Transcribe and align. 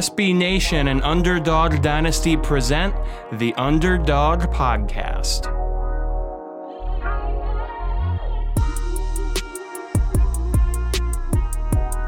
SB 0.00 0.34
Nation 0.34 0.88
and 0.88 1.02
Underdog 1.02 1.82
Dynasty 1.82 2.34
present 2.34 2.94
the 3.32 3.52
Underdog 3.56 4.40
Podcast. 4.44 5.44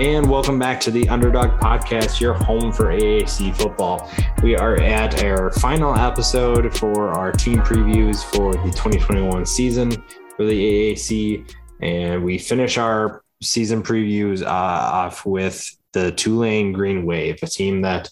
And 0.00 0.30
welcome 0.30 0.58
back 0.58 0.80
to 0.80 0.90
the 0.90 1.06
Underdog 1.10 1.60
Podcast, 1.60 2.18
your 2.18 2.32
home 2.32 2.72
for 2.72 2.86
AAC 2.86 3.54
football. 3.54 4.10
We 4.42 4.56
are 4.56 4.80
at 4.80 5.22
our 5.22 5.50
final 5.50 5.94
episode 5.94 6.74
for 6.74 7.10
our 7.10 7.30
team 7.30 7.58
previews 7.58 8.24
for 8.24 8.54
the 8.54 8.70
2021 8.70 9.44
season 9.44 9.90
for 10.38 10.46
the 10.46 10.94
AAC. 10.94 11.54
And 11.82 12.24
we 12.24 12.38
finish 12.38 12.78
our 12.78 13.22
season 13.42 13.82
previews 13.82 14.42
uh, 14.42 14.48
off 14.48 15.26
with 15.26 15.76
the 15.92 16.12
Tulane 16.12 16.72
Green 16.72 17.04
Wave, 17.04 17.38
a 17.42 17.46
team 17.46 17.82
that 17.82 18.10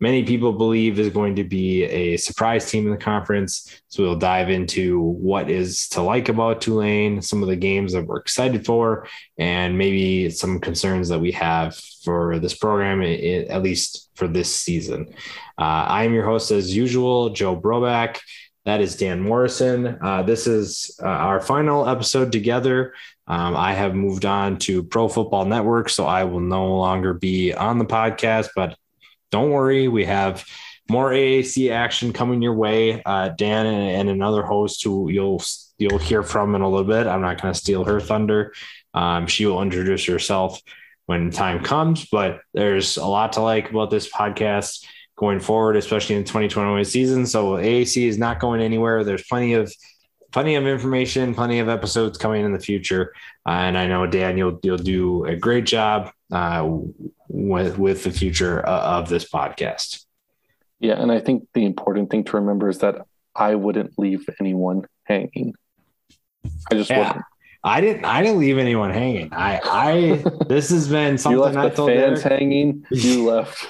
many 0.00 0.24
people 0.24 0.52
believe 0.52 0.98
is 0.98 1.08
going 1.08 1.36
to 1.36 1.44
be 1.44 1.84
a 1.84 2.16
surprise 2.16 2.70
team 2.70 2.84
in 2.84 2.90
the 2.90 2.98
conference. 2.98 3.80
So 3.88 4.02
we'll 4.02 4.18
dive 4.18 4.50
into 4.50 5.00
what 5.00 5.48
is 5.48 5.88
to 5.90 6.02
like 6.02 6.28
about 6.28 6.60
Tulane, 6.60 7.22
some 7.22 7.42
of 7.42 7.48
the 7.48 7.56
games 7.56 7.92
that 7.92 8.04
we're 8.04 8.18
excited 8.18 8.66
for, 8.66 9.06
and 9.38 9.78
maybe 9.78 10.30
some 10.30 10.60
concerns 10.60 11.08
that 11.08 11.20
we 11.20 11.32
have 11.32 11.76
for 12.04 12.38
this 12.38 12.54
program, 12.54 13.02
at 13.02 13.62
least 13.62 14.10
for 14.14 14.28
this 14.28 14.54
season. 14.54 15.14
Uh, 15.58 15.86
I 15.88 16.04
am 16.04 16.12
your 16.12 16.26
host, 16.26 16.50
as 16.50 16.76
usual, 16.76 17.30
Joe 17.30 17.56
Broback. 17.56 18.20
That 18.64 18.80
is 18.80 18.96
Dan 18.96 19.20
Morrison. 19.20 19.98
Uh, 20.02 20.22
this 20.22 20.46
is 20.46 20.98
uh, 21.02 21.06
our 21.06 21.40
final 21.40 21.86
episode 21.86 22.32
together. 22.32 22.94
Um, 23.26 23.56
I 23.56 23.72
have 23.72 23.94
moved 23.94 24.26
on 24.26 24.58
to 24.60 24.82
Pro 24.82 25.08
Football 25.08 25.46
Network, 25.46 25.88
so 25.88 26.04
I 26.04 26.24
will 26.24 26.40
no 26.40 26.76
longer 26.76 27.14
be 27.14 27.54
on 27.54 27.78
the 27.78 27.86
podcast, 27.86 28.50
but 28.54 28.76
don't 29.30 29.50
worry, 29.50 29.88
we 29.88 30.04
have 30.04 30.44
more 30.88 31.10
AAC 31.10 31.70
action 31.70 32.12
coming 32.12 32.42
your 32.42 32.54
way. 32.54 33.02
Uh, 33.02 33.30
Dan 33.30 33.66
and, 33.66 33.90
and, 33.90 34.10
another 34.10 34.42
host 34.42 34.84
who 34.84 35.10
you'll 35.10 35.42
you'll 35.78 35.98
hear 35.98 36.22
from 36.22 36.54
in 36.54 36.60
a 36.60 36.68
little 36.68 36.86
bit. 36.86 37.06
I'm 37.06 37.22
not 37.22 37.40
going 37.40 37.52
to 37.52 37.58
steal 37.58 37.84
her 37.84 38.00
thunder. 38.00 38.52
Um, 38.92 39.26
she 39.26 39.46
will 39.46 39.62
introduce 39.62 40.04
herself 40.04 40.60
when 41.06 41.30
time 41.30 41.64
comes. 41.64 42.06
But 42.06 42.40
there's 42.52 42.96
a 42.96 43.06
lot 43.06 43.32
to 43.34 43.40
like 43.40 43.70
about 43.70 43.90
this 43.90 44.10
podcast 44.10 44.86
going 45.16 45.40
forward, 45.40 45.76
especially 45.76 46.16
in 46.16 46.22
the 46.22 46.28
2021 46.28 46.84
season. 46.84 47.26
So 47.26 47.52
AAC 47.52 48.06
is 48.06 48.18
not 48.18 48.40
going 48.40 48.60
anywhere. 48.60 49.04
There's 49.04 49.26
plenty 49.26 49.54
of 49.54 49.72
plenty 50.34 50.56
of 50.56 50.66
information, 50.66 51.32
plenty 51.32 51.60
of 51.60 51.68
episodes 51.68 52.18
coming 52.18 52.44
in 52.44 52.52
the 52.52 52.58
future. 52.58 53.14
Uh, 53.46 53.50
and 53.50 53.78
I 53.78 53.86
know 53.86 54.04
Dan, 54.04 54.36
you'll 54.36 54.58
you'll 54.64 54.76
do 54.76 55.24
a 55.26 55.36
great 55.36 55.64
job 55.64 56.10
uh, 56.32 56.68
with 57.28 57.78
with 57.78 58.02
the 58.02 58.10
future 58.10 58.68
uh, 58.68 58.98
of 58.98 59.08
this 59.08 59.30
podcast. 59.30 60.04
Yeah, 60.80 61.00
and 61.00 61.12
I 61.12 61.20
think 61.20 61.46
the 61.54 61.64
important 61.64 62.10
thing 62.10 62.24
to 62.24 62.36
remember 62.36 62.68
is 62.68 62.78
that 62.78 62.96
I 63.34 63.54
wouldn't 63.54 63.96
leave 63.96 64.28
anyone 64.40 64.82
hanging. 65.04 65.54
I 66.70 66.74
just 66.74 66.90
yeah. 66.90 66.98
wouldn't. 66.98 67.24
I 67.62 67.80
didn't. 67.80 68.04
I 68.04 68.20
didn't 68.20 68.40
leave 68.40 68.58
anyone 68.58 68.90
hanging. 68.90 69.32
I. 69.32 69.60
I. 69.64 70.24
this 70.48 70.68
has 70.70 70.88
been 70.88 71.16
something 71.16 71.38
you 71.38 71.44
left 71.44 71.56
I 71.56 71.68
the 71.68 71.76
told 71.76 71.90
fans 71.90 72.22
hanging. 72.22 72.84
You 72.90 73.30
left 73.30 73.66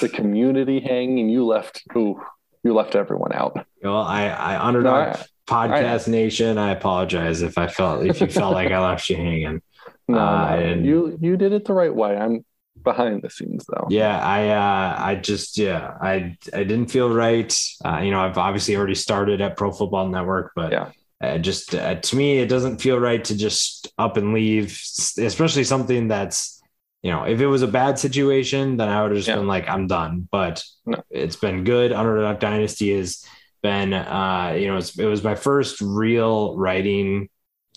the 0.00 0.08
community 0.08 0.80
hanging. 0.80 1.28
You 1.28 1.46
left. 1.46 1.84
Ooh, 1.96 2.20
you 2.64 2.74
left 2.74 2.96
everyone 2.96 3.32
out. 3.32 3.64
Well, 3.80 4.02
I. 4.02 4.26
I 4.26 4.66
underdog 4.66 5.16
no, 5.16 5.22
podcast 5.52 6.08
nation. 6.08 6.58
I 6.58 6.70
apologize 6.70 7.42
if 7.42 7.58
I 7.58 7.66
felt 7.66 8.06
if 8.06 8.20
you 8.20 8.26
felt 8.26 8.54
like 8.54 8.70
I 8.70 8.78
left 8.80 9.08
you 9.08 9.16
hanging. 9.16 9.62
No, 10.08 10.18
uh, 10.18 10.56
no, 10.56 10.74
you 10.82 11.18
you 11.20 11.36
did 11.36 11.52
it 11.52 11.64
the 11.64 11.72
right 11.72 11.94
way. 11.94 12.16
I'm 12.16 12.44
behind 12.82 13.22
the 13.22 13.30
scenes 13.30 13.64
though. 13.66 13.86
Yeah, 13.88 14.18
I 14.18 14.48
uh, 14.48 14.96
I 14.98 15.14
just 15.14 15.56
yeah 15.56 15.94
I 16.00 16.36
I 16.52 16.64
didn't 16.64 16.88
feel 16.88 17.08
right. 17.08 17.56
Uh, 17.84 17.98
you 17.98 18.10
know, 18.10 18.20
I've 18.20 18.36
obviously 18.36 18.76
already 18.76 18.96
started 18.96 19.40
at 19.40 19.56
Pro 19.56 19.70
Football 19.70 20.08
Network, 20.08 20.52
but 20.56 20.72
yeah. 20.72 20.90
Uh, 21.22 21.38
just 21.38 21.72
uh, 21.74 21.94
to 21.94 22.16
me, 22.16 22.38
it 22.38 22.48
doesn't 22.48 22.78
feel 22.78 22.98
right 22.98 23.24
to 23.24 23.36
just 23.36 23.92
up 23.96 24.16
and 24.16 24.34
leave, 24.34 24.76
especially 25.18 25.62
something 25.62 26.08
that's, 26.08 26.60
you 27.00 27.12
know, 27.12 27.22
if 27.22 27.40
it 27.40 27.46
was 27.46 27.62
a 27.62 27.68
bad 27.68 27.96
situation, 27.96 28.76
then 28.76 28.88
I 28.88 29.00
would 29.00 29.12
have 29.12 29.18
just 29.18 29.28
yeah. 29.28 29.36
been 29.36 29.46
like, 29.46 29.68
I'm 29.68 29.86
done. 29.86 30.28
But 30.32 30.64
no. 30.84 31.00
it's 31.10 31.36
been 31.36 31.62
good. 31.62 31.92
Underdog 31.92 32.40
Dynasty 32.40 32.96
has 32.96 33.24
been, 33.62 33.92
uh, 33.92 34.56
you 34.58 34.66
know, 34.66 34.76
it 34.76 35.06
was 35.06 35.24
my 35.24 35.34
first 35.34 35.80
real 35.80 36.56
writing 36.56 37.28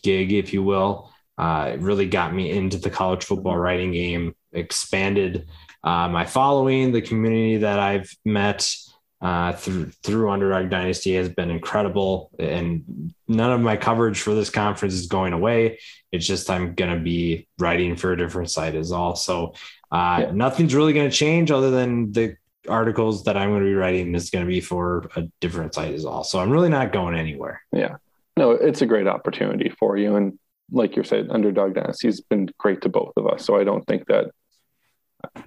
gig, 0.03 0.34
if 0.34 0.53
you 0.53 0.63
will. 0.63 1.12
Uh, 1.38 1.72
it 1.73 1.79
really 1.79 2.07
got 2.07 2.34
me 2.34 2.50
into 2.51 2.78
the 2.78 2.90
college 2.90 3.23
football 3.23 3.57
writing 3.57 3.91
game 3.91 4.35
expanded 4.53 5.47
uh, 5.84 6.07
my 6.07 6.25
following. 6.25 6.91
The 6.91 7.01
community 7.01 7.57
that 7.57 7.79
I've 7.79 8.09
met 8.23 8.73
uh, 9.22 9.53
through 9.53 9.91
through 10.03 10.29
Underdog 10.29 10.69
Dynasty 10.69 11.16
has 11.16 11.29
been 11.29 11.50
incredible, 11.50 12.31
and 12.40 13.13
none 13.28 13.52
of 13.52 13.62
my 13.62 13.75
coverage 13.75 14.22
for 14.22 14.34
this 14.34 14.50
conference 14.50 14.94
is 14.94 15.07
going 15.07 15.34
away. 15.34 15.79
It's 16.12 16.25
just 16.25 16.50
I'm 16.50 16.73
going 16.73 16.94
to 16.94 17.00
be 17.00 17.47
writing 17.59 17.96
for 17.96 18.12
a 18.13 18.17
different 18.17 18.52
site 18.52 18.75
is 18.75 18.91
all. 18.91 19.16
So 19.16 19.53
uh, 19.91 20.23
yeah. 20.23 20.31
nothing's 20.31 20.75
really 20.75 20.94
going 20.94 21.09
to 21.09 21.16
change 21.16 21.52
other 21.52 21.72
than 21.72 22.12
the 22.12 22.38
articles 22.67 23.23
that 23.23 23.37
I'm 23.37 23.49
going 23.49 23.61
to 23.61 23.69
be 23.69 23.75
writing 23.75 24.13
is 24.15 24.29
going 24.29 24.45
to 24.45 24.49
be 24.49 24.61
for 24.61 25.09
a 25.15 25.23
different 25.41 25.73
site 25.73 25.93
as 25.93 26.05
well. 26.05 26.23
So 26.23 26.39
I'm 26.39 26.49
really 26.49 26.69
not 26.69 26.91
going 26.91 27.15
anywhere. 27.15 27.61
Yeah. 27.71 27.97
No, 28.37 28.51
it's 28.51 28.81
a 28.81 28.85
great 28.85 29.07
opportunity 29.07 29.73
for 29.79 29.97
you. 29.97 30.15
And 30.15 30.37
like 30.71 30.95
you 30.95 31.03
said, 31.03 31.27
Underdog 31.29 31.75
Dynasty 31.75 32.07
has 32.07 32.21
been 32.21 32.49
great 32.57 32.81
to 32.81 32.89
both 32.89 33.13
of 33.17 33.27
us. 33.27 33.45
So 33.45 33.57
I 33.57 33.63
don't 33.63 33.85
think 33.85 34.07
that 34.07 34.31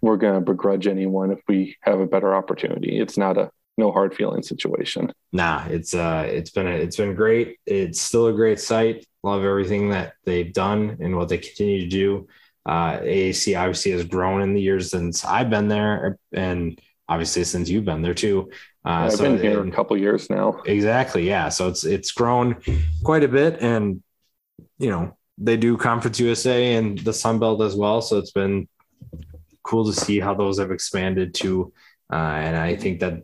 we're 0.00 0.16
going 0.16 0.34
to 0.34 0.40
begrudge 0.40 0.86
anyone 0.86 1.30
if 1.30 1.40
we 1.48 1.76
have 1.82 2.00
a 2.00 2.06
better 2.06 2.34
opportunity. 2.34 2.98
It's 2.98 3.18
not 3.18 3.36
a 3.36 3.50
no 3.76 3.92
hard 3.92 4.14
feeling 4.14 4.42
situation. 4.42 5.12
Nah, 5.32 5.64
it's 5.68 5.94
uh, 5.94 6.26
it's 6.28 6.50
been 6.50 6.66
a, 6.66 6.70
it's 6.72 6.96
been 6.96 7.14
great. 7.14 7.58
It's 7.64 8.00
still 8.00 8.26
a 8.26 8.32
great 8.32 8.60
site. 8.60 9.06
Love 9.22 9.44
everything 9.44 9.90
that 9.90 10.14
they've 10.24 10.52
done 10.52 10.98
and 11.00 11.16
what 11.16 11.28
they 11.28 11.38
continue 11.38 11.80
to 11.80 11.88
do. 11.88 12.26
Uh, 12.66 12.98
AAC 12.98 13.58
obviously 13.58 13.92
has 13.92 14.04
grown 14.04 14.42
in 14.42 14.52
the 14.52 14.60
years 14.60 14.90
since 14.90 15.24
I've 15.24 15.48
been 15.48 15.68
there, 15.68 16.18
and 16.32 16.78
obviously 17.08 17.44
since 17.44 17.68
you've 17.68 17.84
been 17.84 18.02
there 18.02 18.14
too. 18.14 18.50
Uh, 18.84 19.06
I've 19.06 19.12
so 19.12 19.24
been 19.24 19.38
here 19.38 19.66
a 19.66 19.70
couple 19.70 19.96
years 19.96 20.30
now. 20.30 20.60
Exactly, 20.66 21.26
yeah. 21.26 21.48
So 21.48 21.68
it's 21.68 21.84
it's 21.84 22.12
grown 22.12 22.56
quite 23.04 23.24
a 23.24 23.28
bit, 23.28 23.60
and 23.60 24.02
you 24.78 24.90
know 24.90 25.16
they 25.36 25.56
do 25.56 25.76
Conference 25.76 26.18
USA 26.20 26.74
and 26.74 26.98
the 26.98 27.12
Sun 27.12 27.38
Belt 27.38 27.60
as 27.62 27.74
well. 27.74 28.00
So 28.00 28.18
it's 28.18 28.32
been 28.32 28.68
cool 29.62 29.84
to 29.84 29.92
see 29.92 30.20
how 30.20 30.34
those 30.34 30.58
have 30.58 30.70
expanded 30.70 31.34
to. 31.34 31.72
Uh, 32.10 32.16
and 32.16 32.56
I 32.56 32.74
think 32.74 33.00
that 33.00 33.22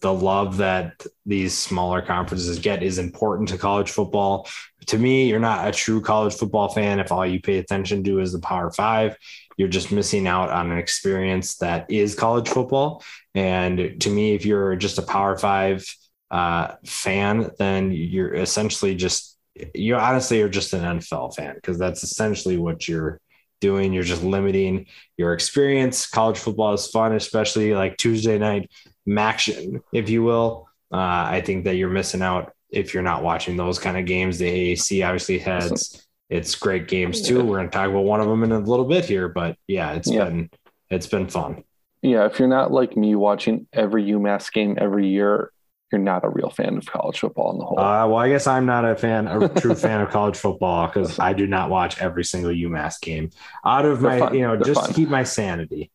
the 0.00 0.12
love 0.12 0.58
that 0.58 1.06
these 1.24 1.56
smaller 1.56 2.02
conferences 2.02 2.58
get 2.58 2.82
is 2.82 2.98
important 2.98 3.48
to 3.48 3.56
college 3.56 3.90
football. 3.90 4.46
To 4.86 4.98
me, 4.98 5.28
you're 5.28 5.40
not 5.40 5.66
a 5.66 5.72
true 5.72 6.00
college 6.00 6.34
football 6.34 6.68
fan 6.68 7.00
if 7.00 7.10
all 7.10 7.24
you 7.24 7.40
pay 7.40 7.58
attention 7.58 8.04
to 8.04 8.20
is 8.20 8.32
the 8.32 8.40
Power 8.40 8.70
Five. 8.70 9.16
You're 9.56 9.68
just 9.68 9.92
missing 9.92 10.26
out 10.26 10.50
on 10.50 10.70
an 10.70 10.78
experience 10.78 11.56
that 11.56 11.90
is 11.90 12.14
college 12.14 12.48
football. 12.48 13.02
And 13.34 14.00
to 14.00 14.10
me, 14.10 14.34
if 14.34 14.44
you're 14.44 14.76
just 14.76 14.98
a 14.98 15.02
Power 15.02 15.36
Five 15.36 15.86
uh, 16.30 16.74
fan, 16.84 17.50
then 17.58 17.92
you're 17.92 18.34
essentially 18.34 18.94
just 18.94 19.36
you 19.74 19.94
honestly 19.94 20.42
are 20.42 20.48
just 20.48 20.72
an 20.72 20.98
NFL 20.98 21.36
fan 21.36 21.54
because 21.54 21.78
that's 21.78 22.02
essentially 22.02 22.58
what 22.58 22.88
you're 22.88 23.20
doing. 23.60 23.92
You're 23.92 24.02
just 24.02 24.22
limiting 24.22 24.86
your 25.16 25.32
experience. 25.32 26.06
College 26.06 26.38
football 26.38 26.74
is 26.74 26.88
fun, 26.88 27.12
especially 27.12 27.74
like 27.74 27.96
Tuesday 27.96 28.38
night 28.38 28.70
action, 29.16 29.80
if 29.92 30.10
you 30.10 30.22
will. 30.22 30.68
Uh, 30.92 31.26
I 31.28 31.40
think 31.40 31.64
that 31.64 31.76
you're 31.76 31.88
missing 31.88 32.22
out 32.22 32.52
if 32.70 32.92
you're 32.92 33.02
not 33.02 33.22
watching 33.22 33.56
those 33.56 33.78
kind 33.78 33.96
of 33.96 34.06
games. 34.06 34.38
The 34.38 34.74
AAC 34.74 35.06
obviously 35.06 35.38
has 35.38 36.04
its 36.28 36.54
great 36.54 36.88
games 36.88 37.22
too. 37.22 37.44
We're 37.44 37.58
going 37.58 37.70
to 37.70 37.72
talk 37.72 37.88
about 37.88 38.04
one 38.04 38.20
of 38.20 38.28
them 38.28 38.42
in 38.42 38.52
a 38.52 38.58
little 38.58 38.86
bit 38.86 39.04
here, 39.04 39.28
but 39.28 39.56
yeah, 39.66 39.92
it's 39.92 40.10
yeah. 40.10 40.24
been 40.24 40.50
it's 40.90 41.06
been 41.06 41.28
fun. 41.28 41.64
Yeah, 42.02 42.26
if 42.26 42.38
you're 42.38 42.48
not 42.48 42.70
like 42.70 42.96
me 42.96 43.14
watching 43.14 43.66
every 43.72 44.04
UMass 44.04 44.52
game 44.52 44.76
every 44.78 45.08
year, 45.08 45.50
you're 45.90 46.00
not 46.00 46.24
a 46.24 46.28
real 46.28 46.50
fan 46.50 46.76
of 46.76 46.84
college 46.86 47.20
football 47.20 47.52
in 47.52 47.58
the 47.58 47.64
whole. 47.64 47.78
Uh, 47.78 48.06
well, 48.06 48.16
I 48.16 48.28
guess 48.28 48.46
I'm 48.46 48.66
not 48.66 48.84
a 48.84 48.96
fan, 48.96 49.26
a 49.26 49.48
true 49.60 49.74
fan 49.74 50.00
of 50.00 50.10
college 50.10 50.36
football 50.36 50.86
because 50.86 51.18
I 51.18 51.32
do 51.32 51.46
not 51.46 51.70
watch 51.70 52.00
every 52.00 52.24
single 52.24 52.50
UMass 52.50 53.00
game 53.00 53.30
out 53.64 53.86
of 53.86 54.00
They're 54.00 54.10
my, 54.10 54.18
fun. 54.18 54.34
you 54.34 54.42
know, 54.42 54.56
They're 54.56 54.64
just 54.64 54.80
fun. 54.80 54.88
to 54.90 54.94
keep 54.94 55.08
my 55.08 55.22
sanity. 55.22 55.90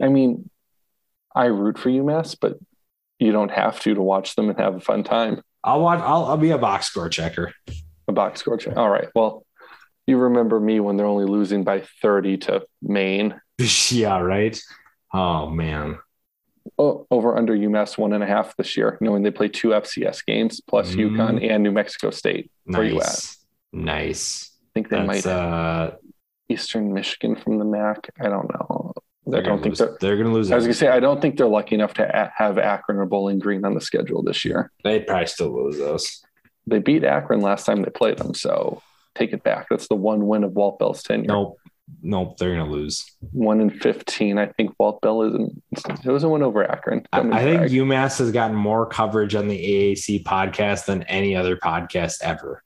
I 0.00 0.08
mean, 0.08 0.50
I 1.34 1.46
root 1.46 1.78
for 1.78 1.90
UMass, 1.90 2.36
but 2.40 2.58
you 3.18 3.32
don't 3.32 3.50
have 3.50 3.80
to 3.80 3.94
to 3.94 4.02
watch 4.02 4.36
them 4.36 4.50
and 4.50 4.58
have 4.58 4.74
a 4.74 4.80
fun 4.80 5.04
time. 5.04 5.42
I'll 5.64 5.80
watch. 5.80 6.00
I'll, 6.00 6.26
I'll 6.26 6.36
be 6.36 6.50
a 6.50 6.58
box 6.58 6.86
score 6.86 7.08
checker. 7.08 7.52
A 8.08 8.12
box 8.12 8.40
score 8.40 8.56
checker. 8.56 8.78
All 8.78 8.90
right. 8.90 9.08
Well, 9.14 9.44
you 10.06 10.18
remember 10.18 10.60
me 10.60 10.80
when 10.80 10.96
they're 10.96 11.06
only 11.06 11.26
losing 11.26 11.64
by 11.64 11.82
30 12.02 12.38
to 12.38 12.66
Maine. 12.82 13.40
yeah. 13.90 14.18
Right. 14.18 14.60
Oh 15.12 15.48
man 15.48 15.98
over 16.78 17.36
under 17.36 17.54
UMass 17.56 17.96
one 17.96 18.12
and 18.12 18.22
a 18.22 18.26
half 18.26 18.56
this 18.56 18.76
year, 18.76 18.98
knowing 19.00 19.22
they 19.22 19.30
play 19.30 19.48
two 19.48 19.68
FCS 19.68 20.24
games 20.24 20.60
plus 20.60 20.94
mm. 20.94 21.10
UConn 21.10 21.48
and 21.48 21.62
New 21.62 21.72
Mexico 21.72 22.10
State. 22.10 22.50
Nice. 22.66 22.78
Where 22.78 22.86
you 22.86 23.00
at? 23.00 23.36
Nice. 23.72 24.50
I 24.62 24.68
think 24.74 24.88
they 24.88 24.96
That's, 24.96 25.24
might 25.24 25.26
uh... 25.26 25.92
Eastern 26.48 26.92
Michigan 26.92 27.36
from 27.36 27.58
the 27.58 27.64
MAC. 27.64 28.10
I 28.20 28.28
don't 28.28 28.48
know. 28.52 28.92
I 29.32 29.40
don't 29.40 29.60
think 29.60 29.72
lose. 29.72 29.78
they're. 29.78 29.96
they're 30.00 30.16
going 30.16 30.28
to 30.28 30.32
lose. 30.32 30.52
I 30.52 30.54
was 30.54 30.66
gonna 30.66 30.74
say 30.74 30.86
I 30.86 31.00
don't 31.00 31.20
think 31.20 31.36
they're 31.36 31.48
lucky 31.48 31.74
enough 31.74 31.94
to 31.94 32.04
a- 32.04 32.32
have 32.36 32.58
Akron 32.58 32.98
or 32.98 33.06
Bowling 33.06 33.40
Green 33.40 33.64
on 33.64 33.74
the 33.74 33.80
schedule 33.80 34.22
this 34.22 34.44
year. 34.44 34.70
They'd 34.84 35.04
probably 35.04 35.26
still 35.26 35.52
lose 35.52 35.78
those. 35.78 36.24
They 36.66 36.78
beat 36.78 37.04
Akron 37.04 37.40
last 37.40 37.66
time 37.66 37.82
they 37.82 37.90
played 37.90 38.18
them, 38.18 38.34
so 38.34 38.82
take 39.14 39.32
it 39.32 39.42
back. 39.42 39.66
That's 39.70 39.88
the 39.88 39.94
one 39.94 40.26
win 40.26 40.44
of 40.44 40.52
Walt 40.52 40.78
Bell's 40.78 41.02
tenure. 41.02 41.28
Nope, 41.28 41.58
nope, 42.02 42.36
they're 42.38 42.54
going 42.54 42.66
to 42.66 42.72
lose. 42.72 43.04
One 43.32 43.60
in 43.60 43.70
fifteen. 43.70 44.38
I 44.38 44.46
think 44.46 44.74
Walt 44.78 45.00
Bell 45.00 45.22
isn't. 45.22 45.62
It 46.04 46.10
was 46.10 46.24
a 46.24 46.28
win 46.28 46.42
over 46.42 46.68
Akron. 46.68 47.06
I, 47.12 47.20
I 47.20 47.42
think. 47.44 47.62
UMass 47.62 48.18
has 48.18 48.32
gotten 48.32 48.56
more 48.56 48.86
coverage 48.86 49.34
on 49.34 49.48
the 49.48 49.58
AAC 49.58 50.24
podcast 50.24 50.86
than 50.86 51.02
any 51.04 51.36
other 51.36 51.56
podcast 51.56 52.22
ever. 52.22 52.62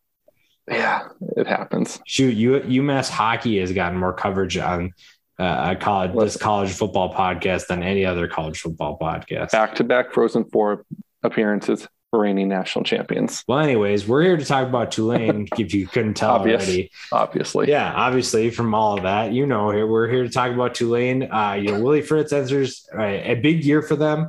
Yeah, 0.68 1.08
it 1.36 1.46
happens. 1.46 2.00
Shoot, 2.06 2.36
U, 2.36 2.60
UMass 2.60 3.10
hockey 3.10 3.58
has 3.58 3.72
gotten 3.72 3.98
more 3.98 4.12
coverage 4.12 4.56
on 4.56 4.92
uh, 5.38 5.74
a 5.74 5.76
college 5.76 6.12
this 6.14 6.36
college 6.36 6.70
football 6.70 7.12
podcast 7.12 7.66
than 7.66 7.82
any 7.82 8.04
other 8.04 8.28
college 8.28 8.60
football 8.60 8.98
podcast. 8.98 9.50
Back 9.50 9.74
to 9.76 9.84
back 9.84 10.12
Frozen 10.12 10.44
Four 10.50 10.84
appearances, 11.22 11.88
reigning 12.18 12.48
national 12.48 12.84
champions. 12.84 13.44
Well, 13.46 13.60
anyways, 13.60 14.08
we're 14.08 14.22
here 14.22 14.36
to 14.36 14.44
talk 14.44 14.66
about 14.66 14.90
Tulane. 14.90 15.46
if 15.58 15.72
you 15.72 15.86
couldn't 15.86 16.14
tell 16.14 16.32
Obvious. 16.32 16.62
already, 16.64 16.90
Obviously, 17.12 17.68
yeah, 17.68 17.92
obviously 17.94 18.50
from 18.50 18.74
all 18.74 18.96
of 18.96 19.04
that, 19.04 19.32
you 19.32 19.46
know, 19.46 19.70
here 19.70 19.86
we're 19.86 20.08
here 20.08 20.24
to 20.24 20.28
talk 20.28 20.50
about 20.52 20.74
Tulane. 20.74 21.30
Uh, 21.30 21.52
you 21.52 21.70
know, 21.70 21.80
Willie 21.80 22.02
Fritz 22.02 22.32
enters 22.32 22.88
uh, 22.98 23.02
a 23.02 23.36
big 23.36 23.64
year 23.64 23.80
for 23.80 23.94
them. 23.94 24.28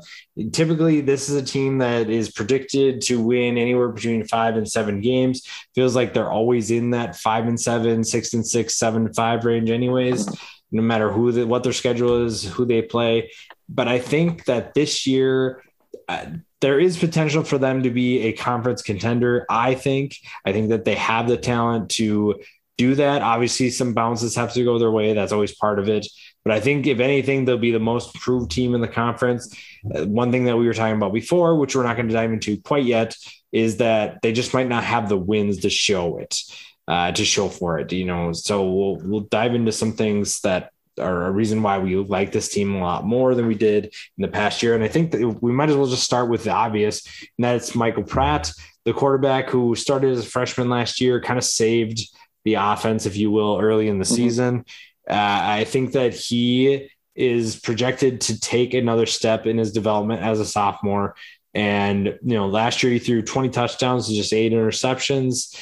Typically, 0.52 1.02
this 1.02 1.28
is 1.28 1.36
a 1.36 1.46
team 1.46 1.80
that 1.80 2.10
is 2.10 2.32
predicted 2.32 3.02
to 3.02 3.20
win 3.20 3.58
anywhere 3.58 3.90
between 3.90 4.26
five 4.28 4.58
and 4.58 4.70
seven 4.70 5.02
games. 5.02 5.48
Feels 5.74 5.96
like 5.96 6.14
they're 6.14 6.32
always 6.32 6.70
in 6.70 6.92
that 6.92 7.16
five 7.16 7.48
and 7.48 7.60
seven, 7.60 8.04
six 8.04 8.34
and 8.34 8.46
six, 8.46 8.76
seven 8.76 9.08
and 9.08 9.16
five 9.16 9.44
range, 9.44 9.72
anyways. 9.72 10.28
No 10.72 10.84
matter 10.84 11.12
who 11.12 11.32
the, 11.32 11.48
what 11.48 11.64
their 11.64 11.74
schedule 11.74 12.26
is, 12.26 12.44
who 12.44 12.66
they 12.66 12.82
play. 12.84 13.32
But 13.68 13.88
I 13.88 13.98
think 13.98 14.46
that 14.46 14.76
this 14.76 15.08
year. 15.08 15.64
Uh, 16.08 16.26
there 16.62 16.80
is 16.80 16.98
potential 16.98 17.44
for 17.44 17.58
them 17.58 17.84
to 17.84 17.90
be 17.90 18.22
a 18.22 18.34
conference 18.34 18.82
contender. 18.82 19.46
I 19.50 19.76
think. 19.76 20.18
I 20.46 20.52
think 20.52 20.70
that 20.70 20.86
they 20.86 20.96
have 20.96 21.28
the 21.28 21.38
talent 21.38 21.90
to 21.92 22.42
do 22.78 22.96
that. 22.96 23.22
Obviously, 23.22 23.70
some 23.70 23.94
bounces 23.94 24.36
have 24.36 24.54
to 24.54 24.64
go 24.64 24.80
their 24.80 24.92
way. 24.92 25.14
That's 25.14 25.32
always 25.32 25.56
part 25.56 25.80
of 25.80 25.90
it. 25.90 26.08
But 26.44 26.54
I 26.54 26.60
think, 26.60 26.88
if 26.88 27.00
anything, 27.00 27.46
they'll 27.46 27.58
be 27.58 27.72
the 27.72 27.80
most 27.80 28.16
improved 28.16 28.52
team 28.52 28.74
in 28.74 28.82
the 28.82 28.88
conference. 28.88 29.56
Uh, 29.94 30.06
one 30.06 30.32
thing 30.32 30.46
that 30.46 30.58
we 30.58 30.66
were 30.66 30.74
talking 30.74 30.96
about 30.96 31.14
before, 31.14 31.58
which 31.58 31.76
we're 31.76 31.84
not 31.84 31.96
going 31.96 32.08
to 32.08 32.14
dive 32.14 32.32
into 32.32 32.60
quite 32.62 32.86
yet, 32.86 33.16
is 33.52 33.78
that 33.78 34.22
they 34.22 34.32
just 34.32 34.54
might 34.54 34.68
not 34.68 34.84
have 34.84 35.10
the 35.10 35.18
wins 35.18 35.60
to 35.60 35.70
show 35.70 36.18
it, 36.18 36.40
uh, 36.88 37.12
to 37.12 37.26
show 37.26 37.50
for 37.50 37.80
it. 37.80 37.92
You 37.92 38.06
know, 38.06 38.34
so 38.34 38.70
we'll 38.70 38.96
we'll 39.04 39.20
dive 39.22 39.54
into 39.54 39.72
some 39.72 39.94
things 39.94 40.42
that 40.42 40.72
are 41.00 41.28
a 41.28 41.32
reason 41.32 41.64
why 41.64 41.80
we 41.80 41.96
like 41.96 42.32
this 42.32 42.50
team 42.50 42.76
a 42.76 42.80
lot 42.80 43.06
more 43.06 43.36
than 43.36 43.48
we 43.48 43.56
did 43.56 43.86
in 43.86 44.22
the 44.22 44.28
past 44.28 44.62
year. 44.62 44.76
And 44.76 44.84
I 44.84 44.88
think 44.88 45.12
that 45.12 45.42
we 45.42 45.52
might 45.52 45.70
as 45.70 45.76
well 45.76 45.88
just 45.88 46.04
start 46.04 46.30
with 46.30 46.44
the 46.44 46.52
obvious, 46.52 47.06
and 47.38 47.46
that's 47.46 47.76
Michael 47.76 48.04
Pratt, 48.04 48.52
the 48.86 48.94
quarterback 48.94 49.50
who 49.50 49.76
started 49.76 50.12
as 50.12 50.26
a 50.26 50.30
freshman 50.30 50.70
last 50.70 51.00
year, 51.00 51.22
kind 51.22 51.38
of 51.38 51.46
saved 51.46 52.10
the 52.44 52.56
offense, 52.56 53.06
if 53.06 53.16
you 53.16 53.32
will, 53.32 53.60
early 53.62 53.88
in 53.88 54.00
the 54.00 54.06
Mhm. 54.06 54.16
season. 54.16 54.66
Uh, 55.10 55.14
I 55.16 55.64
think 55.66 55.94
that 55.94 56.14
he 56.14 56.90
is 57.16 57.60
projected 57.60 58.22
to 58.22 58.40
take 58.40 58.74
another 58.74 59.06
step 59.06 59.46
in 59.46 59.58
his 59.58 59.72
development 59.72 60.22
as 60.22 60.40
a 60.40 60.46
sophomore. 60.46 61.16
And, 61.54 62.06
you 62.06 62.36
know, 62.36 62.48
last 62.48 62.82
year 62.82 62.94
he 62.94 63.00
threw 63.00 63.22
20 63.22 63.50
touchdowns 63.50 64.08
and 64.08 64.16
just 64.16 64.34
eight 64.34 64.54
interceptions. 64.54 65.56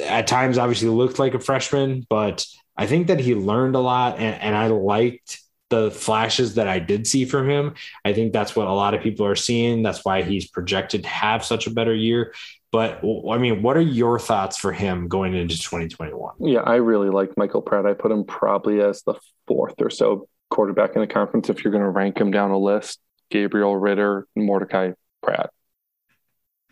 At 0.00 0.26
times, 0.26 0.58
obviously, 0.58 0.88
looked 0.88 1.18
like 1.18 1.34
a 1.34 1.38
freshman, 1.38 2.04
but 2.08 2.44
I 2.80 2.86
think 2.86 3.08
that 3.08 3.20
he 3.20 3.34
learned 3.34 3.76
a 3.76 3.80
lot. 3.80 4.18
And, 4.18 4.40
and 4.40 4.56
I 4.56 4.68
liked 4.68 5.38
the 5.68 5.90
flashes 5.90 6.54
that 6.54 6.66
I 6.66 6.78
did 6.78 7.06
see 7.06 7.26
from 7.26 7.48
him. 7.48 7.74
I 8.06 8.14
think 8.14 8.32
that's 8.32 8.56
what 8.56 8.68
a 8.68 8.72
lot 8.72 8.94
of 8.94 9.02
people 9.02 9.26
are 9.26 9.36
seeing. 9.36 9.82
That's 9.82 10.02
why 10.02 10.22
he's 10.22 10.48
projected 10.48 11.02
to 11.02 11.08
have 11.10 11.44
such 11.44 11.66
a 11.66 11.70
better 11.70 11.94
year. 11.94 12.32
But 12.72 13.04
I 13.30 13.36
mean, 13.36 13.60
what 13.62 13.76
are 13.76 13.82
your 13.82 14.18
thoughts 14.18 14.56
for 14.56 14.72
him 14.72 15.08
going 15.08 15.34
into 15.34 15.58
2021? 15.58 16.36
Yeah, 16.40 16.60
I 16.60 16.76
really 16.76 17.10
like 17.10 17.36
Michael 17.36 17.60
Pratt. 17.60 17.84
I 17.84 17.92
put 17.92 18.10
him 18.10 18.24
probably 18.24 18.80
as 18.80 19.02
the 19.02 19.14
fourth 19.46 19.74
or 19.82 19.90
so 19.90 20.26
quarterback 20.48 20.94
in 20.94 21.02
the 21.02 21.06
conference. 21.06 21.50
If 21.50 21.62
you're 21.62 21.72
going 21.72 21.84
to 21.84 21.90
rank 21.90 22.16
him 22.16 22.30
down 22.30 22.50
a 22.50 22.58
list, 22.58 22.98
Gabriel 23.30 23.76
Ridder, 23.76 24.26
Mordecai 24.34 24.92
Pratt. 25.22 25.50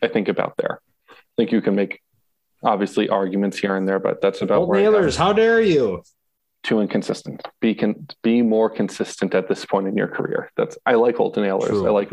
I 0.02 0.08
think 0.08 0.28
about 0.28 0.56
there. 0.56 0.80
I 1.10 1.14
think 1.36 1.52
you 1.52 1.60
can 1.60 1.74
make 1.74 2.00
obviously 2.62 3.08
arguments 3.08 3.58
here 3.58 3.76
and 3.76 3.88
there, 3.88 3.98
but 3.98 4.20
that's 4.20 4.42
about 4.42 4.60
Old 4.60 4.68
where 4.68 4.80
Nailers, 4.80 5.16
how 5.16 5.32
dare 5.32 5.60
you? 5.60 6.02
too 6.64 6.80
inconsistent. 6.80 7.46
Be 7.60 7.74
can 7.74 8.06
be 8.22 8.42
more 8.42 8.68
consistent 8.68 9.34
at 9.34 9.48
this 9.48 9.64
point 9.64 9.86
in 9.86 9.96
your 9.96 10.08
career. 10.08 10.50
That's 10.56 10.76
I 10.84 10.94
like 10.94 11.16
Holton 11.16 11.44
Ahlers. 11.44 11.68
True. 11.68 11.86
I 11.86 11.90
like 11.90 12.10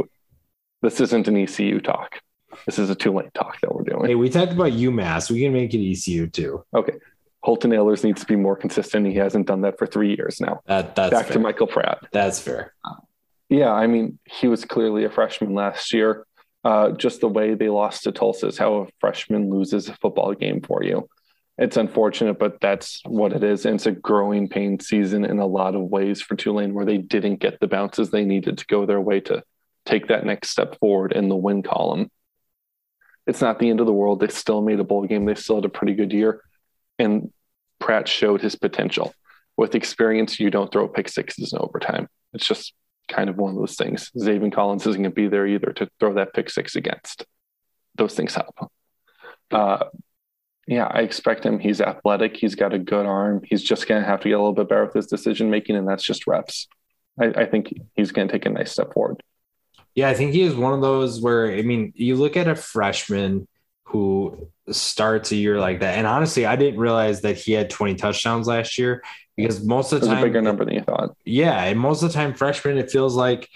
this 0.82 1.02
isn't 1.02 1.28
an 1.28 1.38
ECU 1.38 1.80
talk. 1.82 2.22
This 2.66 2.80
is 2.80 2.90
a 2.90 2.96
Tulane 2.96 3.32
talk 3.34 3.60
that 3.62 3.74
we're 3.74 3.84
doing. 3.84 4.06
Hey, 4.06 4.16
we 4.16 4.30
talked 4.30 4.54
about 4.54 4.72
UMass. 4.72 5.30
We 5.30 5.42
can 5.42 5.52
make 5.52 5.74
it 5.74 5.86
ECU 5.86 6.28
too. 6.28 6.64
Okay. 6.74 6.94
Holton 7.44 7.72
Ahlers 7.72 8.04
needs 8.04 8.22
to 8.22 8.28
be 8.28 8.36
more 8.36 8.56
consistent. 8.56 9.06
He 9.06 9.16
hasn't 9.16 9.46
done 9.46 9.62
that 9.62 9.78
for 9.78 9.86
three 9.86 10.16
years 10.16 10.40
now. 10.40 10.62
That 10.66 10.96
that's 10.96 11.12
Back 11.12 11.26
fair. 11.26 11.34
to 11.34 11.40
Michael 11.40 11.68
Pratt. 11.68 12.00
That's 12.12 12.40
fair. 12.40 12.74
Yeah, 13.50 13.72
I 13.72 13.86
mean, 13.88 14.18
he 14.26 14.48
was 14.48 14.66
clearly 14.66 15.04
a 15.04 15.10
freshman 15.10 15.54
last 15.54 15.94
year. 15.94 16.26
Uh, 16.66 16.90
just 16.90 17.22
the 17.22 17.28
way 17.28 17.54
they 17.54 17.70
lost 17.70 18.04
to 18.04 18.12
Tulsa 18.12 18.48
is 18.48 18.58
how 18.58 18.74
a 18.74 18.88
freshman 19.00 19.52
loses 19.52 19.88
a 19.88 19.94
football 19.94 20.34
game 20.34 20.62
for 20.62 20.84
you. 20.84 21.08
It's 21.60 21.78
unfortunate, 21.78 22.40
but 22.40 22.60
that's 22.60 23.02
what 23.06 23.34
it 23.34 23.44
is. 23.44 23.66
And 23.66 23.76
it's 23.76 23.86
a 23.86 23.92
growing 23.92 24.50
pain 24.50 24.80
season 24.80 25.24
in 25.26 25.38
a 25.38 25.46
lot 25.46 25.76
of 25.76 25.84
ways 25.84 26.24
for 26.24 26.36
Tulane, 26.36 26.74
where 26.74 26.84
they 26.84 26.98
didn't 26.98 27.36
get 27.36 27.60
the 27.60 27.68
bounces 27.68 28.10
they 28.10 28.26
needed 28.26 28.58
to 28.58 28.66
go 28.66 28.88
their 28.88 29.00
way 29.00 29.20
to 29.22 29.44
take 29.86 30.08
that 30.08 30.26
next 30.26 30.50
step 30.50 30.80
forward 30.80 31.14
in 31.14 31.30
the 31.30 31.36
win 31.36 31.62
column. 31.62 32.10
It's 33.28 33.42
not 33.42 33.60
the 33.60 33.70
end 33.70 33.80
of 33.80 33.86
the 33.86 33.94
world. 33.94 34.20
They 34.20 34.28
still 34.28 34.62
made 34.62 34.80
a 34.80 34.84
bowl 34.84 35.06
game. 35.06 35.26
They 35.26 35.36
still 35.36 35.58
had 35.58 35.66
a 35.66 35.70
pretty 35.70 35.94
good 35.94 36.12
year. 36.12 36.42
And 36.98 37.32
Pratt 37.80 38.08
showed 38.08 38.42
his 38.42 38.56
potential. 38.56 39.14
With 39.56 39.76
experience, 39.76 40.40
you 40.40 40.50
don't 40.50 40.72
throw 40.72 40.88
pick 40.88 41.10
sixes 41.10 41.54
in 41.54 41.60
overtime. 41.60 42.08
It's 42.34 42.48
just 42.48 42.74
kind 43.08 43.30
of 43.30 43.38
one 43.38 43.52
of 43.52 43.58
those 43.58 43.76
things. 43.76 44.12
Zaven 44.18 44.54
Collins 44.54 44.86
isn't 44.88 45.02
going 45.02 45.12
to 45.12 45.16
be 45.16 45.28
there 45.28 45.48
either 45.48 45.74
to 45.74 45.90
throw 46.00 46.14
that 46.16 46.34
pick 46.34 46.50
six 46.50 46.76
against. 46.76 47.26
Those 47.96 48.14
things 48.14 48.36
help. 48.36 48.72
Uh, 49.52 49.86
yeah, 50.68 50.88
I 50.90 51.02
expect 51.02 51.46
him. 51.46 51.60
He's 51.60 51.80
athletic. 51.80 52.36
He's 52.36 52.56
got 52.56 52.74
a 52.74 52.80
good 52.80 53.06
arm. 53.06 53.42
He's 53.46 53.62
just 53.62 53.88
going 53.88 54.02
to 54.02 54.08
have 54.08 54.22
to 54.22 54.30
get 54.30 54.34
a 54.36 54.40
little 54.40 54.54
bit 54.54 54.68
better 54.68 54.86
with 54.86 54.96
his 54.96 55.08
decision 55.08 55.50
making, 55.50 55.76
and 55.76 55.88
that's 55.88 56.04
just 56.04 56.26
reps. 56.26 56.68
I, 57.20 57.26
I 57.26 57.46
think 57.46 57.74
he's 57.96 58.12
going 58.12 58.28
to 58.28 58.32
take 58.32 58.46
a 58.46 58.50
nice 58.50 58.72
step 58.72 58.94
forward. 58.94 59.22
Yeah, 59.94 60.10
I 60.10 60.14
think 60.14 60.34
he 60.34 60.42
is 60.42 60.56
one 60.56 60.74
of 60.74 60.82
those 60.82 61.22
where 61.22 61.52
I 61.52 61.62
mean, 61.62 61.94
you 61.96 62.16
look 62.16 62.36
at 62.36 62.48
a 62.48 62.56
freshman 62.56 63.48
who 63.86 64.50
starts 64.72 65.32
a 65.32 65.36
year 65.36 65.60
like 65.60 65.80
that, 65.82 65.98
and 65.98 66.08
honestly, 66.08 66.46
I 66.46 66.56
didn't 66.56 66.80
realize 66.80 67.22
that 67.22 67.38
he 67.38 67.54
had 67.54 67.70
20 67.70 67.96
touchdowns 67.96 68.48
last 68.48 68.78
year 68.78 69.04
because 69.38 69.64
most 69.64 69.94
of 69.94 70.02
the 70.02 70.08
time, 70.08 70.24
bigger 70.24 70.42
number 70.42 70.66
than 70.66 70.74
you 70.74 70.82
yeah, 71.26 71.64
and 71.64 71.80
most 71.80 72.04
of 72.04 72.10
the 72.10 72.14
time, 72.14 72.34
freshmen, 72.34 72.78
it 72.78 72.92
feels 72.92 73.16
like. 73.16 73.50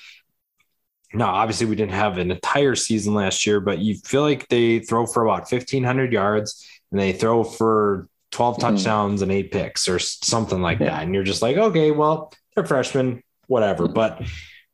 No, 1.11 1.25
obviously 1.25 1.65
we 1.65 1.75
didn't 1.75 1.93
have 1.93 2.19
an 2.19 2.29
entire 2.29 2.75
season 2.75 3.15
last 3.15 3.47
year, 3.47 3.59
but 3.59 3.79
you 3.79 3.95
feel 3.95 4.21
like 4.21 4.47
they 4.49 4.77
throw 4.77 5.07
for 5.07 5.25
about 5.25 5.47
1,500 5.47 6.13
yards 6.13 6.63
and 6.91 6.99
they 6.99 7.13
throw 7.13 7.43
for 7.43 8.07
12 8.29 8.57
Mhm. 8.57 8.59
touchdowns 8.61 9.23
and 9.23 9.31
eight 9.31 9.51
picks 9.51 9.89
or 9.89 9.97
something 9.97 10.61
like 10.61 10.79
Yeah. 10.79 10.91
that. 10.91 11.03
And 11.03 11.15
you're 11.15 11.23
just 11.23 11.41
like, 11.41 11.57
okay, 11.57 11.89
well, 11.89 12.31
they're 12.53 12.63
freshmen, 12.63 13.23
whatever. 13.47 13.87
Mhm. 13.87 13.95
But 13.95 14.21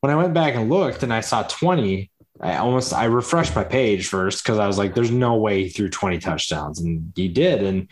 when 0.02 0.12
I 0.12 0.18
went 0.18 0.34
back 0.34 0.56
and 0.56 0.70
looked 0.70 1.04
and 1.04 1.14
I 1.14 1.22
saw 1.22 1.44
20, 1.44 2.12
I 2.42 2.58
almost 2.58 2.94
I 2.94 3.06
refreshed 3.06 3.56
my 3.56 3.64
page 3.64 4.08
first 4.08 4.44
because 4.44 4.60
I 4.60 4.68
was 4.68 4.78
like, 4.78 4.94
there's 4.94 5.12
no 5.12 5.36
way 5.38 5.64
he 5.64 5.70
threw 5.70 5.88
20 5.90 6.20
touchdowns. 6.20 6.82
And 6.82 7.14
he 7.16 7.30
did. 7.30 7.64
And 7.64 7.88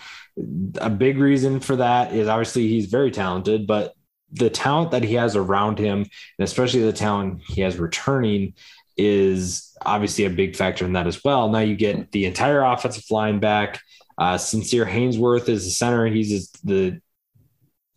a 0.81 0.89
big 0.89 1.17
reason 1.17 1.61
for 1.61 1.77
that 1.77 2.11
is 2.13 2.27
obviously 2.27 2.67
he's 2.67 2.87
very 2.87 3.09
talented, 3.09 3.67
but 3.67 3.93
the 4.33 4.49
talent 4.49 4.91
that 4.91 5.03
he 5.03 5.13
has 5.15 5.35
around 5.35 5.79
him, 5.79 5.99
and 5.99 6.43
especially 6.43 6.81
the 6.81 6.93
talent 6.93 7.41
he 7.47 7.61
has 7.61 7.77
returning, 7.77 8.53
is 8.97 9.75
obviously 9.85 10.25
a 10.25 10.29
big 10.29 10.55
factor 10.55 10.85
in 10.85 10.93
that 10.93 11.07
as 11.07 11.23
well. 11.23 11.49
Now 11.49 11.59
you 11.59 11.75
get 11.75 12.11
the 12.11 12.25
entire 12.25 12.61
offensive 12.61 13.05
line 13.09 13.39
back. 13.39 13.81
Uh, 14.17 14.37
Sincere 14.37 14.85
Haynesworth 14.85 15.49
is 15.49 15.65
the 15.65 15.71
center. 15.71 16.05
He's 16.07 16.51
the 16.63 17.01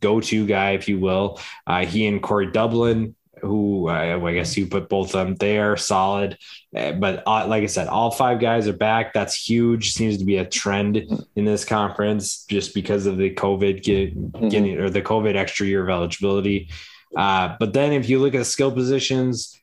go-to 0.00 0.46
guy, 0.46 0.70
if 0.72 0.88
you 0.88 0.98
will. 0.98 1.40
Uh, 1.66 1.84
he 1.84 2.06
and 2.06 2.22
Corey 2.22 2.50
Dublin, 2.50 3.14
who 3.42 3.88
uh, 3.88 4.18
I 4.24 4.32
guess 4.32 4.56
you 4.56 4.66
put 4.66 4.88
both 4.88 5.14
of 5.14 5.26
them 5.26 5.34
there, 5.36 5.76
solid. 5.76 6.38
Uh, 6.74 6.92
but 6.92 7.22
uh, 7.26 7.46
like 7.46 7.62
I 7.62 7.66
said, 7.66 7.88
all 7.88 8.10
five 8.10 8.40
guys 8.40 8.66
are 8.66 8.72
back. 8.72 9.12
That's 9.12 9.34
huge. 9.34 9.92
Seems 9.92 10.18
to 10.18 10.24
be 10.24 10.38
a 10.38 10.44
trend 10.44 11.06
in 11.36 11.44
this 11.44 11.64
conference 11.64 12.44
just 12.46 12.74
because 12.74 13.06
of 13.06 13.18
the 13.18 13.34
COVID 13.34 13.82
get, 13.82 14.16
Mhm. 14.16 14.50
getting 14.50 14.78
or 14.78 14.90
the 14.90 15.02
COVID 15.02 15.36
extra 15.36 15.66
year 15.66 15.82
of 15.82 15.90
eligibility. 15.90 16.70
Uh, 17.16 17.56
but 17.60 17.72
then 17.72 17.92
if 17.92 18.08
you 18.08 18.18
look 18.18 18.34
at 18.34 18.38
the 18.38 18.44
skill 18.44 18.72
positions, 18.72 19.60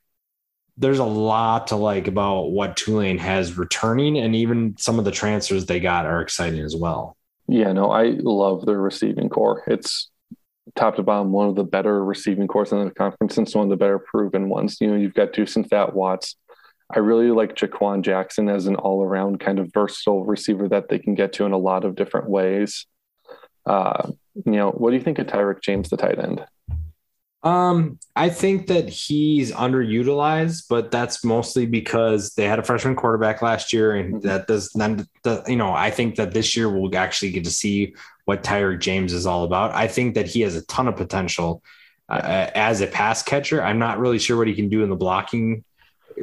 there's 0.77 0.99
a 0.99 1.03
lot 1.05 1.67
to 1.67 1.75
like 1.75 2.07
about 2.07 2.51
what 2.51 2.75
Tulane 2.77 3.19
has 3.19 3.57
returning, 3.57 4.17
and 4.17 4.35
even 4.35 4.75
some 4.77 4.97
of 4.97 5.05
the 5.05 5.11
transfers 5.11 5.65
they 5.65 5.79
got 5.79 6.05
are 6.05 6.21
exciting 6.21 6.61
as 6.61 6.75
well. 6.75 7.15
Yeah, 7.47 7.73
no, 7.73 7.91
I 7.91 8.15
love 8.19 8.65
their 8.65 8.79
receiving 8.79 9.29
core. 9.29 9.63
It's 9.67 10.09
top 10.75 10.95
to 10.95 11.03
bottom, 11.03 11.31
one 11.31 11.49
of 11.49 11.55
the 11.55 11.63
better 11.63 12.03
receiving 12.03 12.47
cores 12.47 12.71
in 12.71 12.83
the 12.83 12.91
conference 12.91 13.37
and 13.37 13.49
one 13.51 13.65
of 13.65 13.69
the 13.69 13.77
better 13.77 13.99
proven 13.99 14.49
ones. 14.49 14.77
You 14.79 14.87
know, 14.87 14.97
you've 14.97 15.13
got 15.13 15.33
Duece 15.33 15.55
and 15.55 15.69
Phat 15.69 15.93
Watts. 15.93 16.35
I 16.93 16.99
really 16.99 17.29
like 17.29 17.55
Jaquan 17.55 18.01
Jackson 18.01 18.49
as 18.49 18.67
an 18.67 18.75
all 18.75 19.03
around 19.03 19.39
kind 19.39 19.59
of 19.59 19.71
versatile 19.73 20.25
receiver 20.25 20.67
that 20.69 20.89
they 20.89 20.99
can 20.99 21.15
get 21.15 21.33
to 21.33 21.45
in 21.45 21.51
a 21.51 21.57
lot 21.57 21.85
of 21.85 21.95
different 21.95 22.29
ways. 22.29 22.85
Uh, 23.65 24.11
you 24.45 24.51
know, 24.53 24.71
what 24.71 24.91
do 24.91 24.97
you 24.97 25.03
think 25.03 25.19
of 25.19 25.27
Tyrick 25.27 25.61
James, 25.61 25.89
the 25.89 25.97
tight 25.97 26.19
end? 26.19 26.45
Um, 27.43 27.99
I 28.15 28.29
think 28.29 28.67
that 28.67 28.87
he's 28.87 29.51
underutilized, 29.51 30.65
but 30.69 30.91
that's 30.91 31.25
mostly 31.25 31.65
because 31.65 32.35
they 32.35 32.45
had 32.45 32.57
a 32.57 32.63
freshman 32.63 32.95
quarterback 32.95 33.41
last 33.41 33.73
year, 33.73 33.95
and 33.95 34.15
mm-hmm. 34.15 34.27
that 34.27 34.47
does 34.47 34.73
not. 34.75 35.01
You 35.47 35.57
know, 35.57 35.73
I 35.73 35.91
think 35.91 36.15
that 36.15 36.33
this 36.33 36.55
year 36.55 36.69
we'll 36.69 36.95
actually 36.95 37.31
get 37.31 37.43
to 37.43 37.51
see 37.51 37.95
what 38.25 38.43
Tyrick 38.43 38.79
James 38.79 39.13
is 39.13 39.25
all 39.25 39.43
about. 39.43 39.71
I 39.73 39.87
think 39.87 40.15
that 40.15 40.27
he 40.27 40.41
has 40.41 40.55
a 40.55 40.65
ton 40.65 40.87
of 40.87 40.95
potential 40.95 41.61
uh, 42.09 42.49
as 42.55 42.81
a 42.81 42.87
pass 42.87 43.23
catcher. 43.23 43.61
I'm 43.61 43.79
not 43.79 43.99
really 43.99 44.19
sure 44.19 44.37
what 44.37 44.47
he 44.47 44.53
can 44.53 44.69
do 44.69 44.83
in 44.83 44.89
the 44.89 44.95
blocking 44.95 45.63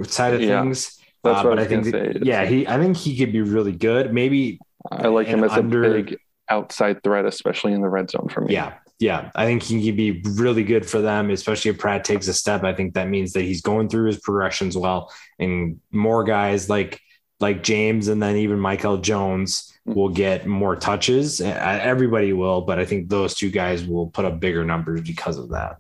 side 0.05 0.35
of 0.35 0.41
yeah, 0.41 0.63
things. 0.63 0.99
That's 1.23 1.45
uh, 1.45 1.49
what 1.49 1.59
I, 1.59 1.63
I 1.63 1.67
think. 1.67 1.85
That, 1.87 2.25
yeah, 2.25 2.45
he. 2.47 2.67
I 2.67 2.79
think 2.79 2.97
he 2.97 3.17
could 3.17 3.33
be 3.33 3.43
really 3.43 3.73
good. 3.73 4.13
Maybe 4.13 4.61
I 4.91 5.09
like 5.09 5.27
him 5.27 5.45
as 5.45 5.53
under, 5.53 5.85
a 5.85 6.03
big 6.03 6.19
outside 6.49 7.03
threat, 7.03 7.27
especially 7.27 7.73
in 7.73 7.81
the 7.81 7.89
red 7.89 8.11
zone 8.11 8.29
for 8.29 8.41
me. 8.41 8.55
Yeah, 8.55 8.75
yeah, 8.99 9.31
I 9.35 9.47
think 9.47 9.63
he 9.63 9.85
can 9.87 9.97
be 9.97 10.23
really 10.37 10.65
good 10.65 10.89
for 10.89 11.01
them, 11.01 11.31
especially 11.31 11.71
if 11.71 11.79
Pratt 11.79 12.05
takes 12.05 12.29
a 12.29 12.35
step. 12.35 12.65
I 12.65 12.75
think 12.75 12.95
that 12.95 13.09
means 13.09 13.33
that 13.33 13.43
he's 13.43 13.63
going 13.63 13.89
through 13.89 14.07
his 14.07 14.21
progressions 14.21 14.77
well, 14.77 15.13
and 15.39 15.81
more 15.91 16.25
guys 16.25 16.69
like 16.69 17.01
like 17.41 17.63
James 17.63 18.09
and 18.09 18.23
then 18.23 18.37
even 18.37 18.61
Michael 18.61 18.99
Jones 18.99 19.73
will 19.87 20.11
get 20.11 20.47
more 20.47 20.77
touches. 20.77 21.41
Everybody 21.41 22.33
will, 22.33 22.61
but 22.61 22.79
I 22.79 22.85
think 22.85 23.09
those 23.09 23.35
two 23.35 23.51
guys 23.51 23.85
will 23.85 24.09
put 24.09 24.25
up 24.25 24.41
bigger 24.41 24.65
numbers 24.65 25.01
because 25.01 25.39
of 25.39 25.51
that. 25.51 25.79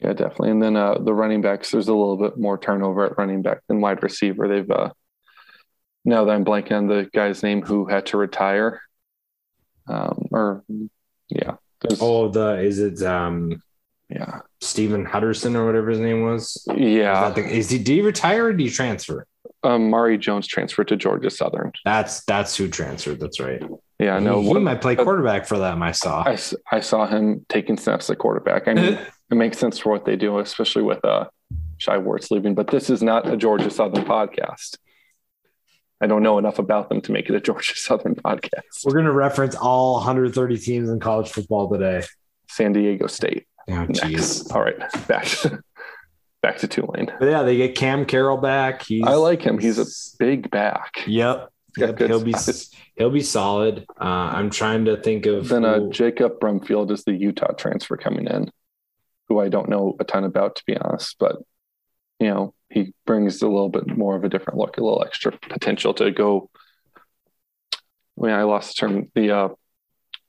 Yeah, 0.00 0.12
definitely. 0.12 0.50
And 0.50 0.62
then 0.62 0.76
uh, 0.76 0.98
the 0.98 1.12
running 1.12 1.42
backs, 1.42 1.70
there's 1.70 1.88
a 1.88 1.94
little 1.94 2.16
bit 2.16 2.38
more 2.38 2.58
turnover 2.58 3.04
at 3.04 3.18
running 3.18 3.42
back 3.42 3.60
than 3.68 3.80
wide 3.80 4.02
receiver. 4.02 4.48
They've 4.48 4.70
uh, 4.70 4.90
now 6.04 6.24
that 6.24 6.32
I'm 6.32 6.44
blanking 6.44 6.72
on 6.72 6.86
the 6.86 7.08
guy's 7.12 7.42
name 7.42 7.62
who 7.62 7.86
had 7.86 8.06
to 8.06 8.16
retire, 8.16 8.80
um, 9.88 10.28
or 10.30 10.64
yeah, 11.28 11.56
oh, 12.00 12.28
the 12.28 12.60
is 12.60 12.78
it 12.78 13.02
um 13.02 13.62
yeah 14.08 14.40
Stephon 14.62 15.06
Huderson 15.06 15.54
or 15.54 15.66
whatever 15.66 15.90
his 15.90 16.00
name 16.00 16.22
was? 16.22 16.66
Yeah, 16.74 17.28
is, 17.28 17.34
the, 17.34 17.46
is 17.46 17.70
he 17.70 17.78
did 17.78 17.92
he 17.96 18.00
retire 18.00 18.46
or 18.46 18.52
did 18.52 18.60
he 18.60 18.70
transfer? 18.70 19.26
Um, 19.62 19.90
Mari 19.90 20.16
Jones 20.16 20.46
transferred 20.46 20.88
to 20.88 20.96
Georgia 20.96 21.30
Southern. 21.30 21.72
That's 21.84 22.24
that's 22.24 22.56
who 22.56 22.68
transferred. 22.68 23.20
That's 23.20 23.40
right. 23.40 23.62
Yeah, 23.98 24.18
no, 24.18 24.40
he, 24.40 24.48
he 24.48 24.54
might 24.54 24.80
play 24.80 24.96
quarterback 24.96 25.46
for 25.46 25.58
them. 25.58 25.82
I 25.82 25.92
saw. 25.92 26.22
I, 26.22 26.38
I 26.72 26.80
saw 26.80 27.06
him 27.06 27.44
taking 27.50 27.76
snaps 27.76 28.08
at 28.08 28.16
quarterback. 28.16 28.66
I 28.66 28.74
mean, 28.74 28.94
it 29.30 29.34
makes 29.34 29.58
sense 29.58 29.78
for 29.78 29.90
what 29.90 30.06
they 30.06 30.16
do, 30.16 30.38
especially 30.38 30.82
with 30.82 31.04
uh, 31.04 31.26
Shai 31.76 31.98
Werts 31.98 32.30
leaving. 32.30 32.54
But 32.54 32.68
this 32.68 32.88
is 32.88 33.02
not 33.02 33.30
a 33.30 33.36
Georgia 33.36 33.70
Southern 33.70 34.04
podcast. 34.04 34.78
I 36.00 36.06
don't 36.06 36.22
know 36.22 36.38
enough 36.38 36.58
about 36.58 36.88
them 36.88 37.02
to 37.02 37.12
make 37.12 37.28
it 37.28 37.34
a 37.34 37.40
Georgia 37.42 37.76
Southern 37.76 38.14
podcast. 38.14 38.84
We're 38.84 38.94
going 38.94 39.04
to 39.04 39.12
reference 39.12 39.54
all 39.54 39.94
130 39.96 40.56
teams 40.56 40.88
in 40.88 40.98
college 40.98 41.28
football 41.28 41.68
today. 41.70 42.06
San 42.48 42.72
Diego 42.72 43.06
State. 43.06 43.46
Oh, 43.68 43.86
jeez. 43.86 44.52
All 44.54 44.62
right, 44.62 44.78
back 45.06 45.26
back 46.42 46.58
to 46.58 46.68
Tulane. 46.68 47.12
But 47.18 47.26
yeah, 47.26 47.42
they 47.42 47.56
get 47.56 47.76
Cam 47.76 48.04
Carroll 48.06 48.38
back. 48.38 48.82
He's, 48.82 49.04
I 49.04 49.14
like 49.14 49.42
him. 49.42 49.58
He's 49.58 49.78
a 49.78 49.86
big 50.18 50.50
back. 50.50 51.04
Yep. 51.06 51.50
yep. 51.76 51.98
He'll 51.98 52.22
be 52.22 52.34
he'll 52.96 53.10
be 53.10 53.22
solid. 53.22 53.86
Uh, 54.00 54.04
I'm 54.04 54.50
trying 54.50 54.86
to 54.86 54.96
think 54.96 55.26
of 55.26 55.48
then 55.48 55.64
uh, 55.64 55.88
Jacob 55.90 56.40
Brumfield 56.40 56.90
is 56.90 57.04
the 57.04 57.12
Utah 57.12 57.52
transfer 57.52 57.96
coming 57.96 58.26
in, 58.26 58.50
who 59.28 59.40
I 59.40 59.48
don't 59.48 59.68
know 59.68 59.96
a 60.00 60.04
ton 60.04 60.24
about 60.24 60.56
to 60.56 60.62
be 60.66 60.76
honest, 60.76 61.16
but 61.18 61.36
you 62.18 62.28
know 62.28 62.54
he 62.68 62.94
brings 63.04 63.42
a 63.42 63.48
little 63.48 63.68
bit 63.68 63.86
more 63.96 64.16
of 64.16 64.24
a 64.24 64.28
different 64.28 64.58
look, 64.58 64.76
a 64.76 64.84
little 64.84 65.02
extra 65.04 65.32
potential 65.32 65.92
to 65.94 66.10
go. 66.10 66.50
I 67.74 68.26
mean, 68.26 68.34
I 68.34 68.42
lost 68.42 68.76
the 68.76 68.86
term. 68.86 69.10
The 69.14 69.30
uh, 69.30 69.48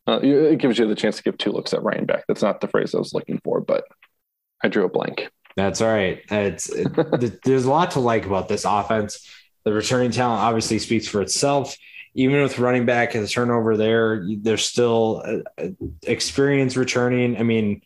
uh, 0.07 0.19
it 0.21 0.57
gives 0.57 0.79
you 0.79 0.87
the 0.87 0.95
chance 0.95 1.17
to 1.17 1.23
give 1.23 1.37
two 1.37 1.51
looks 1.51 1.73
at 1.73 1.83
Ryan 1.83 2.05
back. 2.05 2.25
That's 2.27 2.41
not 2.41 2.59
the 2.59 2.67
phrase 2.67 2.95
I 2.95 2.97
was 2.97 3.13
looking 3.13 3.39
for, 3.43 3.61
but 3.61 3.83
I 4.63 4.67
drew 4.67 4.85
a 4.85 4.89
blank. 4.89 5.29
That's 5.55 5.81
all 5.81 5.89
right. 5.89 6.21
It's 6.29 6.69
it, 6.69 7.41
there's 7.43 7.65
a 7.65 7.69
lot 7.69 7.91
to 7.91 7.99
like 7.99 8.25
about 8.25 8.47
this 8.47 8.65
offense. 8.65 9.29
The 9.63 9.73
returning 9.73 10.11
talent 10.11 10.41
obviously 10.41 10.79
speaks 10.79 11.07
for 11.07 11.21
itself. 11.21 11.75
Even 12.13 12.41
with 12.41 12.59
running 12.59 12.85
back 12.85 13.15
and 13.15 13.23
the 13.23 13.27
turnover 13.27 13.77
there, 13.77 14.25
there's 14.37 14.65
still 14.65 15.23
uh, 15.57 15.67
experience 16.03 16.75
returning. 16.75 17.37
I 17.37 17.43
mean, 17.43 17.81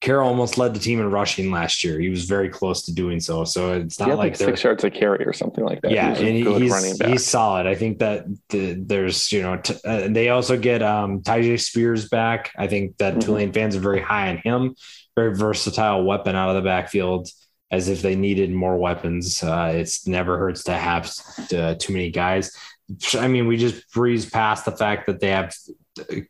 Carroll 0.00 0.28
almost 0.28 0.58
led 0.58 0.74
the 0.74 0.78
team 0.78 1.00
in 1.00 1.10
rushing 1.10 1.50
last 1.50 1.82
year. 1.82 1.98
He 1.98 2.08
was 2.08 2.24
very 2.24 2.48
close 2.48 2.82
to 2.82 2.94
doing 2.94 3.18
so. 3.18 3.44
So 3.44 3.72
it's 3.72 3.98
not 3.98 4.10
like, 4.10 4.18
like 4.18 4.36
six 4.36 4.62
yards 4.62 4.84
a 4.84 4.90
carry 4.90 5.26
or 5.26 5.32
something 5.32 5.64
like 5.64 5.80
that. 5.82 5.90
Yeah, 5.90 6.16
and 6.16 6.62
he's, 6.62 7.00
he's 7.00 7.26
solid. 7.26 7.66
I 7.66 7.74
think 7.74 7.98
that 7.98 8.26
the, 8.48 8.74
there's 8.74 9.32
you 9.32 9.42
know 9.42 9.56
t- 9.56 9.74
uh, 9.84 10.06
they 10.08 10.28
also 10.28 10.56
get 10.56 10.82
um, 10.82 11.22
Tyjae 11.22 11.60
Spears 11.60 12.08
back. 12.08 12.52
I 12.56 12.68
think 12.68 12.96
that 12.98 13.14
mm-hmm. 13.14 13.20
Tulane 13.20 13.52
fans 13.52 13.74
are 13.74 13.80
very 13.80 14.00
high 14.00 14.28
on 14.30 14.36
him. 14.38 14.76
Very 15.16 15.34
versatile 15.34 16.04
weapon 16.04 16.36
out 16.36 16.50
of 16.50 16.54
the 16.54 16.62
backfield. 16.62 17.28
As 17.70 17.88
if 17.88 18.00
they 18.00 18.14
needed 18.14 18.50
more 18.50 18.78
weapons. 18.78 19.42
Uh, 19.42 19.72
it's 19.74 20.06
never 20.06 20.38
hurts 20.38 20.64
to 20.64 20.72
have 20.72 21.12
uh, 21.54 21.74
too 21.74 21.92
many 21.92 22.10
guys. 22.10 22.56
I 23.12 23.28
mean, 23.28 23.46
we 23.46 23.58
just 23.58 23.92
breeze 23.92 24.24
past 24.30 24.64
the 24.64 24.72
fact 24.72 25.06
that 25.06 25.20
they 25.20 25.28
have 25.28 25.54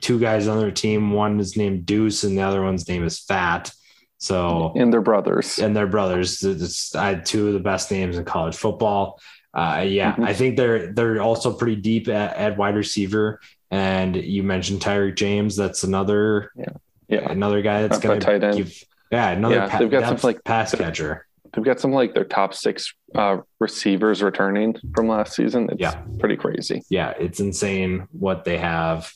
two 0.00 0.18
guys 0.18 0.48
on 0.48 0.58
their 0.58 0.70
team. 0.70 1.12
One 1.12 1.40
is 1.40 1.56
named 1.56 1.87
Deuce, 1.87 2.25
and 2.25 2.37
the 2.37 2.42
other 2.42 2.62
one's 2.62 2.88
name 2.88 3.04
is 3.04 3.18
Fat. 3.18 3.72
So 4.18 4.72
and 4.75 4.92
their 4.92 5.00
brothers 5.00 5.58
and 5.58 5.76
their 5.76 5.87
brothers. 5.87 6.42
It's, 6.42 6.94
I 6.94 7.08
had 7.08 7.26
two 7.26 7.46
of 7.48 7.54
the 7.54 7.60
best 7.60 7.90
names 7.90 8.18
in 8.18 8.25
college 8.25 8.56
football. 8.56 9.20
Uh, 9.54 9.84
yeah, 9.87 10.12
mm-hmm. 10.12 10.25
I 10.25 10.34
think 10.34 10.56
they're 10.56 10.92
they're 10.92 11.22
also 11.22 11.52
pretty 11.52 11.76
deep 11.76 12.08
at, 12.08 12.37
at 12.37 12.58
wide 12.58 12.76
receiver. 12.76 13.40
And 13.70 14.16
you 14.16 14.42
mentioned 14.42 14.80
Tyrick 14.80 15.16
James. 15.16 15.56
That's 15.56 15.84
another 15.84 16.52
yeah, 16.56 16.64
yeah. 17.08 17.30
another 17.30 17.62
guy 17.62 17.87
that's 17.87 18.00
going 18.00 18.20
to 18.20 18.52
give 18.56 18.84
yeah 19.12 19.30
another 19.30 19.54
yeah, 19.54 19.68
pa- 19.68 19.78
they've 19.78 19.90
got 19.90 20.20
some 20.20 20.28
like 20.28 20.42
pass 20.44 20.75
catcher. 20.75 21.26
They've 21.54 21.64
got 21.64 21.80
some 21.80 21.92
like 21.92 22.12
their 22.12 22.25
top 22.25 22.54
six 22.54 22.92
uh, 23.14 23.38
receivers 23.58 24.22
returning 24.22 24.76
from 24.94 25.08
last 25.08 25.34
season. 25.34 25.68
It's 25.70 25.80
yeah. 25.80 26.02
pretty 26.18 26.37
crazy. 26.37 26.82
Yeah, 26.90 27.14
it's 27.18 27.40
insane 27.40 28.06
what 28.12 28.44
they 28.44 28.58
have 28.58 29.10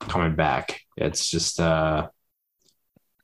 coming 0.00 0.34
back. 0.34 0.80
It's 0.96 1.30
just 1.30 1.60
uh 1.60 2.08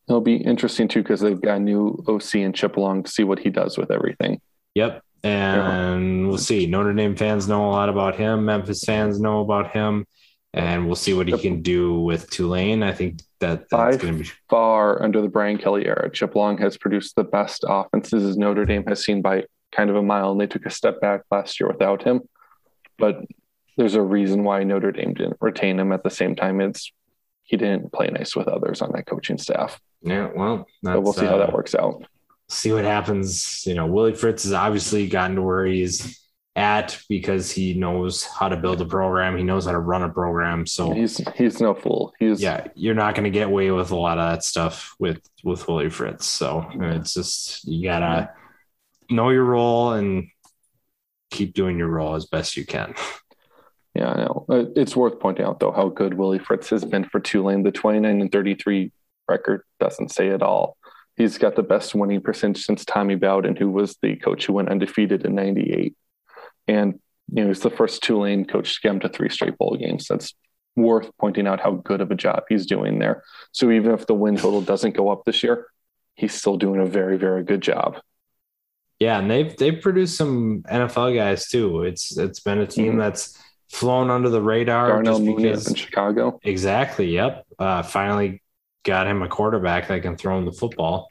it'll 0.09 0.21
be 0.21 0.37
interesting 0.37 0.89
too 0.89 1.03
because 1.03 1.21
they've 1.21 1.41
got 1.41 1.57
a 1.57 1.61
new 1.61 2.03
OC 2.07 2.37
and 2.37 2.55
Chip 2.55 2.77
Long 2.77 3.03
to 3.03 3.11
see 3.11 3.25
what 3.25 3.39
he 3.39 3.51
does 3.51 3.79
with 3.79 3.91
everything. 3.91 4.41
Yep. 4.75 5.03
And 5.23 6.21
yeah. 6.21 6.27
we'll 6.29 6.39
see. 6.39 6.67
Notre 6.67 6.93
Dame 6.93 7.17
fans 7.17 7.49
know 7.49 7.67
a 7.67 7.71
lot 7.71 7.89
about 7.89 8.17
him. 8.17 8.45
Memphis 8.45 8.85
fans 8.85 9.19
know 9.19 9.41
about 9.41 9.73
him. 9.73 10.07
And 10.53 10.87
we'll 10.87 10.95
see 10.95 11.15
what 11.15 11.27
he 11.27 11.37
can 11.37 11.63
do 11.63 11.99
with 11.99 12.31
Tulane. 12.31 12.85
I 12.85 12.93
think 12.93 13.23
that 13.41 13.69
that's 13.71 13.97
going 13.97 14.19
to 14.19 14.23
be 14.23 14.31
far 14.49 15.03
under 15.03 15.21
the 15.21 15.29
Brian 15.29 15.59
Kelly 15.59 15.85
era. 15.85 16.09
Chip 16.13 16.37
Long 16.37 16.59
has 16.59 16.77
produced 16.77 17.17
the 17.17 17.25
best 17.25 17.65
offenses 17.67 18.23
as 18.23 18.37
Notre 18.37 18.65
Dame 18.65 18.85
has 18.87 19.05
seen 19.05 19.21
by 19.21 19.47
kind 19.73 19.91
of 19.91 19.97
a 19.97 20.03
mile, 20.03 20.31
and 20.31 20.41
they 20.41 20.47
took 20.47 20.65
a 20.65 20.71
step 20.71 21.01
back 21.01 21.23
last 21.33 21.59
year 21.59 21.69
without 21.69 22.05
him. 22.05 22.21
But 22.99 23.25
there's 23.77 23.95
a 23.95 24.03
reason 24.03 24.45
why 24.45 24.63
Notre 24.65 24.93
Dame 24.93 25.15
didn't 25.15 25.39
retain 25.41 25.79
him 25.79 25.93
at 25.93 26.03
the 26.03 26.11
same 26.11 26.35
time. 26.35 26.61
It's 26.61 26.93
he 27.43 27.57
didn't 27.57 27.93
play 27.93 28.09
nice 28.09 28.35
with 28.35 28.49
others 28.49 28.81
on 28.83 28.93
that 28.93 29.07
coaching 29.07 29.39
staff. 29.39 29.81
Yeah, 30.03 30.31
well, 30.35 30.67
so 30.85 31.01
we'll 31.01 31.13
see 31.13 31.27
how 31.27 31.39
that 31.39 31.51
uh, 31.51 31.53
works 31.53 31.75
out. 31.75 32.05
See 32.49 32.73
what 32.73 32.85
happens. 32.85 33.65
You 33.67 33.75
know, 33.75 33.87
Willie 33.87 34.15
Fritz 34.15 34.45
has 34.45 34.53
obviously 34.53 35.09
gotten 35.09 35.37
to 35.37 35.43
where 35.43 35.67
he's 35.67 36.21
at 36.57 37.01
because 37.09 37.51
he 37.51 37.75
knows 37.75 38.25
how 38.25 38.49
to 38.49 38.57
build 38.57 38.81
a 38.81 38.85
program. 38.85 39.37
He 39.37 39.43
knows 39.43 39.67
how 39.67 39.73
to 39.73 39.79
run 39.79 40.03
a 40.03 40.09
program. 40.09 40.67
So 40.67 40.93
he's 40.93 41.21
he's 41.35 41.61
no 41.61 41.75
fool. 41.75 42.13
He's 42.19 42.43
yeah. 42.43 42.69
You're 42.75 42.95
not 42.95 43.15
going 43.15 43.25
to 43.25 43.31
get 43.31 43.49
away 43.49 43.71
with 43.71 43.91
a 43.91 43.97
lot 43.97 44.19
of 44.19 44.31
that 44.31 44.45
stuff 44.45 44.95
with 44.99 45.21
with 45.43 45.67
Willie 45.67 45.91
Fritz. 45.91 46.27
So 46.27 46.67
it's 46.75 47.15
just 47.15 47.67
you 47.67 47.85
gotta 47.85 48.31
know 49.11 49.31
your 49.31 49.45
role 49.45 49.93
and 49.93 50.29
keep 51.31 51.55
doing 51.55 51.79
your 51.79 51.89
role 51.89 52.15
as 52.15 52.27
best 52.27 52.57
you 52.57 52.65
can. 52.65 52.95
Yeah, 53.95 54.11
I 54.11 54.17
know. 54.17 54.47
Uh, 54.49 54.65
it's 54.75 54.97
worth 54.97 55.21
pointing 55.21 55.45
out 55.45 55.61
though 55.61 55.73
how 55.73 55.89
good 55.89 56.15
Willie 56.15 56.39
Fritz 56.39 56.71
has 56.71 56.85
been 56.85 57.05
for 57.05 57.21
Tulane. 57.21 57.63
The 57.63 57.71
29 57.71 58.21
and 58.21 58.33
33 58.33 58.91
record 59.29 59.63
doesn't 59.79 60.11
say 60.11 60.29
it 60.29 60.43
all. 60.43 60.77
He's 61.17 61.39
got 61.39 61.55
the 61.55 61.63
best 61.63 61.95
winning 61.95 62.21
percentage 62.21 62.65
since 62.65 62.85
Tommy 62.85 63.15
Bowden, 63.15 63.55
who 63.55 63.71
was 63.71 63.97
the 64.03 64.17
coach 64.17 64.47
who 64.47 64.55
went 64.55 64.69
undefeated 64.69 65.25
in 65.25 65.37
98. 65.37 65.95
And 66.67 66.99
you 67.33 67.43
know, 67.43 67.49
he's 67.49 67.61
the 67.61 67.71
first 67.71 68.03
Tulane 68.03 68.45
coach 68.45 68.75
to 68.75 68.81
get 68.83 68.91
him 68.91 69.01
to 69.01 69.09
three 69.09 69.31
straight 69.31 69.57
bowl 69.57 69.77
games. 69.77 70.09
That's 70.09 70.35
worth 70.77 71.11
pointing 71.19 71.47
out 71.47 71.61
how 71.61 71.73
good 71.73 72.01
of 72.01 72.11
a 72.11 72.17
job 72.17 72.45
he's 72.49 72.67
doing 72.67 72.99
there. 72.99 73.23
So 73.53 73.71
even 73.71 73.93
if 73.93 74.07
the 74.07 74.15
win 74.15 74.37
total 74.37 74.61
doesn't 74.61 74.97
go 74.97 75.09
up 75.11 75.25
this 75.25 75.43
year, 75.43 75.69
he's 76.17 76.35
still 76.35 76.57
doing 76.57 76.81
a 76.81 76.87
very, 76.87 77.17
very 77.17 77.45
good 77.45 77.61
job. 77.61 78.01
Yeah, 79.01 79.19
and 79.19 79.31
they've 79.31 79.57
they've 79.57 79.81
produced 79.81 80.17
some 80.17 80.63
NFL 80.63 81.17
guys 81.17 81.49
too. 81.49 81.83
It's 81.83 82.17
it's 82.17 82.41
been 82.41 82.61
a 82.61 82.67
team 82.67 82.93
mm-hmm. 82.93 83.01
that's 83.01 83.37
flown 83.75 84.09
under 84.09 84.29
the 84.29 84.41
radar. 84.41 84.89
Darnell 84.89 85.19
Mooney 85.19 85.49
in 85.49 85.75
Chicago. 85.75 86.39
Exactly. 86.45 87.11
Yep. 87.11 87.47
Uh, 87.59 87.83
finally 87.83 88.43
got 88.85 89.07
him 89.07 89.23
a 89.23 89.29
quarterback 89.29 89.89
that 89.89 90.03
can 90.03 90.17
throw 90.17 90.39
him 90.39 90.45
the 90.45 90.53
football. 90.53 91.09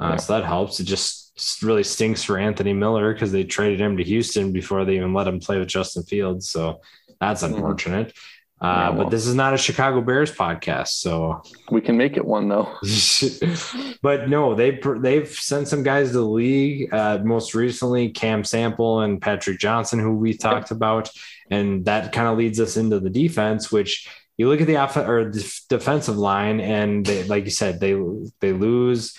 Uh, 0.00 0.10
yeah. 0.10 0.16
So 0.16 0.32
that 0.34 0.46
helps. 0.46 0.80
It 0.80 0.84
just 0.84 1.62
really 1.62 1.84
stinks 1.84 2.22
for 2.22 2.38
Anthony 2.38 2.72
Miller 2.72 3.12
because 3.12 3.30
they 3.30 3.44
traded 3.44 3.80
him 3.80 3.98
to 3.98 4.04
Houston 4.04 4.52
before 4.52 4.84
they 4.84 4.96
even 4.96 5.12
let 5.12 5.28
him 5.28 5.38
play 5.38 5.58
with 5.58 5.68
Justin 5.68 6.02
Fields. 6.02 6.48
So 6.48 6.80
that's 7.20 7.42
mm-hmm. 7.42 7.54
unfortunate. 7.54 8.08
Mm-hmm. 8.08 8.18
Uh, 8.60 8.90
but 8.92 9.10
this 9.10 9.26
is 9.26 9.34
not 9.36 9.54
a 9.54 9.56
Chicago 9.56 10.00
Bears 10.00 10.32
podcast, 10.32 10.88
so 10.88 11.42
we 11.70 11.80
can 11.80 11.96
make 11.96 12.16
it 12.16 12.24
one 12.24 12.48
though. 12.48 12.68
but 14.02 14.28
no, 14.28 14.54
they 14.54 14.80
they've 14.98 15.28
sent 15.28 15.68
some 15.68 15.84
guys 15.84 16.08
to 16.08 16.14
the 16.14 16.22
league. 16.22 16.92
Uh, 16.92 17.18
most 17.22 17.54
recently, 17.54 18.08
Cam 18.10 18.42
Sample 18.42 19.02
and 19.02 19.20
Patrick 19.20 19.60
Johnson, 19.60 20.00
who 20.00 20.16
we 20.16 20.36
talked 20.36 20.72
about, 20.72 21.08
and 21.50 21.84
that 21.84 22.12
kind 22.12 22.26
of 22.26 22.36
leads 22.36 22.58
us 22.58 22.76
into 22.76 22.98
the 22.98 23.10
defense. 23.10 23.70
Which 23.70 24.08
you 24.36 24.48
look 24.48 24.60
at 24.60 24.66
the 24.66 24.76
off- 24.76 24.96
or 24.96 25.30
the 25.30 25.60
defensive 25.68 26.16
line, 26.16 26.60
and 26.60 27.06
they, 27.06 27.22
like 27.24 27.44
you 27.44 27.50
said, 27.52 27.78
they 27.78 27.94
they 28.40 28.52
lose 28.52 29.16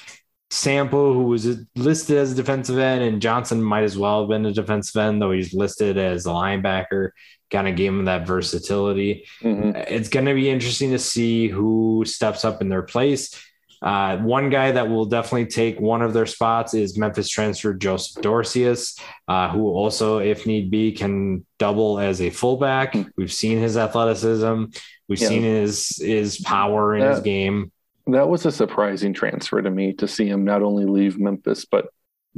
Sample, 0.52 1.14
who 1.14 1.24
was 1.24 1.48
listed 1.76 2.18
as 2.18 2.32
a 2.32 2.36
defensive 2.36 2.78
end, 2.78 3.04
and 3.04 3.22
Johnson 3.22 3.62
might 3.62 3.84
as 3.84 3.98
well 3.98 4.22
have 4.22 4.30
been 4.30 4.46
a 4.46 4.52
defensive 4.52 5.00
end, 5.00 5.22
though 5.22 5.32
he's 5.32 5.54
listed 5.54 5.98
as 5.98 6.26
a 6.26 6.30
linebacker 6.30 7.12
kind 7.50 7.68
of 7.68 7.76
gave 7.76 7.92
him 7.92 8.06
that 8.06 8.28
versatility. 8.28 9.26
Mm-hmm. 9.42 9.76
It's 9.76 10.10
going 10.10 10.26
to 10.26 10.34
be 10.34 10.50
interesting 10.50 10.92
to 10.92 11.00
see 11.00 11.48
who 11.48 12.04
steps 12.06 12.46
up 12.46 12.62
in 12.62 12.70
their 12.70 12.84
place. 12.84 13.44
Uh, 13.82 14.18
one 14.18 14.50
guy 14.50 14.72
that 14.72 14.90
will 14.90 15.06
definitely 15.06 15.46
take 15.46 15.80
one 15.80 16.02
of 16.02 16.14
their 16.14 16.26
spots 16.26 16.74
is 16.74 16.98
Memphis 16.98 17.30
transfer 17.30 17.74
Joseph 17.74 18.22
Dorceus, 18.22 19.00
uh, 19.28 19.50
who 19.50 19.70
also, 19.70 20.18
if 20.18 20.46
need 20.46 20.70
be, 20.70 20.92
can 20.92 21.46
double 21.60 21.98
as 21.98 22.22
a 22.22 22.30
fullback. 22.30 22.94
Mm-hmm. 22.94 23.10
We've 23.16 23.32
seen 23.32 23.58
his 23.58 23.78
athleticism. 23.78 24.66
We've 25.08 25.22
yeah. 25.22 25.28
seen 25.28 25.44
his 25.44 25.98
his 25.98 26.42
power 26.42 26.94
in 26.94 27.02
that, 27.02 27.16
his 27.16 27.20
game. 27.22 27.72
That 28.12 28.30
was 28.30 28.46
a 28.46 28.52
surprising 28.52 29.14
transfer 29.14 29.62
to 29.62 29.70
me 29.70 29.94
to 29.94 30.08
see 30.08 30.28
him 30.28 30.44
not 30.44 30.62
only 30.64 30.86
leave 30.86 31.20
Memphis 31.20 31.66
but 31.66 31.88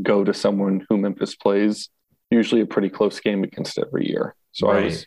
go 0.01 0.23
to 0.23 0.33
someone 0.33 0.85
who 0.89 0.97
Memphis 0.97 1.35
plays 1.35 1.89
usually 2.29 2.61
a 2.61 2.65
pretty 2.65 2.89
close 2.89 3.19
game 3.19 3.43
against 3.43 3.77
every 3.77 4.07
year. 4.07 4.35
So 4.53 4.71
right. 4.71 4.81
I 4.81 4.85
was 4.85 5.05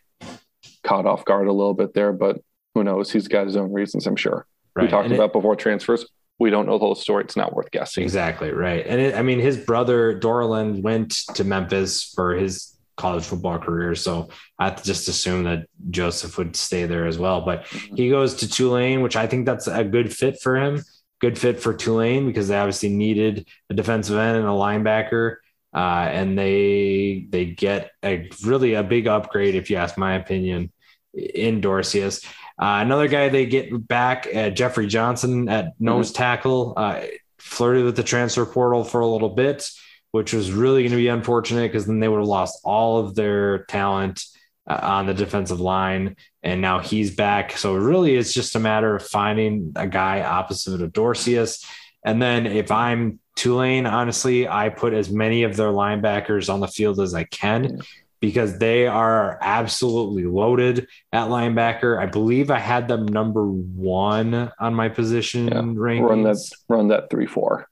caught 0.83 1.06
off 1.06 1.25
guard 1.25 1.49
a 1.49 1.52
little 1.52 1.75
bit 1.75 1.94
there, 1.94 2.12
but 2.12 2.40
who 2.75 2.85
knows? 2.85 3.11
He's 3.11 3.28
got 3.28 3.47
his 3.47 3.56
own 3.56 3.73
reasons, 3.73 4.06
I'm 4.06 4.16
sure. 4.16 4.47
Right. 4.76 4.85
We 4.85 4.88
talked 4.88 5.06
and 5.06 5.14
about 5.14 5.30
it, 5.30 5.33
before 5.33 5.56
transfers. 5.56 6.04
We 6.38 6.50
don't 6.50 6.66
know 6.66 6.78
the 6.78 6.85
whole 6.85 6.94
story. 6.97 7.25
It's 7.25 7.37
not 7.37 7.54
worth 7.54 7.71
guessing. 7.71 8.02
Exactly 8.02 8.50
right. 8.50 8.85
And 8.87 9.00
it, 9.00 9.14
I 9.14 9.23
mean, 9.23 9.38
his 9.38 9.56
brother 9.56 10.18
Dorland 10.18 10.83
went 10.83 11.12
to 11.35 11.44
Memphis 11.44 12.02
for 12.02 12.35
his 12.35 12.74
college 12.96 13.24
football 13.24 13.58
career, 13.58 13.94
so 13.94 14.28
I 14.58 14.70
just 14.70 15.08
assume 15.08 15.44
that 15.44 15.66
Joseph 15.90 16.38
would 16.38 16.56
stay 16.56 16.86
there 16.86 17.06
as 17.06 17.18
well. 17.18 17.40
But 17.42 17.64
mm-hmm. 17.64 17.96
he 17.96 18.08
goes 18.10 18.34
to 18.36 18.48
Tulane, 18.48 19.02
which 19.02 19.16
I 19.16 19.26
think 19.26 19.46
that's 19.46 19.66
a 19.66 19.84
good 19.84 20.14
fit 20.14 20.40
for 20.40 20.56
him. 20.56 20.82
Good 21.20 21.38
fit 21.38 21.60
for 21.60 21.74
Tulane 21.74 22.26
because 22.26 22.48
they 22.48 22.58
obviously 22.58 22.90
needed 22.90 23.48
a 23.70 23.74
defensive 23.74 24.16
end 24.16 24.38
and 24.38 24.46
a 24.46 24.50
linebacker. 24.50 25.36
Uh, 25.74 26.08
and 26.12 26.38
they 26.38 27.26
they 27.30 27.46
get 27.46 27.90
a 28.04 28.30
really 28.44 28.74
a 28.74 28.82
big 28.84 29.08
upgrade, 29.08 29.56
if 29.56 29.70
you 29.70 29.76
ask 29.76 29.98
my 29.98 30.14
opinion, 30.14 30.70
in 31.12 31.60
Dorceus. 31.60 32.24
Uh, 32.60 32.78
another 32.82 33.08
guy 33.08 33.28
they 33.28 33.46
get 33.46 33.88
back, 33.88 34.28
uh, 34.32 34.50
Jeffrey 34.50 34.86
Johnson 34.86 35.48
at 35.48 35.72
nose 35.80 36.12
mm-hmm. 36.12 36.16
tackle, 36.16 36.74
uh, 36.76 37.00
flirted 37.38 37.84
with 37.84 37.96
the 37.96 38.04
transfer 38.04 38.46
portal 38.46 38.84
for 38.84 39.00
a 39.00 39.06
little 39.06 39.30
bit, 39.30 39.68
which 40.14 40.33
was 40.33 40.52
really 40.52 40.83
going 40.83 40.92
to 40.92 40.97
be 40.97 41.09
unfortunate 41.09 41.73
because 41.73 41.87
then 41.87 41.99
they 41.99 42.06
would 42.06 42.21
have 42.21 42.28
lost 42.28 42.61
all 42.62 42.99
of 43.00 43.16
their 43.16 43.64
talent 43.64 44.23
uh, 44.64 44.78
on 44.80 45.06
the 45.06 45.12
defensive 45.12 45.59
line. 45.59 46.14
And 46.40 46.61
now 46.61 46.78
he's 46.78 47.12
back. 47.12 47.59
So 47.59 47.75
really, 47.75 48.14
it's 48.14 48.33
just 48.33 48.54
a 48.54 48.61
matter 48.61 48.94
of 48.94 49.04
finding 49.04 49.73
a 49.75 49.88
guy 49.88 50.23
opposite 50.23 50.80
of 50.80 50.92
Dorceus. 50.92 51.66
And 52.04 52.23
then 52.23 52.47
if 52.47 52.71
I'm 52.71 53.18
Tulane, 53.35 53.87
honestly, 53.87 54.47
I 54.47 54.68
put 54.68 54.94
as 54.94 55.11
many 55.11 55.42
of 55.42 55.57
their 55.57 55.72
linebackers 55.72 56.48
on 56.48 56.61
the 56.61 56.68
field 56.68 57.00
as 57.00 57.12
I 57.12 57.24
can 57.24 57.81
because 58.20 58.59
they 58.59 58.87
are 58.87 59.37
absolutely 59.42 60.27
loaded 60.27 60.87
at 61.12 61.27
linebacker. 61.27 61.98
I 62.00 62.07
believe 62.07 62.53
I 62.53 62.61
had 62.61 62.87
them 62.87 63.05
number 63.05 63.48
one 63.48 64.53
on 64.61 64.74
my 64.74 64.90
position 64.90 65.48
yeah. 65.48 65.55
rankings. 65.55 66.09
Run 66.09 66.22
that, 66.22 66.50
run 66.68 66.88
that 66.88 67.11
three 67.11 67.27
four. 67.27 67.68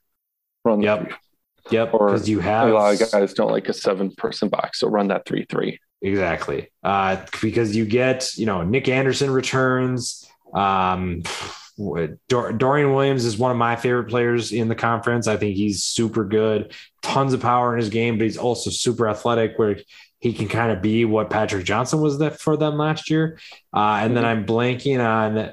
Run 0.65 0.81
yep. 0.81 1.05
Three. 1.05 1.13
Yep. 1.71 1.91
Because 1.91 2.27
you 2.27 2.39
have 2.39 2.69
a 2.69 2.73
lot 2.73 3.01
of 3.01 3.11
guys 3.11 3.33
don't 3.33 3.51
like 3.51 3.69
a 3.69 3.73
seven 3.73 4.11
person 4.11 4.49
box, 4.49 4.79
so 4.79 4.87
run 4.87 5.07
that 5.07 5.25
three 5.25 5.45
three. 5.49 5.79
Exactly. 6.01 6.69
Uh, 6.83 7.25
because 7.41 7.75
you 7.75 7.85
get, 7.85 8.35
you 8.35 8.45
know, 8.45 8.63
Nick 8.63 8.89
Anderson 8.89 9.31
returns. 9.31 10.29
Um, 10.53 11.23
Dor- 12.29 12.53
Dorian 12.53 12.93
Williams 12.93 13.25
is 13.25 13.37
one 13.37 13.51
of 13.51 13.57
my 13.57 13.75
favorite 13.75 14.09
players 14.09 14.51
in 14.51 14.67
the 14.67 14.75
conference. 14.75 15.27
I 15.27 15.37
think 15.37 15.55
he's 15.55 15.83
super 15.83 16.25
good, 16.25 16.73
tons 17.01 17.33
of 17.33 17.41
power 17.41 17.73
in 17.73 17.79
his 17.79 17.89
game, 17.89 18.17
but 18.17 18.25
he's 18.25 18.37
also 18.37 18.69
super 18.69 19.07
athletic 19.07 19.57
where 19.57 19.79
he 20.19 20.33
can 20.33 20.47
kind 20.47 20.71
of 20.71 20.81
be 20.81 21.05
what 21.05 21.29
Patrick 21.29 21.65
Johnson 21.65 22.01
was 22.01 22.19
that 22.19 22.39
for 22.39 22.57
them 22.57 22.77
last 22.77 23.09
year. 23.09 23.39
Uh, 23.73 23.99
and 24.01 24.15
then 24.15 24.23
I'm 24.23 24.45
blanking 24.45 25.03
on 25.03 25.51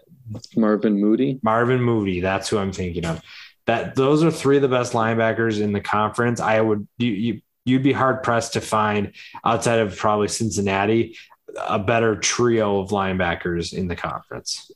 Marvin 0.57 1.01
Moody. 1.01 1.40
Marvin 1.42 1.81
Moody, 1.81 2.20
that's 2.20 2.49
who 2.49 2.59
I'm 2.59 2.73
thinking 2.73 3.07
of. 3.07 3.23
That 3.66 3.94
those 3.94 4.25
are 4.25 4.31
three 4.31 4.57
of 4.57 4.62
the 4.62 4.68
best 4.68 4.92
linebackers 4.92 5.61
in 5.61 5.73
the 5.73 5.81
conference. 5.81 6.40
I 6.40 6.61
would 6.61 6.88
you, 6.99 7.11
you 7.11 7.40
you'd 7.64 7.83
be 7.83 7.92
hard 7.92 8.23
pressed 8.23 8.55
to 8.55 8.61
find 8.61 9.12
outside 9.44 9.81
of 9.81 9.96
probably 9.96 10.29
Cincinnati 10.29 11.16
a 11.68 11.79
better 11.79 12.16
trio 12.16 12.81
of 12.81 12.90
linebackers 12.90 13.73
in 13.73 13.88
the 13.88 13.96
conference. 13.96 14.70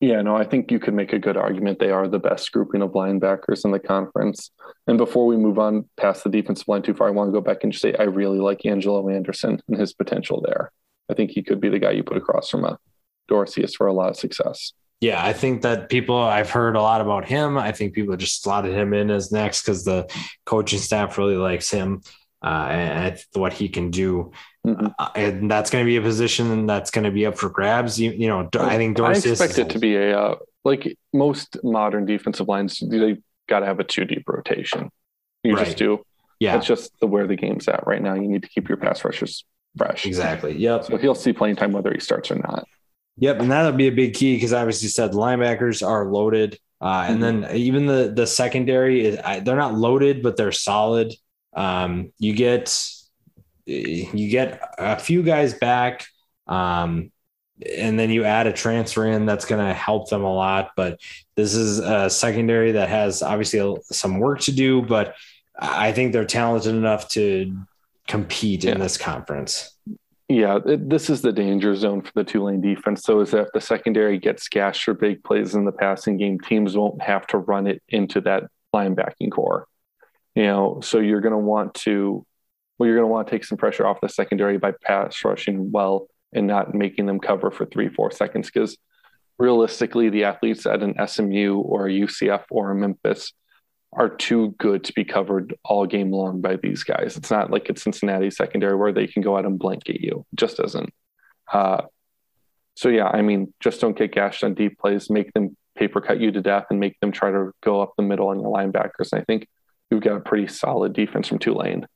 Yeah, 0.00 0.20
no, 0.20 0.36
I 0.36 0.44
think 0.44 0.72
you 0.72 0.80
could 0.80 0.94
make 0.94 1.12
a 1.12 1.18
good 1.18 1.36
argument. 1.36 1.78
They 1.78 1.90
are 1.90 2.08
the 2.08 2.18
best 2.18 2.50
grouping 2.50 2.82
of 2.82 2.90
linebackers 2.90 3.64
in 3.64 3.70
the 3.70 3.78
conference. 3.78 4.50
And 4.88 4.98
before 4.98 5.26
we 5.26 5.36
move 5.36 5.60
on 5.60 5.88
past 5.96 6.24
the 6.24 6.30
defensive 6.30 6.66
line 6.66 6.82
too 6.82 6.92
far, 6.94 7.06
I 7.06 7.12
want 7.12 7.28
to 7.28 7.32
go 7.32 7.40
back 7.40 7.58
and 7.62 7.72
just 7.72 7.82
say 7.82 7.94
I 7.94 8.04
really 8.04 8.40
like 8.40 8.66
Angelo 8.66 9.08
Anderson 9.08 9.60
and 9.68 9.78
his 9.78 9.92
potential 9.92 10.42
there. 10.44 10.72
I 11.08 11.14
think 11.14 11.30
he 11.30 11.42
could 11.42 11.60
be 11.60 11.68
the 11.68 11.78
guy 11.78 11.92
you 11.92 12.02
put 12.02 12.16
across 12.16 12.50
from 12.50 12.64
a 12.64 12.78
Dorceus 13.28 13.76
for 13.76 13.86
a 13.86 13.92
lot 13.92 14.10
of 14.10 14.16
success. 14.16 14.72
Yeah, 15.02 15.22
I 15.22 15.32
think 15.32 15.62
that 15.62 15.88
people 15.88 16.16
I've 16.16 16.48
heard 16.48 16.76
a 16.76 16.80
lot 16.80 17.00
about 17.00 17.26
him. 17.26 17.58
I 17.58 17.72
think 17.72 17.92
people 17.92 18.16
just 18.16 18.40
slotted 18.40 18.72
him 18.72 18.94
in 18.94 19.10
as 19.10 19.32
next 19.32 19.62
because 19.62 19.84
the 19.84 20.08
coaching 20.46 20.78
staff 20.78 21.18
really 21.18 21.34
likes 21.34 21.68
him 21.72 22.02
uh, 22.40 22.68
and 22.70 23.24
what 23.32 23.52
he 23.52 23.68
can 23.68 23.90
do. 23.90 24.30
Mm-hmm. 24.64 24.86
Uh, 24.96 25.08
and 25.16 25.50
that's 25.50 25.70
going 25.70 25.84
to 25.84 25.88
be 25.88 25.96
a 25.96 26.00
position 26.02 26.66
that's 26.66 26.92
going 26.92 27.02
to 27.02 27.10
be 27.10 27.26
up 27.26 27.36
for 27.36 27.48
grabs. 27.48 27.98
You, 27.98 28.12
you 28.12 28.28
know, 28.28 28.48
I 28.60 28.76
think 28.76 28.96
Dorsey. 28.96 29.30
I 29.30 29.32
expect 29.32 29.58
it 29.58 29.70
to 29.70 29.80
be 29.80 29.96
a 29.96 30.16
uh, 30.16 30.36
like 30.64 30.96
most 31.12 31.58
modern 31.64 32.06
defensive 32.06 32.46
lines. 32.46 32.78
They 32.78 33.18
got 33.48 33.60
to 33.60 33.66
have 33.66 33.80
a 33.80 33.84
two 33.84 34.04
deep 34.04 34.22
rotation. 34.28 34.88
You 35.42 35.56
right. 35.56 35.64
just 35.64 35.78
do. 35.78 36.04
Yeah, 36.38 36.58
it's 36.58 36.66
just 36.66 36.92
the 37.00 37.08
where 37.08 37.26
the 37.26 37.34
game's 37.34 37.66
at 37.66 37.88
right 37.88 38.00
now. 38.00 38.14
You 38.14 38.28
need 38.28 38.44
to 38.44 38.48
keep 38.48 38.68
your 38.68 38.78
pass 38.78 39.04
rushers 39.04 39.44
fresh. 39.76 40.06
Exactly. 40.06 40.56
Yep. 40.56 40.84
So 40.84 40.96
he'll 40.96 41.16
see 41.16 41.32
playing 41.32 41.56
time 41.56 41.72
whether 41.72 41.92
he 41.92 41.98
starts 41.98 42.30
or 42.30 42.36
not. 42.36 42.68
Yep, 43.18 43.40
and 43.40 43.50
that'll 43.50 43.72
be 43.72 43.88
a 43.88 43.92
big 43.92 44.14
key 44.14 44.36
because 44.36 44.52
obviously 44.52 44.88
said 44.88 45.12
linebackers 45.12 45.86
are 45.86 46.06
loaded, 46.06 46.58
uh, 46.80 47.04
and 47.08 47.20
mm-hmm. 47.20 47.42
then 47.42 47.56
even 47.56 47.86
the 47.86 48.12
the 48.14 48.26
secondary 48.26 49.04
is 49.04 49.16
they're 49.44 49.56
not 49.56 49.74
loaded, 49.74 50.22
but 50.22 50.36
they're 50.36 50.52
solid. 50.52 51.12
Um, 51.54 52.12
you 52.18 52.34
get 52.34 52.74
you 53.66 54.28
get 54.30 54.60
a 54.78 54.98
few 54.98 55.22
guys 55.22 55.54
back, 55.54 56.06
um, 56.46 57.12
and 57.78 57.98
then 57.98 58.10
you 58.10 58.24
add 58.24 58.46
a 58.46 58.52
transfer 58.52 59.06
in 59.06 59.26
that's 59.26 59.44
going 59.44 59.64
to 59.64 59.74
help 59.74 60.08
them 60.08 60.24
a 60.24 60.34
lot. 60.34 60.70
But 60.74 60.98
this 61.36 61.54
is 61.54 61.78
a 61.78 62.08
secondary 62.08 62.72
that 62.72 62.88
has 62.88 63.22
obviously 63.22 63.76
some 63.84 64.18
work 64.18 64.40
to 64.40 64.52
do, 64.52 64.82
but 64.82 65.14
I 65.58 65.92
think 65.92 66.12
they're 66.12 66.24
talented 66.24 66.74
enough 66.74 67.08
to 67.10 67.56
compete 68.08 68.64
yeah. 68.64 68.72
in 68.72 68.80
this 68.80 68.96
conference. 68.96 69.76
Yeah, 70.32 70.60
it, 70.64 70.88
this 70.88 71.10
is 71.10 71.20
the 71.20 71.30
danger 71.30 71.76
zone 71.76 72.00
for 72.00 72.10
the 72.14 72.24
Tulane 72.24 72.62
defense. 72.62 73.02
So 73.02 73.20
is 73.20 73.32
that 73.32 73.42
if 73.42 73.48
the 73.52 73.60
secondary 73.60 74.18
gets 74.18 74.48
gashed 74.48 74.82
for 74.82 74.94
big 74.94 75.22
plays 75.22 75.54
in 75.54 75.66
the 75.66 75.72
passing 75.72 76.16
game, 76.16 76.40
teams 76.40 76.74
won't 76.74 77.02
have 77.02 77.26
to 77.28 77.38
run 77.38 77.66
it 77.66 77.82
into 77.90 78.22
that 78.22 78.44
linebacking 78.74 79.30
core. 79.30 79.66
You 80.34 80.44
know, 80.44 80.80
so 80.82 81.00
you're 81.00 81.20
going 81.20 81.32
to 81.32 81.38
want 81.38 81.74
to 81.74 82.24
well, 82.78 82.86
you're 82.86 82.96
going 82.96 83.06
to 83.06 83.12
want 83.12 83.28
to 83.28 83.30
take 83.30 83.44
some 83.44 83.58
pressure 83.58 83.86
off 83.86 84.00
the 84.00 84.08
secondary 84.08 84.56
by 84.56 84.72
pass 84.82 85.22
rushing 85.22 85.70
well 85.70 86.08
and 86.32 86.46
not 86.46 86.74
making 86.74 87.04
them 87.04 87.20
cover 87.20 87.50
for 87.50 87.66
three, 87.66 87.90
four 87.90 88.10
seconds. 88.10 88.50
Because 88.50 88.78
realistically, 89.38 90.08
the 90.08 90.24
athletes 90.24 90.64
at 90.64 90.82
an 90.82 90.94
SMU 91.06 91.58
or 91.58 91.88
a 91.88 91.92
UCF 91.92 92.44
or 92.50 92.70
a 92.70 92.74
Memphis 92.74 93.34
are 93.92 94.08
too 94.08 94.54
good 94.58 94.84
to 94.84 94.92
be 94.94 95.04
covered 95.04 95.54
all 95.64 95.86
game 95.86 96.10
long 96.10 96.40
by 96.40 96.56
these 96.56 96.82
guys. 96.82 97.16
It's 97.16 97.30
not 97.30 97.50
like 97.50 97.68
it's 97.68 97.82
Cincinnati 97.82 98.30
secondary 98.30 98.76
where 98.76 98.92
they 98.92 99.06
can 99.06 99.22
go 99.22 99.36
out 99.36 99.44
and 99.44 99.58
blanket 99.58 100.00
you. 100.00 100.24
It 100.32 100.38
just 100.38 100.56
doesn't. 100.56 100.92
Uh, 101.52 101.82
so 102.74 102.88
yeah, 102.88 103.06
I 103.06 103.20
mean, 103.20 103.52
just 103.60 103.80
don't 103.80 103.96
get 103.96 104.12
gashed 104.12 104.44
on 104.44 104.54
deep 104.54 104.78
plays. 104.78 105.10
Make 105.10 105.32
them 105.34 105.56
paper 105.76 106.00
cut 106.00 106.20
you 106.20 106.30
to 106.32 106.40
death 106.40 106.66
and 106.70 106.80
make 106.80 106.98
them 107.00 107.12
try 107.12 107.30
to 107.30 107.52
go 107.62 107.82
up 107.82 107.92
the 107.96 108.02
middle 108.02 108.28
on 108.28 108.40
your 108.40 108.52
linebackers. 108.52 109.12
And 109.12 109.20
I 109.20 109.24
think 109.24 109.46
we've 109.90 110.00
got 110.00 110.16
a 110.16 110.20
pretty 110.20 110.46
solid 110.46 110.94
defense 110.94 111.28
from 111.28 111.38
Tulane 111.38 111.86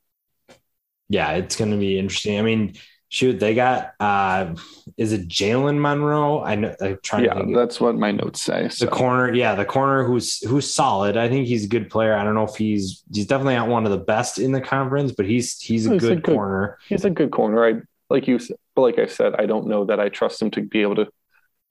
yeah, 1.09 1.31
it's 1.33 1.55
going 1.55 1.71
to 1.71 1.77
be 1.77 1.97
interesting. 1.97 2.39
I 2.39 2.41
mean, 2.41 2.73
shoot, 3.09 3.39
they 3.39 3.55
got 3.55 3.93
uh 3.99 4.53
is 4.97 5.13
it 5.13 5.27
Jalen 5.27 5.79
Monroe? 5.79 6.41
I 6.41 6.55
know 6.55 6.75
I'm 6.81 6.97
trying 7.03 7.25
yeah, 7.25 7.33
to 7.33 7.43
think. 7.43 7.55
that's 7.55 7.79
what 7.79 7.95
my 7.95 8.11
notes 8.11 8.41
say. 8.41 8.69
So. 8.69 8.85
The 8.85 8.91
corner, 8.91 9.33
yeah, 9.33 9.55
the 9.55 9.65
corner 9.65 10.03
who's 10.03 10.39
who's 10.47 10.73
solid. 10.73 11.17
I 11.17 11.29
think 11.29 11.47
he's 11.47 11.65
a 11.65 11.69
good 11.69 11.89
player. 11.89 12.15
I 12.15 12.23
don't 12.23 12.35
know 12.35 12.43
if 12.45 12.55
he's 12.55 13.03
he's 13.13 13.27
definitely 13.27 13.55
not 13.55 13.67
one 13.67 13.85
of 13.85 13.91
the 13.91 13.97
best 13.97 14.39
in 14.39 14.51
the 14.51 14.61
conference, 14.61 15.11
but 15.11 15.25
he's 15.25 15.59
he's 15.59 15.87
a, 15.87 15.93
He's 15.93 16.03
a 16.03 16.07
good, 16.07 16.23
good- 16.23 16.33
corner. 16.35 16.77
He's 16.87 17.05
a 17.05 17.09
good 17.09 17.31
corner. 17.31 17.65
I 17.65 17.81
like 18.09 18.27
you, 18.27 18.39
but 18.75 18.81
like 18.81 18.99
I 18.99 19.05
said, 19.05 19.35
I 19.35 19.45
don't 19.45 19.67
know 19.67 19.85
that 19.85 19.99
I 19.99 20.09
trust 20.09 20.41
him 20.41 20.51
to 20.51 20.61
be 20.61 20.81
able 20.81 20.95
to 20.95 21.07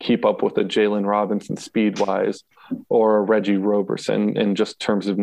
keep 0.00 0.24
up 0.26 0.42
with 0.42 0.58
a 0.58 0.64
Jalen 0.64 1.06
Robinson 1.06 1.56
speed 1.56 1.98
wise 1.98 2.42
or 2.90 3.16
a 3.16 3.22
Reggie 3.22 3.56
Roberson 3.56 4.36
in 4.36 4.54
just 4.54 4.78
terms 4.78 5.06
of 5.06 5.18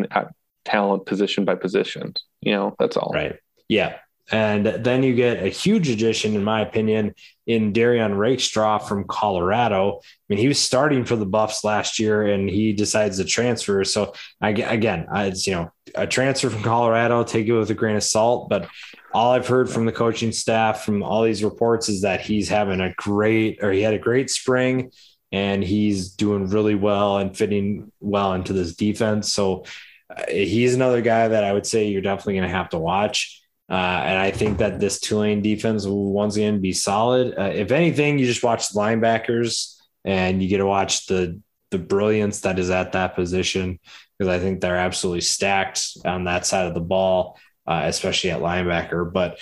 talent 0.65 1.05
position 1.05 1.45
by 1.45 1.55
position. 1.55 2.13
You 2.41 2.53
know, 2.53 2.75
that's 2.79 2.97
all. 2.97 3.11
Right. 3.13 3.35
Yeah. 3.67 3.97
And 4.31 4.65
then 4.65 5.03
you 5.03 5.15
get 5.15 5.43
a 5.43 5.49
huge 5.49 5.89
addition, 5.89 6.35
in 6.35 6.43
my 6.43 6.61
opinion, 6.61 7.13
in 7.45 7.73
Derrion 7.73 8.17
Rakestraw 8.17 8.79
from 8.79 9.03
Colorado. 9.03 9.99
I 9.99 10.01
mean, 10.29 10.39
he 10.39 10.47
was 10.47 10.59
starting 10.59 11.03
for 11.03 11.17
the 11.17 11.25
Buffs 11.25 11.63
last 11.63 11.99
year, 11.99 12.23
and 12.23 12.49
he 12.49 12.71
decides 12.71 13.17
to 13.17 13.25
transfer. 13.25 13.83
So 13.83 14.13
I, 14.39 14.51
again, 14.51 15.07
I, 15.11 15.25
it's 15.25 15.45
you 15.45 15.55
know 15.55 15.71
a 15.93 16.07
transfer 16.07 16.49
from 16.49 16.63
Colorado. 16.63 17.23
Take 17.23 17.47
it 17.47 17.53
with 17.53 17.69
a 17.69 17.75
grain 17.75 17.97
of 17.97 18.03
salt, 18.03 18.49
but 18.49 18.69
all 19.13 19.33
I've 19.33 19.47
heard 19.47 19.69
from 19.69 19.85
the 19.85 19.91
coaching 19.91 20.31
staff, 20.31 20.83
from 20.83 21.03
all 21.03 21.23
these 21.23 21.43
reports, 21.43 21.89
is 21.89 22.01
that 22.01 22.21
he's 22.21 22.47
having 22.47 22.79
a 22.79 22.93
great, 22.93 23.59
or 23.61 23.71
he 23.71 23.81
had 23.81 23.93
a 23.93 23.99
great 23.99 24.29
spring, 24.29 24.91
and 25.33 25.63
he's 25.63 26.11
doing 26.11 26.47
really 26.47 26.75
well 26.75 27.17
and 27.17 27.35
fitting 27.35 27.91
well 27.99 28.33
into 28.33 28.53
this 28.53 28.75
defense. 28.75 29.33
So 29.33 29.65
uh, 30.09 30.23
he's 30.29 30.73
another 30.75 31.01
guy 31.01 31.27
that 31.27 31.43
I 31.43 31.51
would 31.51 31.65
say 31.65 31.87
you're 31.87 32.01
definitely 32.01 32.35
going 32.35 32.49
to 32.49 32.55
have 32.55 32.69
to 32.69 32.79
watch. 32.79 33.42
Uh, 33.69 33.73
and 33.73 34.19
I 34.19 34.31
think 34.31 34.57
that 34.57 34.79
this 34.79 34.99
Tulane 34.99 35.41
defense 35.41 35.85
will 35.85 36.11
once 36.11 36.35
again 36.35 36.61
be 36.61 36.73
solid. 36.73 37.33
Uh, 37.37 37.51
if 37.53 37.71
anything, 37.71 38.19
you 38.19 38.25
just 38.25 38.43
watch 38.43 38.69
the 38.69 38.79
linebackers 38.79 39.79
and 40.03 40.43
you 40.43 40.49
get 40.49 40.57
to 40.57 40.65
watch 40.65 41.07
the 41.07 41.39
the 41.71 41.79
brilliance 41.79 42.41
that 42.41 42.59
is 42.59 42.69
at 42.69 42.91
that 42.91 43.15
position 43.15 43.79
because 44.17 44.29
I 44.29 44.39
think 44.39 44.61
they're 44.61 44.77
absolutely 44.77 45.21
stacked 45.21 45.97
on 46.05 46.25
that 46.25 46.45
side 46.45 46.67
of 46.67 46.75
the 46.75 46.79
ball, 46.79 47.39
uh, 47.65 47.81
especially 47.85 48.29
at 48.29 48.41
linebacker. 48.41 49.11
But 49.11 49.39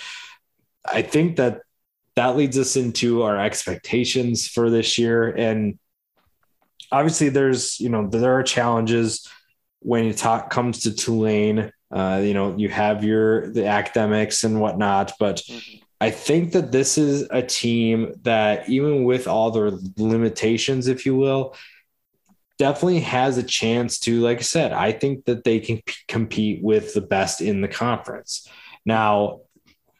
I 0.84 1.02
think 1.02 1.36
that 1.36 1.60
that 2.16 2.36
leads 2.36 2.58
us 2.58 2.76
into 2.76 3.22
our 3.22 3.38
expectations 3.38 4.48
for 4.48 4.70
this 4.70 4.98
year. 4.98 5.28
And 5.28 5.78
obviously, 6.90 7.28
there's 7.28 7.78
you 7.80 7.88
know 7.88 8.08
there 8.08 8.38
are 8.38 8.42
challenges 8.42 9.28
when 9.80 10.06
it 10.06 10.16
talk 10.16 10.50
comes 10.50 10.80
to 10.80 10.94
Tulane. 10.94 11.72
Uh, 11.92 12.20
you 12.24 12.32
know, 12.32 12.56
you 12.56 12.70
have 12.70 13.04
your 13.04 13.50
the 13.52 13.66
academics 13.66 14.44
and 14.44 14.60
whatnot, 14.60 15.12
but 15.18 15.42
I 16.00 16.10
think 16.10 16.52
that 16.52 16.72
this 16.72 16.98
is 16.98 17.28
a 17.30 17.42
team 17.42 18.14
that, 18.22 18.68
even 18.68 19.04
with 19.04 19.28
all 19.28 19.50
their 19.50 19.70
limitations, 19.96 20.88
if 20.88 21.06
you 21.06 21.14
will, 21.14 21.54
definitely 22.58 23.00
has 23.00 23.38
a 23.38 23.42
chance 23.42 23.98
to, 24.00 24.20
like 24.20 24.38
I 24.38 24.42
said, 24.42 24.72
I 24.72 24.92
think 24.92 25.26
that 25.26 25.44
they 25.44 25.60
can 25.60 25.76
p- 25.84 25.94
compete 26.08 26.62
with 26.62 26.94
the 26.94 27.00
best 27.02 27.40
in 27.40 27.60
the 27.60 27.68
conference. 27.68 28.48
Now, 28.84 29.42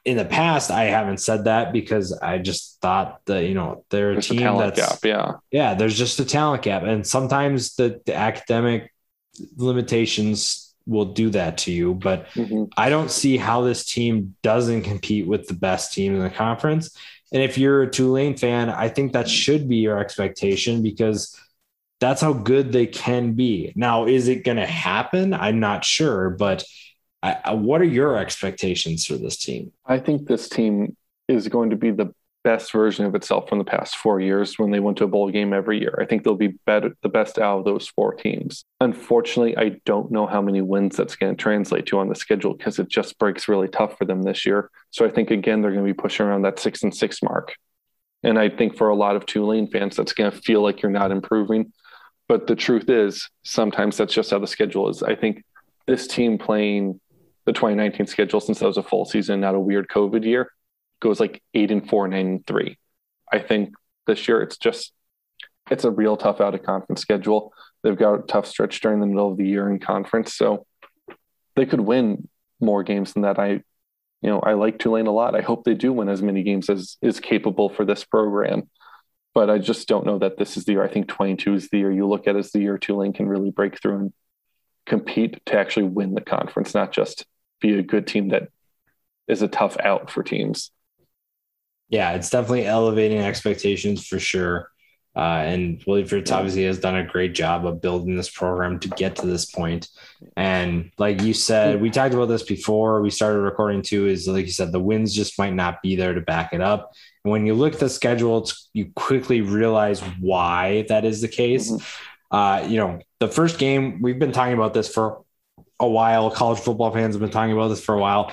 in 0.04 0.16
the 0.16 0.24
past, 0.24 0.70
I 0.70 0.84
haven't 0.84 1.18
said 1.18 1.44
that 1.44 1.72
because 1.72 2.12
I 2.12 2.38
just 2.38 2.80
thought 2.80 3.20
that, 3.26 3.44
you 3.44 3.54
know, 3.54 3.84
they're 3.90 4.10
a 4.10 4.14
There's 4.14 4.28
team 4.28 4.40
talent 4.40 4.74
that's, 4.74 4.90
gap. 4.90 5.04
Yeah. 5.04 5.32
yeah, 5.52 5.74
there's 5.74 5.96
just 5.96 6.18
a 6.18 6.24
talent 6.24 6.62
gap. 6.62 6.82
And 6.82 7.06
sometimes 7.06 7.76
the, 7.76 8.00
the 8.06 8.14
academic 8.16 8.92
limitations 9.56 10.61
will 10.86 11.06
do 11.06 11.30
that 11.30 11.58
to 11.58 11.72
you. 11.72 11.94
But 11.94 12.28
Mhm. 12.34 12.68
I 12.76 12.88
don't 12.88 13.10
see 13.10 13.36
how 13.36 13.62
this 13.62 13.84
team 13.84 14.34
doesn't 14.42 14.82
compete 14.82 15.26
with 15.26 15.46
the 15.48 15.54
best 15.54 15.92
team 15.92 16.14
in 16.14 16.22
the 16.22 16.30
conference. 16.30 16.96
And 17.32 17.42
if 17.42 17.56
you're 17.56 17.82
a 17.82 17.90
Tulane 17.90 18.36
fan, 18.36 18.68
I 18.68 18.88
think 18.88 19.12
that 19.12 19.28
should 19.28 19.68
be 19.68 19.76
your 19.76 19.98
expectation 19.98 20.82
because 20.82 21.38
that's 22.00 22.20
how 22.20 22.32
good 22.32 22.72
they 22.72 22.86
can 22.86 23.32
be. 23.34 23.72
Now, 23.76 24.06
is 24.06 24.28
it 24.28 24.44
going 24.44 24.56
to 24.56 24.66
happen? 24.66 25.32
I'm 25.32 25.60
not 25.60 25.84
sure, 25.84 26.30
but 26.30 26.64
I, 27.22 27.54
what 27.54 27.80
are 27.80 27.84
your 27.84 28.16
expectations 28.16 29.06
for 29.06 29.16
this 29.16 29.36
team? 29.36 29.70
I 29.86 29.98
think 29.98 30.26
this 30.26 30.48
team 30.48 30.96
is 31.28 31.46
going 31.48 31.70
to 31.70 31.76
be 31.76 31.92
the 31.92 32.12
best 32.44 32.72
version 32.72 33.04
of 33.04 33.14
itself 33.14 33.48
from 33.48 33.58
the 33.58 33.64
past 33.64 33.96
four 33.96 34.20
years 34.20 34.58
when 34.58 34.70
they 34.70 34.80
went 34.80 34.98
to 34.98 35.04
a 35.04 35.08
bowl 35.08 35.30
game 35.30 35.52
every 35.52 35.80
year. 35.80 35.96
I 36.00 36.06
think 36.06 36.24
they'll 36.24 36.34
be 36.34 36.58
better, 36.66 36.94
the 37.02 37.08
best 37.08 37.38
out 37.38 37.60
of 37.60 37.64
those 37.64 37.88
four 37.88 38.14
teams. 38.14 38.64
Unfortunately, 38.80 39.56
I 39.56 39.80
don't 39.84 40.10
know 40.10 40.26
how 40.26 40.42
many 40.42 40.60
wins 40.60 40.96
that's 40.96 41.16
going 41.16 41.34
to 41.34 41.40
translate 41.40 41.86
to 41.86 41.98
on 41.98 42.08
the 42.08 42.14
schedule 42.14 42.54
because 42.54 42.78
it 42.78 42.88
just 42.88 43.18
breaks 43.18 43.48
really 43.48 43.68
tough 43.68 43.96
for 43.96 44.04
them 44.04 44.22
this 44.22 44.44
year. 44.44 44.70
So 44.90 45.06
I 45.06 45.10
think 45.10 45.30
again 45.30 45.62
they're 45.62 45.72
going 45.72 45.86
to 45.86 45.92
be 45.92 46.00
pushing 46.00 46.26
around 46.26 46.42
that 46.42 46.58
six 46.58 46.82
and 46.82 46.94
six 46.94 47.22
mark. 47.22 47.54
And 48.22 48.38
I 48.38 48.48
think 48.48 48.76
for 48.76 48.88
a 48.88 48.94
lot 48.94 49.16
of 49.16 49.26
Tulane 49.26 49.68
fans, 49.68 49.96
that's 49.96 50.12
going 50.12 50.30
to 50.30 50.36
feel 50.36 50.62
like 50.62 50.82
you're 50.82 50.92
not 50.92 51.10
improving. 51.10 51.72
But 52.28 52.46
the 52.46 52.56
truth 52.56 52.88
is, 52.88 53.28
sometimes 53.42 53.96
that's 53.96 54.14
just 54.14 54.30
how 54.30 54.38
the 54.38 54.46
schedule 54.46 54.88
is. 54.88 55.02
I 55.02 55.16
think 55.16 55.44
this 55.86 56.06
team 56.06 56.38
playing 56.38 57.00
the 57.44 57.52
2019 57.52 58.06
schedule, 58.06 58.40
since 58.40 58.60
that 58.60 58.66
was 58.66 58.76
a 58.76 58.82
full 58.82 59.04
season, 59.04 59.40
not 59.40 59.56
a 59.56 59.60
weird 59.60 59.88
COVID 59.88 60.24
year, 60.24 60.52
goes 61.02 61.20
like 61.20 61.42
eight 61.52 61.70
and 61.70 61.88
four, 61.88 62.08
nine 62.08 62.26
and 62.26 62.46
three. 62.46 62.78
I 63.30 63.40
think 63.40 63.74
this 64.06 64.28
year 64.28 64.40
it's 64.40 64.56
just 64.56 64.92
it's 65.70 65.84
a 65.84 65.90
real 65.90 66.16
tough 66.16 66.40
out 66.40 66.54
of 66.54 66.62
conference 66.62 67.00
schedule. 67.00 67.52
They've 67.82 67.96
got 67.96 68.14
a 68.14 68.22
tough 68.22 68.46
stretch 68.46 68.80
during 68.80 69.00
the 69.00 69.06
middle 69.06 69.30
of 69.30 69.36
the 69.36 69.46
year 69.46 69.68
in 69.68 69.78
conference, 69.78 70.34
so 70.34 70.66
they 71.56 71.66
could 71.66 71.80
win 71.80 72.28
more 72.60 72.82
games 72.82 73.12
than 73.12 73.22
that. 73.22 73.38
I, 73.38 73.48
you 73.48 74.30
know, 74.30 74.40
I 74.40 74.54
like 74.54 74.78
Tulane 74.78 75.06
a 75.06 75.12
lot. 75.12 75.34
I 75.34 75.40
hope 75.40 75.64
they 75.64 75.74
do 75.74 75.92
win 75.92 76.08
as 76.08 76.22
many 76.22 76.42
games 76.42 76.70
as 76.70 76.96
is 77.02 77.20
capable 77.20 77.68
for 77.68 77.84
this 77.84 78.04
program. 78.04 78.70
But 79.34 79.50
I 79.50 79.58
just 79.58 79.88
don't 79.88 80.06
know 80.06 80.18
that 80.18 80.36
this 80.36 80.56
is 80.56 80.64
the 80.64 80.72
year. 80.72 80.84
I 80.84 80.88
think 80.88 81.08
22 81.08 81.54
is 81.54 81.68
the 81.68 81.78
year 81.78 81.90
you 81.90 82.06
look 82.06 82.28
at 82.28 82.36
as 82.36 82.52
the 82.52 82.60
year 82.60 82.76
Tulane 82.78 83.14
can 83.14 83.26
really 83.26 83.50
break 83.50 83.80
through 83.80 83.96
and 83.96 84.12
compete 84.84 85.40
to 85.46 85.58
actually 85.58 85.88
win 85.88 86.14
the 86.14 86.20
conference, 86.20 86.74
not 86.74 86.92
just 86.92 87.24
be 87.60 87.78
a 87.78 87.82
good 87.82 88.06
team 88.06 88.28
that 88.28 88.48
is 89.26 89.40
a 89.42 89.48
tough 89.48 89.76
out 89.80 90.10
for 90.10 90.22
teams. 90.22 90.70
Yeah, 91.92 92.12
it's 92.12 92.30
definitely 92.30 92.66
elevating 92.66 93.18
expectations 93.18 94.06
for 94.06 94.18
sure. 94.18 94.70
Uh, 95.14 95.44
and 95.44 95.84
Willie 95.86 96.06
Fritz 96.06 96.30
obviously 96.30 96.64
has 96.64 96.78
done 96.78 96.96
a 96.96 97.06
great 97.06 97.34
job 97.34 97.66
of 97.66 97.82
building 97.82 98.16
this 98.16 98.30
program 98.30 98.80
to 98.80 98.88
get 98.88 99.16
to 99.16 99.26
this 99.26 99.44
point. 99.44 99.88
And 100.34 100.90
like 100.96 101.20
you 101.20 101.34
said, 101.34 101.82
we 101.82 101.90
talked 101.90 102.14
about 102.14 102.30
this 102.30 102.44
before 102.44 103.02
we 103.02 103.10
started 103.10 103.40
recording 103.40 103.82
too. 103.82 104.06
Is 104.06 104.26
like 104.26 104.46
you 104.46 104.52
said, 104.52 104.72
the 104.72 104.80
wins 104.80 105.14
just 105.14 105.38
might 105.38 105.52
not 105.52 105.82
be 105.82 105.94
there 105.94 106.14
to 106.14 106.22
back 106.22 106.54
it 106.54 106.62
up. 106.62 106.92
And 107.24 107.30
when 107.30 107.44
you 107.44 107.52
look 107.52 107.74
at 107.74 107.80
the 107.80 107.90
schedule, 107.90 108.38
it's, 108.38 108.70
you 108.72 108.90
quickly 108.96 109.42
realize 109.42 110.00
why 110.18 110.86
that 110.88 111.04
is 111.04 111.20
the 111.20 111.28
case. 111.28 111.70
Mm-hmm. 111.70 112.34
Uh, 112.34 112.66
you 112.66 112.78
know, 112.78 113.00
the 113.20 113.28
first 113.28 113.58
game 113.58 114.00
we've 114.00 114.18
been 114.18 114.32
talking 114.32 114.54
about 114.54 114.72
this 114.72 114.88
for 114.88 115.24
a 115.78 115.86
while. 115.86 116.30
College 116.30 116.60
football 116.60 116.90
fans 116.90 117.14
have 117.14 117.20
been 117.20 117.28
talking 117.28 117.52
about 117.52 117.68
this 117.68 117.84
for 117.84 117.94
a 117.94 118.00
while. 118.00 118.32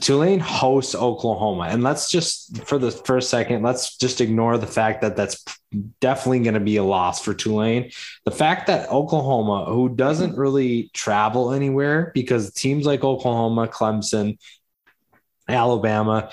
Tulane 0.00 0.40
hosts 0.40 0.94
Oklahoma, 0.94 1.64
and 1.64 1.82
let's 1.82 2.08
just 2.10 2.64
for 2.66 2.78
the 2.78 2.90
first 2.90 3.28
second, 3.28 3.62
let's 3.62 3.96
just 3.96 4.20
ignore 4.20 4.56
the 4.56 4.66
fact 4.66 5.02
that 5.02 5.16
that's 5.16 5.44
definitely 6.00 6.40
going 6.40 6.54
to 6.54 6.60
be 6.60 6.76
a 6.76 6.84
loss 6.84 7.20
for 7.20 7.34
Tulane. 7.34 7.90
The 8.24 8.30
fact 8.30 8.68
that 8.68 8.90
Oklahoma, 8.90 9.66
who 9.66 9.88
doesn't 9.88 10.36
really 10.36 10.90
travel 10.94 11.52
anywhere, 11.52 12.12
because 12.14 12.52
teams 12.52 12.86
like 12.86 13.02
Oklahoma, 13.02 13.66
Clemson, 13.66 14.38
Alabama, 15.48 16.30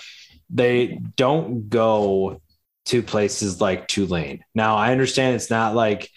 they 0.50 1.00
don't 1.16 1.70
go 1.70 2.42
to 2.86 3.02
places 3.04 3.60
like 3.60 3.88
Tulane. 3.88 4.44
Now, 4.54 4.76
I 4.76 4.92
understand 4.92 5.36
it's 5.36 5.50
not 5.50 5.76
like 5.76 6.10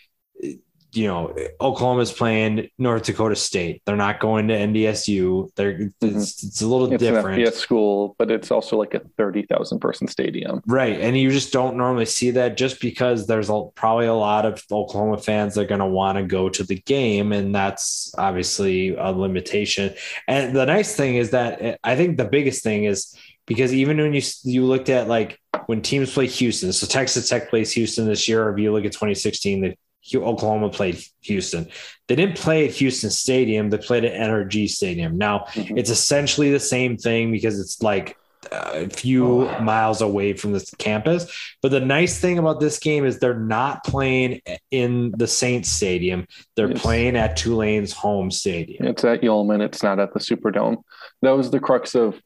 you 0.94 1.06
know, 1.06 1.34
Oklahoma's 1.60 2.12
playing 2.12 2.68
North 2.78 3.04
Dakota 3.04 3.34
State. 3.34 3.82
They're 3.86 3.96
not 3.96 4.20
going 4.20 4.48
to 4.48 4.54
NDSU. 4.54 5.50
They're 5.54 5.72
mm-hmm. 5.72 6.18
it's, 6.18 6.44
it's, 6.44 6.60
a 6.60 6.66
little 6.66 6.92
it's 6.92 7.02
different. 7.02 7.40
It's 7.40 7.58
school, 7.58 8.14
but 8.18 8.30
it's 8.30 8.50
also 8.50 8.76
like 8.76 8.92
a 8.94 9.00
thirty 9.16 9.42
thousand 9.42 9.80
person 9.80 10.06
stadium, 10.06 10.62
right? 10.66 11.00
And 11.00 11.16
you 11.16 11.30
just 11.30 11.52
don't 11.52 11.76
normally 11.76 12.04
see 12.04 12.30
that 12.32 12.56
just 12.56 12.80
because 12.80 13.26
there's 13.26 13.48
a, 13.48 13.64
probably 13.74 14.06
a 14.06 14.14
lot 14.14 14.44
of 14.44 14.62
Oklahoma 14.70 15.18
fans 15.18 15.54
that 15.54 15.62
are 15.62 15.66
going 15.66 15.80
to 15.80 15.86
want 15.86 16.18
to 16.18 16.24
go 16.24 16.48
to 16.50 16.62
the 16.62 16.80
game, 16.80 17.32
and 17.32 17.54
that's 17.54 18.14
obviously 18.18 18.94
a 18.94 19.10
limitation. 19.10 19.94
And 20.28 20.54
the 20.54 20.66
nice 20.66 20.94
thing 20.94 21.16
is 21.16 21.30
that 21.30 21.62
eh, 21.62 21.76
I 21.82 21.96
think 21.96 22.18
the 22.18 22.26
biggest 22.26 22.62
thing 22.62 22.84
is 22.84 23.16
because 23.46 23.72
even 23.72 23.96
when 23.96 24.12
you 24.12 24.22
you 24.44 24.64
looked 24.64 24.88
at 24.88 25.08
like 25.08 25.38
when 25.66 25.82
teams 25.82 26.12
play 26.12 26.26
Houston, 26.26 26.72
so 26.72 26.86
Texas 26.86 27.28
Tech 27.28 27.48
plays 27.48 27.72
Houston 27.72 28.06
this 28.06 28.28
year. 28.28 28.50
If 28.50 28.58
you 28.58 28.72
look 28.72 28.84
at 28.84 28.92
2016, 28.92 29.60
they 29.60 29.76
Oklahoma 30.14 30.68
played 30.70 31.02
Houston. 31.22 31.68
They 32.08 32.16
didn't 32.16 32.36
play 32.36 32.66
at 32.66 32.74
Houston 32.74 33.10
Stadium. 33.10 33.70
They 33.70 33.78
played 33.78 34.04
at 34.04 34.14
NRG 34.14 34.68
Stadium. 34.68 35.16
Now 35.16 35.46
mm-hmm. 35.50 35.78
it's 35.78 35.90
essentially 35.90 36.50
the 36.50 36.60
same 36.60 36.96
thing 36.96 37.30
because 37.30 37.60
it's 37.60 37.82
like 37.82 38.16
a 38.50 38.88
few 38.90 39.48
oh. 39.48 39.60
miles 39.60 40.00
away 40.00 40.32
from 40.32 40.52
the 40.52 40.74
campus. 40.78 41.26
But 41.62 41.70
the 41.70 41.80
nice 41.80 42.18
thing 42.18 42.38
about 42.38 42.60
this 42.60 42.78
game 42.78 43.04
is 43.04 43.18
they're 43.18 43.38
not 43.38 43.84
playing 43.84 44.40
in 44.70 45.12
the 45.12 45.26
Saints 45.26 45.68
Stadium. 45.68 46.26
They're 46.56 46.72
it's, 46.72 46.82
playing 46.82 47.16
at 47.16 47.36
Tulane's 47.36 47.92
home 47.92 48.30
stadium. 48.30 48.86
It's 48.86 49.04
at 49.04 49.22
Yulman. 49.22 49.62
It's 49.62 49.82
not 49.82 50.00
at 50.00 50.12
the 50.12 50.20
Superdome. 50.20 50.82
That 51.22 51.30
was 51.30 51.50
the 51.50 51.60
crux 51.60 51.94
of 51.94 52.20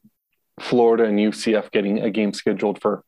Florida 0.60 1.04
and 1.04 1.18
UCF 1.18 1.70
getting 1.70 2.00
a 2.00 2.10
game 2.10 2.32
scheduled 2.32 2.80
for 2.80 3.04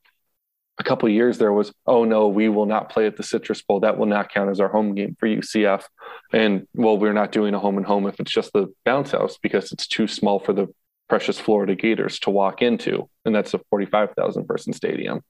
a 0.78 0.84
couple 0.84 1.08
years 1.08 1.38
there 1.38 1.52
was, 1.52 1.72
oh 1.86 2.04
no, 2.04 2.28
we 2.28 2.48
will 2.48 2.66
not 2.66 2.88
play 2.88 3.06
at 3.06 3.16
the 3.16 3.22
Citrus 3.22 3.62
Bowl. 3.62 3.80
That 3.80 3.98
will 3.98 4.06
not 4.06 4.32
count 4.32 4.50
as 4.50 4.60
our 4.60 4.68
home 4.68 4.94
game 4.94 5.16
for 5.18 5.26
UCF. 5.26 5.84
And 6.32 6.68
well, 6.74 6.96
we're 6.96 7.12
not 7.12 7.32
doing 7.32 7.54
a 7.54 7.58
home 7.58 7.76
and 7.76 7.86
home 7.86 8.06
if 8.06 8.20
it's 8.20 8.30
just 8.30 8.52
the 8.52 8.72
bounce 8.84 9.10
house 9.10 9.38
because 9.42 9.72
it's 9.72 9.88
too 9.88 10.06
small 10.06 10.38
for 10.38 10.52
the 10.52 10.68
precious 11.08 11.40
Florida 11.40 11.74
Gators 11.74 12.20
to 12.20 12.30
walk 12.30 12.62
into. 12.62 13.08
And 13.24 13.34
that's 13.34 13.54
a 13.54 13.60
45,000 13.70 14.46
person 14.46 14.72
stadium. 14.72 15.22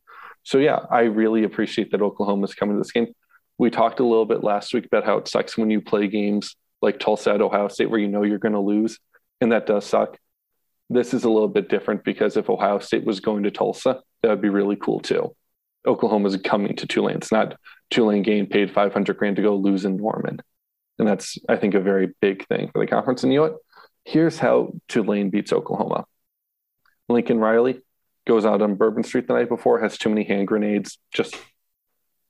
So 0.43 0.59
yeah, 0.59 0.81
I 0.91 1.03
really 1.03 1.45
appreciate 1.45 1.93
that 1.93 2.03
Oklahoma 2.03 2.45
is 2.45 2.55
coming 2.55 2.77
to 2.77 2.81
this 2.81 2.93
game. 2.93 3.13
We 3.57 3.71
talked 3.71 4.01
a 4.01 4.05
little 4.05 4.27
bit 4.27 4.45
last 4.45 4.75
week 4.75 4.87
about 4.87 5.05
how 5.05 5.17
it 5.19 5.29
sucks 5.29 5.57
when 5.57 5.71
you 5.71 5.81
play 5.81 6.09
games 6.09 6.57
like 6.83 7.01
Tulsa 7.01 7.33
at 7.33 7.41
Ohio 7.41 7.69
State 7.69 7.91
where 7.91 7.99
you 7.99 8.09
know 8.09 8.23
you're 8.23 8.39
going 8.39 8.53
to 8.53 8.61
lose. 8.61 8.99
And 9.41 9.53
that 9.53 9.67
does 9.67 9.87
suck. 9.87 10.19
This 10.91 11.13
is 11.13 11.25
a 11.25 11.31
little 11.31 11.49
bit 11.49 11.69
different 11.69 12.05
because 12.05 12.37
if 12.37 12.49
Ohio 12.51 12.79
State 12.79 13.05
was 13.05 13.21
going 13.21 13.43
to 13.45 13.51
Tulsa, 13.51 14.01
that 14.23 14.29
would 14.29 14.41
be 14.41 14.49
really 14.49 14.77
cool 14.77 15.01
too. 15.01 15.35
Oklahoma's 15.89 16.37
coming 16.37 16.77
to 16.77 16.87
Tulane. 16.87 17.17
It's 17.17 17.33
not 17.33 17.57
Tulane 17.91 18.23
getting 18.23 18.47
paid 18.47 18.71
500 18.71 19.17
grand 19.17 19.37
to 19.37 19.43
go 19.43 19.57
lose 19.57 19.85
in 19.85 19.97
Norman. 19.97 20.41
And 20.99 21.09
that's, 21.09 21.39
I 21.49 21.57
think, 21.57 21.75
a 21.75 21.81
very 21.81 22.15
big 22.21 22.47
thing 22.47 22.71
for 22.73 22.79
the 22.79 22.87
conference. 22.87 23.23
And 23.23 23.33
you 23.33 23.39
know 23.39 23.45
what? 23.45 23.57
Here's 24.05 24.39
how 24.39 24.73
Tulane 24.89 25.31
beats 25.31 25.53
Oklahoma. 25.53 26.05
Lincoln 27.09 27.39
Riley 27.39 27.81
goes 28.27 28.45
out 28.45 28.63
on 28.63 28.75
Bourbon 28.75 29.03
Street 29.03 29.27
the 29.27 29.35
night 29.35 29.49
before, 29.49 29.81
has 29.81 29.97
too 29.97 30.11
many 30.11 30.25
hand 30.25 30.47
grenades, 30.47 30.99
just 31.13 31.37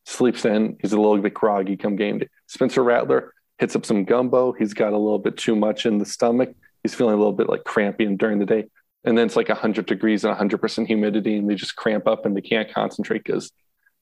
sleeps 0.07 0.45
in. 0.45 0.77
He's 0.81 0.93
a 0.93 0.97
little 0.97 1.19
bit 1.19 1.35
groggy 1.35 1.77
come 1.77 1.97
game 1.97 2.19
day. 2.19 2.29
Spencer 2.47 2.83
Rattler 2.83 3.33
hits 3.59 3.75
up 3.75 3.85
some 3.85 4.05
gumbo. 4.05 4.53
He's 4.53 4.75
got 4.75 4.93
a 4.93 4.99
little 4.99 5.19
bit 5.19 5.37
too 5.37 5.57
much 5.57 5.87
in 5.87 5.99
the 5.99 6.07
stomach. 6.07 6.55
He's 6.83 6.95
feeling 6.95 7.15
a 7.15 7.19
little 7.19 7.33
bit 7.33 7.49
like 7.49 7.65
crampy 7.65 8.05
and 8.05 8.19
during 8.19 8.39
the 8.39 8.47
day 8.47 8.67
and 9.09 9.17
then 9.17 9.25
it's 9.25 9.37
like 9.37 9.49
100 9.49 9.87
degrees 9.87 10.23
and 10.23 10.37
100% 10.37 10.87
humidity 10.87 11.39
and 11.39 11.49
they 11.49 11.55
just 11.55 11.77
cramp 11.77 12.07
up 12.07 12.27
and 12.27 12.37
they 12.37 12.43
can't 12.43 12.71
concentrate 12.71 13.25
because 13.25 13.51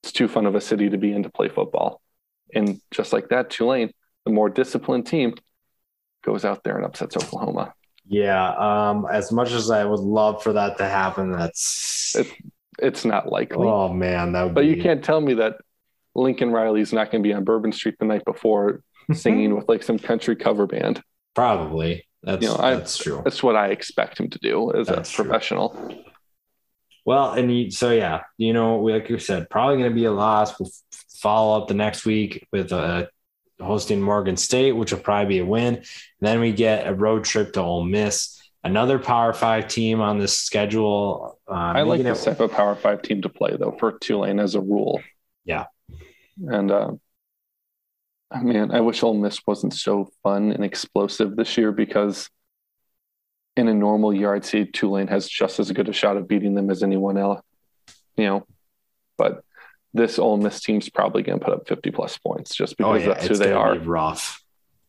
it's 0.03 0.11
too 0.11 0.27
fun 0.27 0.47
of 0.47 0.57
a 0.57 0.61
city 0.61 0.91
to 0.91 0.99
be 0.99 1.13
in 1.13 1.23
to 1.23 1.31
play 1.31 1.49
football. 1.49 2.03
And 2.53 2.81
just 2.91 3.13
like 3.13 3.29
that 3.29 3.49
tulane 3.49 3.93
the 4.25 4.33
more 4.33 4.49
disciplined 4.49 5.07
team 5.07 5.35
goes 6.25 6.45
out 6.45 6.65
there 6.65 6.77
and 6.77 6.85
upsets 6.85 7.17
oklahoma. 7.17 7.73
Yeah 8.05 8.49
um 8.49 9.07
as 9.09 9.31
much 9.31 9.53
as 9.53 9.71
i 9.71 9.85
would 9.85 10.01
love 10.01 10.43
for 10.43 10.55
that 10.55 10.79
to 10.79 10.89
happen 10.89 11.31
that's 11.31 12.17
it, 12.17 12.27
it's 12.81 13.05
not 13.05 13.31
likely. 13.31 13.65
Oh 13.65 13.93
man 13.93 14.33
that 14.33 14.55
but 14.55 14.63
be... 14.63 14.69
you 14.69 14.83
can't 14.83 15.05
tell 15.05 15.21
me 15.21 15.35
that 15.35 15.59
lincoln 16.17 16.51
riley's 16.51 16.93
not 16.93 17.13
going 17.13 17.23
to 17.23 17.29
be 17.29 17.33
on 17.33 17.45
bourbon 17.45 17.71
street 17.71 17.95
the 18.01 18.07
night 18.07 18.25
before 18.25 18.83
singing 19.13 19.55
with 19.55 19.69
like 19.69 19.85
some 19.85 20.01
country 20.01 20.35
cover 20.35 20.67
band. 20.67 21.01
Probably 21.35 22.06
that's, 22.27 22.43
you 22.43 22.49
know, 22.49 22.57
that's 22.59 23.01
I, 23.01 23.05
true. 23.05 23.23
That's 23.25 23.43
what 23.43 23.57
I 23.57 23.69
expect 23.69 24.21
him 24.21 24.29
to 24.31 24.39
do 24.39 24.73
as 24.75 24.89
that's 24.89 25.13
a 25.13 25.17
professional. 25.17 25.71
True. 25.71 26.05
Well, 27.07 27.35
and 27.35 27.57
you, 27.57 27.71
so 27.71 27.93
yeah, 27.93 28.23
you 28.37 28.53
know, 28.53 28.81
like 28.81 29.09
you 29.09 29.21
said, 29.21 29.49
probably 29.49 29.77
going 29.77 29.91
to 29.91 29.95
be 29.95 30.07
a 30.07 30.13
loss. 30.13 30.59
We'll 30.59 30.71
follow 31.15 31.63
up 31.63 31.69
the 31.69 31.75
next 31.75 32.05
week 32.05 32.49
with 32.53 32.73
uh, 32.73 33.07
hosting 33.61 34.01
Morgan 34.03 34.37
State, 34.37 34.73
which 34.73 34.93
will 34.93 34.99
probably 34.99 35.37
be 35.37 35.39
a 35.39 35.47
win. 35.47 35.77
And 35.77 35.85
then 36.21 36.41
we 36.41 36.51
get 36.51 36.89
a 36.89 36.95
road 36.95 37.23
trip 37.23 37.53
to 37.53 37.61
Ole 37.63 37.85
Miss, 37.85 38.43
another 38.65 38.99
Power 38.99 39.33
Five 39.33 39.69
team 39.69 40.01
on 40.01 40.19
this 40.19 40.37
schedule. 40.37 41.39
Uh, 41.49 41.53
I 41.53 41.83
like 41.83 42.03
this 42.03 42.25
type 42.25 42.41
of 42.41 42.51
Power 42.51 42.75
Five 42.75 43.03
team 43.03 43.23
to 43.23 43.29
play 43.29 43.57
though 43.57 43.77
for 43.79 43.99
Tulane 43.99 44.41
as 44.41 44.57
a 44.57 44.61
rule. 44.61 45.01
Yeah, 45.45 45.67
and 46.45 46.73
uh, 46.73 46.93
man, 48.35 48.73
I 48.73 48.81
wish 48.81 49.03
Ole 49.03 49.15
Miss 49.15 49.41
wasn't 49.47 49.75
so 49.75 50.11
fun 50.23 50.53
and 50.53 50.65
explosive 50.65 51.37
this 51.37 51.57
year 51.57 51.73
because 51.73 52.29
in 53.57 53.69
a 53.69 53.75
normal 53.75 54.13
year, 54.13 54.35
I'd 54.35 54.45
say 54.45 54.65
Tulane 54.65 55.07
has 55.09 55.29
just 55.29 55.59
as 55.61 55.71
good 55.73 55.89
a 55.89 55.93
shot 55.93 56.17
of 56.17 56.29
beating 56.29 56.55
them 56.55 56.71
as 56.71 56.83
anyone 56.83 57.17
else, 57.17 57.41
you 58.17 58.25
know. 58.25 58.47
But 59.17 59.43
this 59.95 60.19
Ole 60.19 60.37
Miss 60.37 60.61
team's 60.61 60.91
probably 60.91 61.23
going 61.23 61.39
to 61.39 61.45
put 61.45 61.55
up 61.55 61.69
50 61.69 61.91
plus 61.91 62.19
points 62.19 62.55
just 62.55 62.75
oh, 62.75 62.93
because 62.93 63.03
oh, 63.03 63.09
yeah. 63.09 63.15
that's 63.15 63.27
it's 63.27 63.39
who 63.39 63.45
they 63.45 63.53
are. 63.53 63.79
rough. 63.79 64.43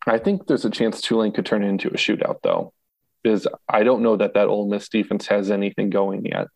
I 0.06 0.18
think 0.18 0.48
there's 0.48 0.66
a 0.66 0.70
chance 0.70 1.02
Tulane 1.02 1.32
could 1.32 1.46
turn 1.46 1.64
it 1.64 1.70
into 1.70 1.90
a 1.90 1.94
shootout, 1.94 2.42
though, 2.42 2.74
is 3.24 3.48
I 3.70 3.84
don't 3.84 4.04
know 4.04 4.18
that 4.18 4.34
that 4.34 4.48
Ole 4.48 4.68
Miss 4.68 4.90
defense 4.90 5.28
has 5.28 5.52
anything 5.52 5.90
going 5.90 6.26
yet. 6.26 6.48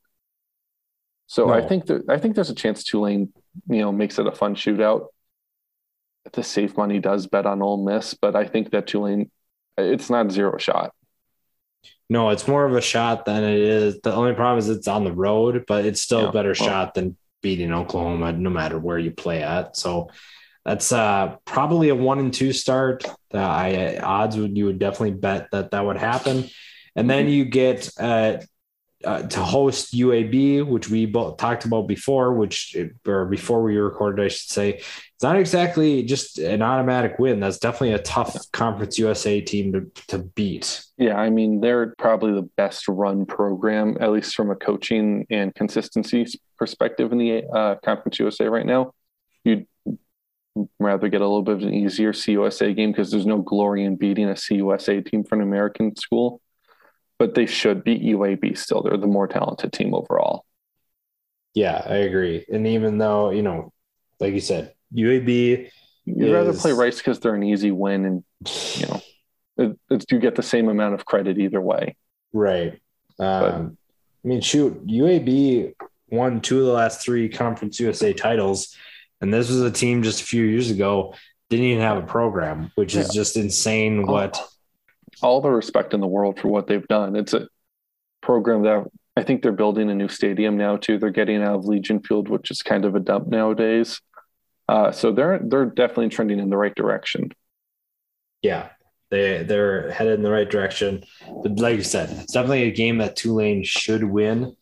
So 1.28 1.46
no. 1.46 1.54
I 1.54 1.65
think 1.65 1.86
that 1.86 2.10
I 2.10 2.17
think 2.17 2.36
there's 2.36 2.50
a 2.50 2.56
chance 2.56 2.84
Tulane, 2.84 3.32
you 3.70 3.80
know, 3.80 3.91
makes 3.91 4.20
it 4.20 4.28
a 4.28 4.32
fun 4.32 4.56
shootout 4.56 5.08
the 6.34 6.44
safe 6.44 6.78
money 6.78 7.00
does 7.00 7.28
bet 7.28 7.46
on 7.46 7.62
Ole 7.62 7.84
Miss, 7.84 8.14
but 8.14 8.36
I 8.36 8.46
think 8.46 8.72
that 8.72 8.88
Tulane, 8.88 9.32
it's 9.78 10.10
not 10.10 10.32
zero 10.32 10.58
shot. 10.58 10.94
No, 12.10 12.30
it's 12.30 12.48
more 12.48 12.66
of 12.66 12.76
a 12.76 12.82
shot 12.82 13.26
than 13.26 13.44
it 13.44 13.58
is. 13.58 14.00
The 14.02 14.14
only 14.14 14.34
problem 14.34 14.60
is 14.60 14.70
it's 14.70 14.88
on 14.88 15.04
the 15.04 15.14
road, 15.14 15.64
but 15.68 15.86
it's 15.86 16.02
still 16.02 16.24
yeah, 16.24 16.30
a 16.30 16.32
better 16.32 16.54
well, 16.60 16.68
shot 16.68 16.94
than 16.94 17.18
beating 17.42 17.74
Oklahoma, 17.74 18.34
no 18.34 18.50
matter 18.50 18.78
where 18.78 19.00
you 19.00 19.12
play 19.12 19.42
at. 19.42 19.78
So 19.78 20.10
that's 20.66 20.92
uh, 20.92 21.38
probably 21.46 21.90
a 21.90 21.96
one 21.96 22.20
and 22.20 22.34
two 22.34 22.54
start. 22.54 23.06
Uh, 23.34 23.38
I 23.38 23.98
odds 23.98 24.38
would 24.38 24.58
you 24.58 24.66
would 24.66 24.78
definitely 24.78 25.12
bet 25.12 25.48
that 25.52 25.72
that 25.72 25.86
would 25.86 25.98
happen, 25.98 26.50
and 26.96 27.10
then 27.10 27.30
you 27.30 27.46
get 27.46 27.90
uh, 28.00 28.38
uh, 29.04 29.24
to 29.24 29.40
host 29.40 29.94
UAB, 29.94 30.66
which 30.66 30.90
we 30.90 31.06
both 31.06 31.38
talked 31.38 31.66
about 31.66 31.88
before, 31.88 32.34
which 32.34 32.76
or 33.06 33.26
before 33.26 33.62
we 33.64 33.78
recorded, 33.78 34.24
I 34.24 34.28
should 34.28 34.50
say, 34.50 34.74
it's 34.76 35.24
not 35.24 35.38
exactly 35.38 36.04
just 36.04 36.40
an 36.40 36.62
automatic 36.62 37.20
win. 37.20 37.40
That's 37.40 37.60
definitely 37.60 37.94
a 37.94 38.00
tough 38.00 38.36
Conference 38.52 38.98
USA 38.98 39.42
team 39.42 39.74
to, 39.74 39.92
to 40.08 40.20
beat. 40.20 40.84
Yeah, 40.98 41.16
I 41.16 41.30
mean 41.30 41.62
they're 41.62 41.94
probably 41.98 42.34
the 42.34 42.50
best 42.58 42.88
run 42.88 43.26
program, 43.26 43.98
at 44.00 44.12
least 44.12 44.36
from 44.36 44.52
a 44.52 44.56
coaching 44.56 45.26
and 45.30 45.54
consistency 45.54 46.26
perspective 46.58 47.12
in 47.12 47.18
the 47.18 47.44
uh, 47.46 47.76
Conference 47.84 48.20
USA 48.20 48.48
right 48.48 48.66
now. 48.66 48.94
You'd 49.44 49.68
rather 50.80 51.08
get 51.08 51.22
a 51.22 51.26
little 51.26 51.44
bit 51.44 51.56
of 51.56 51.64
an 51.64 51.74
easier 51.74 52.14
CUSA 52.14 52.76
game 52.76 52.92
because 52.92 53.12
there's 53.12 53.26
no 53.26 53.42
glory 53.42 53.84
in 53.84 53.96
beating 53.96 54.30
a 54.30 54.34
CUSA 54.34 55.10
team 55.10 55.24
from 55.24 55.42
an 55.42 55.48
American 55.48 55.96
school 55.96 56.42
but 57.22 57.36
they 57.36 57.46
should 57.46 57.84
be 57.84 58.00
UAB 58.00 58.58
still. 58.58 58.82
They're 58.82 58.98
the 58.98 59.06
more 59.06 59.28
talented 59.28 59.72
team 59.72 59.94
overall. 59.94 60.44
Yeah, 61.54 61.80
I 61.86 61.98
agree. 61.98 62.44
And 62.52 62.66
even 62.66 62.98
though, 62.98 63.30
you 63.30 63.44
know, 63.44 63.72
like 64.20 64.34
you 64.34 64.40
said, 64.40 64.74
UAB. 64.92 65.70
You'd 66.06 66.28
is... 66.28 66.34
rather 66.34 66.54
play 66.54 66.72
Rice 66.72 66.98
because 66.98 67.20
they're 67.20 67.36
an 67.36 67.44
easy 67.44 67.70
win 67.70 68.06
and, 68.06 68.24
you 68.74 68.88
know, 68.88 69.02
it, 69.56 69.80
it, 69.92 70.12
you 70.12 70.18
get 70.18 70.34
the 70.34 70.42
same 70.42 70.68
amount 70.68 70.96
of 70.96 71.06
credit 71.06 71.38
either 71.38 71.62
way. 71.62 71.96
Right. 72.34 72.82
Um, 73.20 73.78
I 74.26 74.28
mean, 74.28 74.42
shoot, 74.42 74.88
UAB 74.88 75.76
won 76.10 76.42
two 76.42 76.62
of 76.62 76.66
the 76.66 76.74
last 76.74 77.06
three 77.06 77.30
Conference 77.30 77.80
USA 77.80 78.14
titles. 78.14 78.76
And 79.22 79.32
this 79.32 79.48
was 79.48 79.62
a 79.62 79.70
team 79.70 80.02
just 80.02 80.22
a 80.22 80.26
few 80.26 80.44
years 80.44 80.72
ago 80.72 81.14
didn't 81.52 81.66
even 81.66 81.84
have 81.84 81.98
a 81.98 82.08
program, 82.08 82.72
which 82.74 82.96
yeah. 82.96 83.02
is 83.02 83.10
just 83.10 83.38
insane 83.38 84.08
what 84.08 84.42
all 85.22 85.42
the 85.42 85.50
respect 85.50 85.94
in 85.94 86.02
the 86.02 86.08
world 86.08 86.40
for 86.40 86.48
what 86.48 86.68
they've 86.68 86.88
done. 86.88 87.16
It's 87.16 87.34
a 87.34 87.48
program 88.22 88.64
that 88.64 88.86
I 89.18 89.24
think 89.24 89.42
they're 89.42 89.52
building 89.52 89.90
a 89.90 89.96
new 89.96 90.08
stadium 90.08 90.58
now 90.58 90.78
too. 90.78 90.98
They're 90.98 91.10
getting 91.10 91.42
out 91.44 91.56
of 91.56 91.66
Legion 91.66 92.02
Field, 92.02 92.30
which 92.30 92.52
is 92.52 92.64
kind 92.64 92.86
of 92.86 92.96
a 92.96 93.00
dump 93.00 93.28
nowadays. 93.28 94.02
Uh, 94.70 94.92
so 94.92 95.12
they're 95.12 95.40
they're 95.44 95.66
definitely 95.66 96.10
trending 96.10 96.40
in 96.40 96.50
the 96.50 96.58
right 96.58 96.74
direction. 96.74 97.30
Yeah, 98.42 98.70
they 99.10 99.44
they're 99.44 99.92
headed 99.92 100.14
in 100.14 100.24
the 100.24 100.32
right 100.32 100.50
direction. 100.50 101.04
But 101.44 101.60
like 101.60 101.76
you 101.76 101.84
said, 101.84 102.10
it's 102.10 102.34
definitely 102.34 102.64
a 102.64 102.72
game 102.72 103.00
that 103.00 103.18
Tulane 103.18 103.64
should 103.64 104.04
win, 104.04 104.56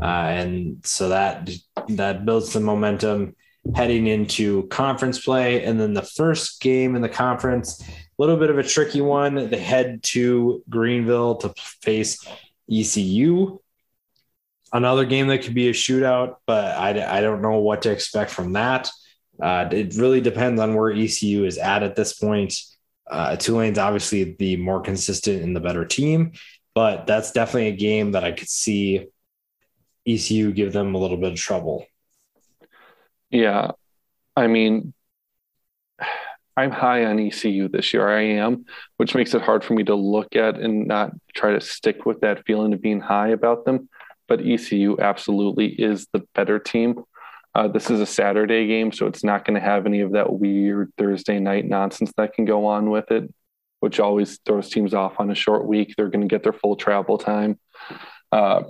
uh, 0.00 0.04
and 0.04 0.86
so 0.86 1.08
that 1.08 1.50
that 1.88 2.24
builds 2.24 2.52
some 2.52 2.62
momentum 2.62 3.34
heading 3.74 4.06
into 4.06 4.68
conference 4.68 5.18
play. 5.24 5.64
And 5.64 5.80
then 5.80 5.94
the 5.94 6.02
first 6.02 6.60
game 6.60 6.94
in 6.94 7.02
the 7.02 7.08
conference 7.08 7.82
little 8.18 8.36
bit 8.36 8.50
of 8.50 8.58
a 8.58 8.62
tricky 8.62 9.00
one. 9.00 9.50
They 9.50 9.58
head 9.58 10.02
to 10.04 10.62
Greenville 10.68 11.36
to 11.36 11.54
face 11.82 12.26
ECU. 12.70 13.60
Another 14.72 15.04
game 15.04 15.28
that 15.28 15.42
could 15.42 15.54
be 15.54 15.68
a 15.68 15.72
shootout, 15.72 16.36
but 16.46 16.76
I, 16.76 17.18
I 17.18 17.20
don't 17.20 17.42
know 17.42 17.58
what 17.58 17.82
to 17.82 17.90
expect 17.90 18.30
from 18.30 18.54
that. 18.54 18.90
Uh, 19.40 19.68
it 19.70 19.94
really 19.96 20.20
depends 20.20 20.60
on 20.60 20.74
where 20.74 20.90
ECU 20.90 21.44
is 21.44 21.58
at 21.58 21.82
at 21.82 21.94
this 21.94 22.14
point. 22.14 22.54
Uh, 23.08 23.36
Tulane's 23.36 23.78
obviously 23.78 24.34
the 24.38 24.56
more 24.56 24.80
consistent 24.80 25.42
and 25.42 25.54
the 25.54 25.60
better 25.60 25.84
team, 25.84 26.32
but 26.74 27.06
that's 27.06 27.32
definitely 27.32 27.68
a 27.68 27.76
game 27.76 28.12
that 28.12 28.24
I 28.24 28.32
could 28.32 28.48
see 28.48 29.06
ECU 30.06 30.52
give 30.52 30.72
them 30.72 30.94
a 30.94 30.98
little 30.98 31.16
bit 31.16 31.32
of 31.32 31.38
trouble. 31.38 31.86
Yeah. 33.30 33.72
I 34.36 34.46
mean, 34.46 34.92
I'm 36.56 36.70
high 36.70 37.04
on 37.04 37.18
ECU 37.18 37.68
this 37.68 37.92
year. 37.92 38.08
I 38.08 38.22
am, 38.22 38.64
which 38.96 39.14
makes 39.14 39.34
it 39.34 39.42
hard 39.42 39.62
for 39.62 39.74
me 39.74 39.84
to 39.84 39.94
look 39.94 40.36
at 40.36 40.58
and 40.58 40.86
not 40.86 41.12
try 41.34 41.52
to 41.52 41.60
stick 41.60 42.06
with 42.06 42.20
that 42.20 42.46
feeling 42.46 42.72
of 42.72 42.80
being 42.80 43.00
high 43.00 43.28
about 43.28 43.64
them. 43.64 43.88
But 44.26 44.40
ECU 44.40 44.98
absolutely 44.98 45.66
is 45.66 46.08
the 46.12 46.24
better 46.34 46.58
team. 46.58 47.04
Uh, 47.54 47.68
this 47.68 47.90
is 47.90 48.00
a 48.00 48.06
Saturday 48.06 48.66
game, 48.66 48.92
so 48.92 49.06
it's 49.06 49.24
not 49.24 49.44
going 49.44 49.54
to 49.54 49.60
have 49.60 49.86
any 49.86 50.00
of 50.00 50.12
that 50.12 50.32
weird 50.32 50.92
Thursday 50.98 51.38
night 51.38 51.64
nonsense 51.64 52.12
that 52.16 52.34
can 52.34 52.44
go 52.44 52.66
on 52.66 52.90
with 52.90 53.10
it, 53.10 53.32
which 53.80 54.00
always 54.00 54.38
throws 54.44 54.68
teams 54.68 54.94
off 54.94 55.14
on 55.18 55.30
a 55.30 55.34
short 55.34 55.66
week. 55.66 55.94
They're 55.96 56.10
going 56.10 56.26
to 56.26 56.34
get 56.34 56.42
their 56.42 56.52
full 56.52 56.76
travel 56.76 57.18
time. 57.18 57.58
Uh, 58.32 58.64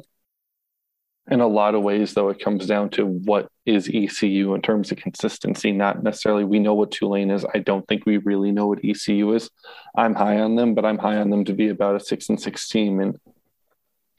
in 1.29 1.41
a 1.41 1.47
lot 1.47 1.75
of 1.75 1.83
ways, 1.83 2.15
though, 2.15 2.29
it 2.29 2.39
comes 2.39 2.67
down 2.67 2.91
to 2.91 3.05
what 3.05 3.49
is 3.65 3.91
ECU 3.93 4.55
in 4.55 4.63
terms 4.63 4.93
of 4.93 4.99
consistency, 4.99 5.73
not 5.73 6.03
necessarily 6.03 6.45
we 6.45 6.61
know 6.61 6.75
what 6.75 6.93
Tulane 6.93 7.31
is. 7.31 7.45
I 7.53 7.59
don't 7.59 7.87
think 7.89 8.07
we 8.07 8.19
really 8.19 8.53
know 8.53 8.69
what 8.69 8.85
ECU 8.85 9.35
is. 9.35 9.51
I'm 9.97 10.15
high 10.15 10.39
on 10.39 10.55
them, 10.55 10.75
but 10.75 10.85
I'm 10.85 10.99
high 10.99 11.17
on 11.17 11.31
them 11.31 11.45
to 11.47 11.53
be 11.53 11.69
about 11.69 11.97
a 11.97 12.01
six 12.01 12.29
and 12.29 12.41
six 12.41 12.69
team. 12.69 13.01
And, 13.01 13.19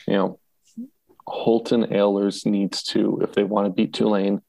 you 0.06 0.14
know, 0.14 0.40
Holton 1.26 1.86
Ahlers 1.86 2.46
needs 2.46 2.84
to, 2.84 3.20
if 3.22 3.34
they 3.34 3.44
want 3.44 3.68
to 3.68 3.72
beat 3.72 3.94
Tulane, 3.94 4.42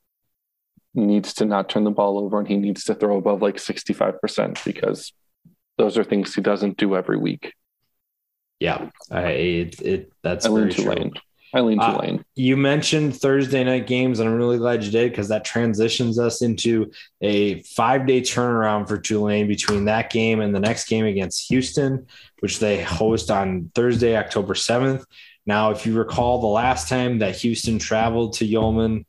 needs 0.95 1.35
to 1.35 1.45
not 1.45 1.69
turn 1.69 1.85
the 1.85 1.91
ball 1.91 2.19
over 2.19 2.41
and 2.41 2.49
he 2.49 2.57
needs 2.57 2.85
to 2.85 2.95
throw 2.95 3.19
above 3.19 3.41
like 3.41 3.57
65% 3.57 4.65
because 4.65 5.13
those 5.77 5.97
are 5.97 6.03
things 6.03 6.35
he 6.35 6.41
doesn't 6.41 6.77
do 6.77 6.97
every 6.97 7.19
week. 7.19 7.53
Yeah, 8.59 8.91
I, 9.13 9.27
it, 9.29 9.81
it 9.81 10.13
that's 10.25 10.45
I 10.45 10.51
very 10.51 10.73
true. 10.73 11.13
I 11.55 11.61
lean 11.61 11.79
Uh, 11.81 11.93
Tulane. 11.93 12.25
You 12.35 12.57
mentioned 12.57 13.17
Thursday 13.17 13.65
night 13.65 13.87
games, 13.87 14.21
and 14.21 14.29
I'm 14.29 14.37
really 14.37 14.59
glad 14.59 14.85
you 14.85 14.91
did 14.91 15.11
because 15.11 15.29
that 15.29 15.45
transitions 15.45 16.19
us 16.19 16.43
into 16.43 16.91
a 17.23 17.63
five 17.63 18.07
day 18.07 18.21
turnaround 18.21 18.87
for 18.89 18.99
Tulane 18.99 19.49
between 19.49 19.87
that 19.87 20.11
game 20.11 20.41
and 20.41 20.55
the 20.55 20.61
next 20.61 20.89
game 20.89 21.07
against 21.07 21.49
Houston, 21.49 22.07
which 22.41 22.59
they 22.59 22.83
host 22.83 23.31
on 23.31 23.71
Thursday, 23.75 24.17
October 24.17 24.55
7th. 24.55 25.05
Now, 25.47 25.71
if 25.71 25.87
you 25.87 25.95
recall, 25.95 26.41
the 26.41 26.47
last 26.47 26.89
time 26.89 27.19
that 27.21 27.37
Houston 27.37 27.79
traveled 27.79 28.35
to 28.35 28.47
Yulman 28.47 29.07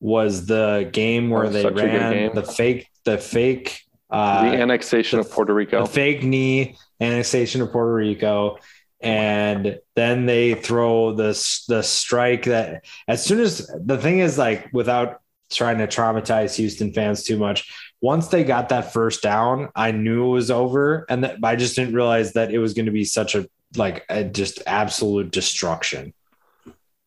was 0.00 0.46
the 0.46 0.88
game 0.92 1.30
where 1.30 1.46
Oh, 1.46 1.48
they 1.48 1.62
such 1.62 1.72
a 1.72 1.74
good 1.74 1.84
ran 1.84 2.34
the 2.34 2.42
fake, 2.42 2.88
the 3.04 3.18
fake, 3.18 3.80
uh, 4.10 4.50
the 4.50 4.56
annexation 4.58 5.18
the- 5.18 5.24
of 5.26 5.32
Puerto 5.32 5.52
Rico. 5.54 5.84
the 5.86 5.90
fake 5.90 6.22
knee 6.22 6.76
annexation 7.00 7.60
of 7.62 7.72
Puerto 7.72 7.92
Rico. 7.94 8.58
And 9.04 9.78
then 9.94 10.26
they 10.26 10.54
throw 10.54 11.12
this 11.12 11.64
the 11.66 11.82
strike 11.82 12.44
that 12.44 12.84
as 13.06 13.24
soon 13.24 13.40
as 13.40 13.70
the 13.84 13.98
thing 13.98 14.20
is 14.20 14.38
like 14.38 14.72
without 14.72 15.20
trying 15.52 15.78
to 15.78 15.86
traumatize 15.86 16.56
Houston 16.56 16.92
fans 16.92 17.22
too 17.22 17.36
much, 17.36 17.70
once 18.00 18.28
they 18.28 18.44
got 18.44 18.70
that 18.70 18.92
first 18.92 19.22
down, 19.22 19.68
I 19.74 19.90
knew 19.90 20.26
it 20.26 20.32
was 20.32 20.50
over. 20.50 21.06
And 21.08 21.24
that 21.24 21.38
I 21.42 21.56
just 21.56 21.76
didn't 21.76 21.94
realize 21.94 22.32
that 22.32 22.50
it 22.50 22.58
was 22.58 22.74
going 22.74 22.86
to 22.86 22.92
be 22.92 23.04
such 23.04 23.34
a 23.34 23.48
like 23.76 24.04
a 24.08 24.24
just 24.24 24.62
absolute 24.66 25.30
destruction. 25.30 26.14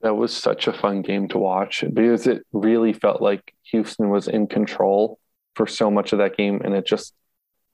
That 0.01 0.15
was 0.15 0.35
such 0.35 0.67
a 0.67 0.73
fun 0.73 1.01
game 1.01 1.27
to 1.29 1.39
watch 1.39 1.83
because 1.93 2.27
it 2.27 2.45
really 2.51 2.93
felt 2.93 3.21
like 3.21 3.53
Houston 3.71 4.09
was 4.09 4.27
in 4.27 4.47
control 4.47 5.19
for 5.55 5.65
so 5.65 5.89
much 5.89 6.13
of 6.13 6.19
that 6.19 6.37
game 6.37 6.61
and 6.63 6.75
it 6.75 6.85
just 6.85 7.13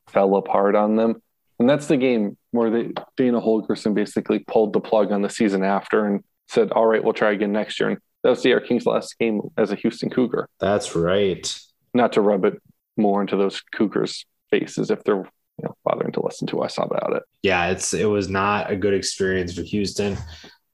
fell 0.08 0.36
apart 0.36 0.76
on 0.76 0.96
them. 0.96 1.22
And 1.63 1.69
that's 1.69 1.88
the 1.88 1.95
game 1.95 2.36
where 2.52 2.69
they, 2.69 2.91
Dana 3.15 3.39
Holgorsen 3.39 3.93
basically 3.93 4.39
pulled 4.39 4.73
the 4.73 4.82
plug 4.82 5.13
on 5.13 5.21
the 5.21 5.30
season 5.30 5.63
after 5.63 6.06
and 6.06 6.21
said, 6.49 6.73
All 6.73 6.86
right, 6.86 7.02
we'll 7.02 7.13
try 7.13 7.32
again 7.32 7.54
next 7.54 7.80
year. 7.80 7.88
And 7.88 7.99
that 8.21 8.32
was 8.32 8.41
D'Eriq 8.41 8.67
King's 8.67 8.86
last 8.86 9.17
game 9.17 9.39
as 9.56 9.71
a 9.71 9.76
Houston 9.76 10.10
Cougar. 10.10 10.49
That's 10.60 10.93
right. 10.93 11.58
Not 11.93 12.12
to 12.13 12.21
rub 12.21 12.43
it 12.43 12.62
more 12.97 13.21
into 13.21 13.38
those 13.38 13.62
Cougars' 13.73 14.26
faces 14.52 14.91
if 14.91 15.06
they're 15.06 15.15
you 15.15 15.63
know 15.63 15.73
bothering 15.86 16.12
to 16.12 16.21
listen 16.21 16.47
to 16.47 16.63
us 16.63 16.78
about 16.78 17.13
it. 17.15 17.23
yeah, 17.43 17.69
it's 17.69 17.93
it 17.93 18.10
was 18.10 18.28
not 18.28 18.69
a 18.69 18.76
good 18.76 18.93
experience 18.93 19.56
for 19.56 19.62
Houston, 19.62 20.17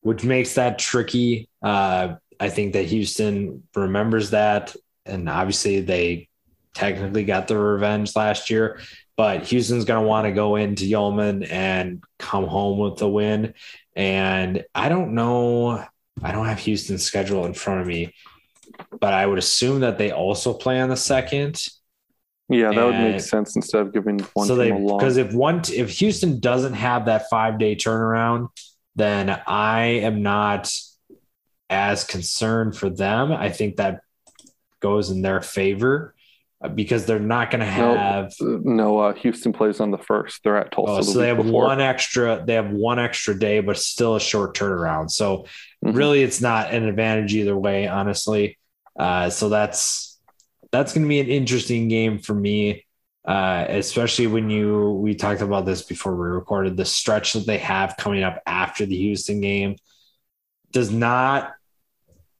which 0.01 0.23
makes 0.23 0.55
that 0.55 0.79
tricky. 0.79 1.49
Uh, 1.61 2.15
I 2.39 2.49
think 2.49 2.73
that 2.73 2.87
Houston 2.87 3.61
remembers 3.75 4.31
that, 4.31 4.75
and 5.05 5.29
obviously 5.29 5.81
they 5.81 6.29
technically 6.73 7.25
got 7.25 7.47
the 7.47 7.59
revenge 7.59 8.15
last 8.15 8.49
year. 8.49 8.79
But 9.19 9.43
Houston's 9.47 9.83
going 9.83 10.01
to 10.01 10.07
want 10.07 10.27
to 10.27 10.31
go 10.31 10.55
into 10.55 10.85
Yulman 10.85 11.45
and 11.51 12.01
come 12.19 12.47
home 12.47 12.79
with 12.79 12.99
the 12.99 13.09
win. 13.09 13.53
And 13.93 14.63
I 14.73 14.87
don't 14.87 15.13
know, 15.13 15.83
I 16.23 16.31
don't 16.31 16.45
have 16.45 16.59
Houston's 16.59 17.03
schedule 17.03 17.45
in 17.45 17.53
front 17.53 17.81
of 17.81 17.87
me, 17.87 18.13
but 18.97 19.13
I 19.13 19.25
would 19.25 19.37
assume 19.37 19.81
that 19.81 19.97
they 19.97 20.11
also 20.11 20.53
play 20.53 20.79
on 20.79 20.87
the 20.87 20.95
second. 20.95 21.61
Yeah, 22.47 22.71
that 22.71 22.85
would 22.85 22.95
make 22.95 23.19
sense 23.19 23.57
instead 23.57 23.81
of 23.81 23.91
giving 23.91 24.19
one 24.35 24.47
so 24.47 24.55
they 24.55 24.71
because 24.71 25.17
if 25.17 25.33
one 25.33 25.63
if 25.69 25.89
Houston 25.99 26.39
doesn't 26.39 26.75
have 26.75 27.07
that 27.07 27.29
five 27.29 27.59
day 27.59 27.75
turnaround, 27.75 28.47
then 28.95 29.29
I 29.45 29.81
am 29.81 30.23
not 30.23 30.71
as 31.69 32.05
concerned 32.05 32.77
for 32.77 32.89
them. 32.89 33.33
I 33.33 33.49
think 33.49 33.75
that 33.75 33.99
goes 34.79 35.11
in 35.11 35.21
their 35.21 35.41
favor 35.41 36.15
because 36.75 37.05
they're 37.05 37.19
not 37.19 37.51
going 37.51 37.61
to 37.61 37.65
have. 37.65 38.33
no, 38.41 38.99
uh, 38.99 39.13
Houston 39.13 39.53
plays 39.53 39.79
on 39.79 39.91
the 39.91 39.97
first. 39.97 40.41
They're 40.43 40.57
at 40.57 40.71
Tulsa. 40.71 40.91
Oh, 40.91 40.97
the 40.97 41.03
so 41.03 41.19
they 41.19 41.27
have 41.29 41.37
before. 41.37 41.63
one 41.65 41.79
extra. 41.79 42.43
They 42.45 42.55
have 42.55 42.69
one 42.71 42.99
extra 42.99 43.37
day, 43.37 43.61
but 43.61 43.77
still 43.77 44.15
a 44.15 44.19
short 44.19 44.55
turnaround. 44.57 45.09
So 45.11 45.45
Mhm. 45.85 45.95
really, 45.95 46.21
it's 46.23 46.41
not 46.41 46.73
an 46.73 46.83
advantage 46.83 47.33
either 47.33 47.57
way, 47.57 47.87
honestly. 47.87 48.57
Uh, 48.97 49.29
so 49.29 49.47
that's 49.47 50.19
that's 50.71 50.93
going 50.93 51.03
to 51.03 51.09
be 51.09 51.21
an 51.21 51.27
interesting 51.27 51.87
game 51.87 52.19
for 52.19 52.33
me, 52.35 52.85
uh, 53.25 53.65
especially 53.69 54.27
when 54.27 54.49
you 54.49 54.91
we 55.01 55.15
talked 55.15 55.41
about 55.41 55.65
this 55.65 55.83
before 55.83 56.13
we 56.15 56.27
recorded. 56.27 56.75
The 56.75 56.83
stretch 56.85 57.33
that 57.33 57.45
they 57.47 57.57
have 57.59 57.95
coming 57.97 58.23
up 58.23 58.41
after 58.45 58.85
the 58.85 58.97
Houston 58.97 59.39
game 59.39 59.77
does 60.71 60.91
not 60.91 61.53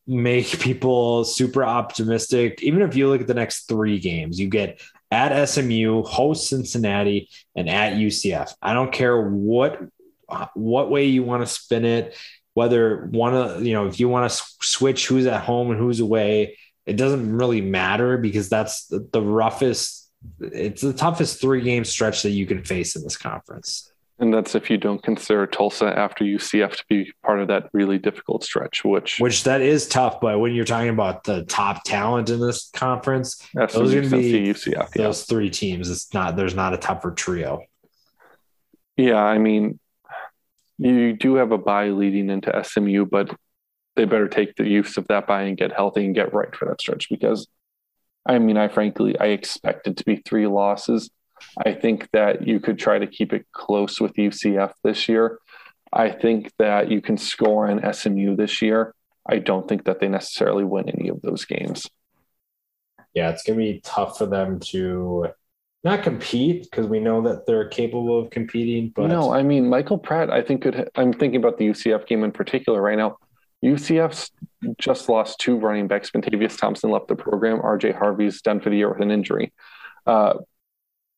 make 0.09 0.59
people 0.59 1.23
super 1.23 1.63
optimistic. 1.63 2.61
Even 2.63 2.81
if 2.81 2.95
you 2.95 3.07
look 3.07 3.21
at 3.21 3.27
the 3.27 3.33
next 3.33 3.67
three 3.67 3.99
games, 3.99 4.39
you 4.39 4.49
get 4.49 4.81
at 5.11 5.45
SMU, 5.45 6.03
host 6.03 6.49
Cincinnati, 6.49 7.29
and 7.55 7.69
at 7.69 7.93
UCF. 7.93 8.53
I 8.61 8.73
don't 8.73 8.91
care 8.91 9.21
what 9.21 9.79
what 10.53 10.91
way 10.91 11.05
you 11.05 11.23
want 11.23 11.41
to 11.41 11.47
spin 11.47 11.85
it, 11.85 12.15
whether 12.53 13.07
one 13.07 13.35
of 13.35 13.65
you 13.65 13.73
know 13.73 13.87
if 13.87 13.99
you 13.99 14.09
want 14.09 14.29
to 14.29 14.43
switch 14.61 15.07
who's 15.07 15.27
at 15.27 15.43
home 15.43 15.71
and 15.71 15.79
who's 15.79 15.99
away. 15.99 16.57
It 16.85 16.97
doesn't 16.97 17.37
really 17.37 17.61
matter 17.61 18.17
because 18.17 18.49
that's 18.49 18.87
the, 18.87 19.21
roughest. 19.21 20.09
It's 20.39 20.81
the 20.81 20.91
toughest 20.91 21.39
three 21.39 21.61
game 21.61 21.85
stretch 21.85 22.23
that 22.23 22.31
you 22.31 22.47
can 22.47 22.63
face 22.63 22.95
in 22.95 23.03
this 23.03 23.15
conference. 23.15 23.91
And 24.21 24.33
that's 24.33 24.53
if 24.53 24.69
you 24.69 24.77
don't 24.77 25.01
consider 25.01 25.47
Tulsa 25.47 25.97
after 25.97 26.25
UCF 26.25 26.75
to 26.75 26.83
be 26.89 27.13
part 27.23 27.39
of 27.39 27.47
that 27.47 27.69
really 27.71 27.97
difficult 27.97 28.43
stretch, 28.43 28.83
which, 28.83 29.17
Which 29.19 29.45
that 29.45 29.61
is 29.61 29.87
tough, 29.87 30.19
but 30.19 30.39
when 30.39 30.53
you're 30.53 30.65
talking 30.65 30.89
about 30.89 31.23
the 31.23 31.45
top 31.45 31.85
talent 31.85 32.29
in 32.29 32.41
this 32.41 32.69
conference, 32.73 33.35
SMU, 33.53 33.67
those 33.67 33.93
are 33.95 34.01
gonna 34.01 34.17
be 34.17 34.33
Cincy, 34.33 34.47
UCF. 34.49 34.95
Yeah. 34.95 35.03
those 35.03 35.23
three 35.23 35.49
teams, 35.49 35.89
it's 35.89 36.13
not 36.13 36.35
there's 36.35 36.55
not 36.55 36.73
a 36.73 36.77
tougher 36.77 37.11
trio. 37.11 37.61
yeah, 38.97 39.23
I 39.23 39.37
mean, 39.37 39.79
you 40.77 41.13
do 41.13 41.35
have 41.35 41.53
a 41.53 41.57
bye 41.57 41.89
leading 41.89 42.29
into 42.29 42.63
SMU, 42.63 43.05
but 43.05 43.33
they 43.95 44.03
better 44.03 44.27
take 44.27 44.55
the 44.55 44.67
use 44.67 44.97
of 44.97 45.07
that 45.07 45.27
bye 45.27 45.43
and 45.43 45.57
get 45.57 45.71
healthy 45.71 46.05
and 46.05 46.15
get 46.15 46.33
right 46.33 46.53
for 46.53 46.65
that 46.67 46.81
stretch 46.81 47.09
because, 47.09 47.47
I 48.25 48.39
mean, 48.39 48.57
I 48.57 48.67
frankly 48.67 49.17
I 49.17 49.27
expect 49.27 49.87
it 49.87 49.95
to 49.97 50.03
be 50.03 50.17
three 50.17 50.47
losses. 50.47 51.09
I 51.57 51.73
think 51.73 52.09
that 52.11 52.47
you 52.47 52.59
could 52.59 52.79
try 52.79 52.99
to 52.99 53.07
keep 53.07 53.33
it 53.33 53.45
close 53.51 53.99
with 53.99 54.13
UCF 54.13 54.73
this 54.83 55.09
year. 55.09 55.39
I 55.91 56.11
think 56.11 56.51
that 56.59 56.91
you 56.91 57.01
can 57.01 57.17
score 57.17 57.69
on 57.69 57.93
SMU 57.93 58.35
this 58.35 58.61
year. 58.61 58.93
I 59.25 59.39
don't 59.39 59.67
think 59.67 59.85
that 59.85 59.99
they 59.99 60.07
necessarily 60.07 60.63
win 60.63 60.89
any 60.89 61.09
of 61.09 61.21
those 61.21 61.45
games. 61.45 61.87
Yeah, 63.13 63.29
it's 63.29 63.43
gonna 63.43 63.57
be 63.57 63.81
tough 63.83 64.17
for 64.17 64.25
them 64.25 64.59
to 64.71 65.27
not 65.83 66.03
compete 66.03 66.63
because 66.63 66.87
we 66.87 66.99
know 66.99 67.21
that 67.21 67.45
they're 67.45 67.67
capable 67.69 68.19
of 68.19 68.29
competing, 68.29 68.91
but 68.95 69.07
no, 69.07 69.33
I 69.33 69.43
mean 69.43 69.69
Michael 69.69 69.97
Pratt. 69.97 70.29
I 70.29 70.41
think 70.41 70.63
could. 70.63 70.89
I'm 70.95 71.13
thinking 71.13 71.39
about 71.39 71.57
the 71.57 71.69
UCF 71.69 72.05
game 72.05 72.23
in 72.23 72.31
particular 72.31 72.81
right 72.81 72.97
now. 72.97 73.17
UCF's 73.63 74.31
just 74.77 75.09
lost 75.09 75.39
two 75.39 75.57
running 75.57 75.87
backs. 75.87 76.11
Bentavious 76.11 76.57
Thompson 76.57 76.91
left 76.91 77.07
the 77.07 77.15
program. 77.15 77.59
RJ 77.59 77.97
Harvey's 77.97 78.41
done 78.41 78.59
for 78.59 78.69
the 78.69 78.77
year 78.77 78.89
with 78.89 79.01
an 79.01 79.11
injury. 79.11 79.53
Uh, 80.05 80.35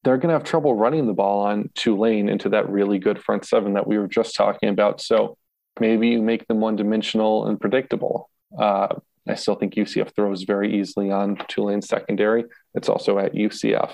they're 0.03 0.17
going 0.17 0.29
to 0.29 0.33
have 0.33 0.43
trouble 0.43 0.75
running 0.75 1.05
the 1.05 1.13
ball 1.13 1.41
on 1.41 1.69
Tulane 1.75 2.27
into 2.29 2.49
that 2.49 2.69
really 2.69 2.97
good 2.99 3.21
front 3.21 3.45
seven 3.45 3.73
that 3.73 3.87
we 3.87 3.97
were 3.97 4.07
just 4.07 4.35
talking 4.35 4.69
about. 4.69 4.99
So 5.01 5.37
maybe 5.79 6.09
you 6.09 6.21
make 6.21 6.47
them 6.47 6.59
one 6.59 6.75
dimensional 6.75 7.47
and 7.47 7.59
predictable. 7.59 8.29
Uh, 8.57 8.87
I 9.27 9.35
still 9.35 9.55
think 9.55 9.75
UCF 9.75 10.15
throws 10.15 10.43
very 10.43 10.79
easily 10.79 11.11
on 11.11 11.37
Tulane 11.47 11.81
secondary. 11.83 12.45
It's 12.73 12.89
also 12.89 13.19
at 13.19 13.33
UCF. 13.33 13.93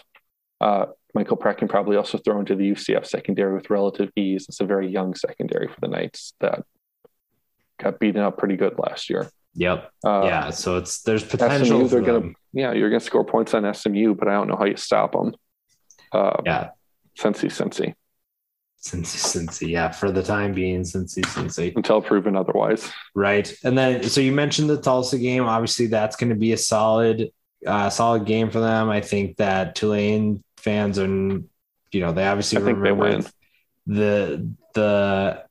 Uh, 0.61 0.85
Michael 1.13 1.37
Pratt 1.37 1.57
can 1.57 1.67
probably 1.67 1.97
also 1.97 2.17
throw 2.17 2.39
into 2.39 2.55
the 2.55 2.71
UCF 2.71 3.05
secondary 3.05 3.53
with 3.53 3.69
relative 3.69 4.09
ease. 4.15 4.45
It's 4.47 4.61
a 4.61 4.65
very 4.65 4.87
young 4.87 5.13
secondary 5.15 5.67
for 5.67 5.79
the 5.81 5.87
Knights 5.87 6.33
that 6.39 6.63
got 7.79 7.99
beaten 7.99 8.21
up 8.21 8.37
pretty 8.37 8.55
good 8.55 8.79
last 8.79 9.09
year. 9.09 9.29
yep, 9.55 9.91
Uh, 10.05 10.21
yeah. 10.23 10.49
So 10.51 10.77
it's 10.77 11.01
there's 11.01 11.23
potential. 11.23 11.79
SMU, 11.79 11.87
they're 11.89 12.01
gonna, 12.01 12.33
yeah, 12.53 12.71
you're 12.73 12.89
gonna 12.89 12.99
score 12.99 13.25
points 13.25 13.53
on 13.53 13.71
SMU, 13.73 14.15
but 14.15 14.27
I 14.27 14.33
don't 14.33 14.47
know 14.47 14.55
how 14.55 14.65
you 14.65 14.77
stop 14.77 15.11
them. 15.11 15.33
Uh, 16.11 16.41
yeah, 16.45 16.69
Cincy, 17.17 17.47
Cincy, 17.49 17.93
since 18.77 19.09
since 19.09 19.61
yeah, 19.61 19.91
for 19.91 20.11
the 20.11 20.23
time 20.23 20.53
being, 20.53 20.83
since 20.83 21.13
since 21.13 21.57
until 21.57 22.01
proven 22.01 22.35
otherwise. 22.35 22.89
right. 23.15 23.53
And 23.63 23.77
then 23.77 24.03
so 24.03 24.21
you 24.21 24.31
mentioned 24.31 24.69
the 24.69 24.81
Tulsa 24.81 25.17
game. 25.17 25.43
Obviously, 25.43 25.87
that's 25.87 26.15
going 26.15 26.29
to 26.29 26.35
be 26.35 26.53
a 26.53 26.57
solid, 26.57 27.31
uh, 27.65 27.89
solid 27.89 28.25
game 28.25 28.49
for 28.49 28.59
them. 28.59 28.89
I 28.89 29.01
think 29.01 29.37
that 29.37 29.75
Tulane 29.75 30.43
fans 30.57 30.97
and 30.97 31.49
you 31.91 32.01
know 32.01 32.11
they 32.11 32.25
obviously 32.27 32.57
I 32.57 32.61
think 32.61 32.77
they 32.83 32.91
remember 32.91 33.17
win. 33.17 33.25
the 33.87 34.53
the 34.73 35.45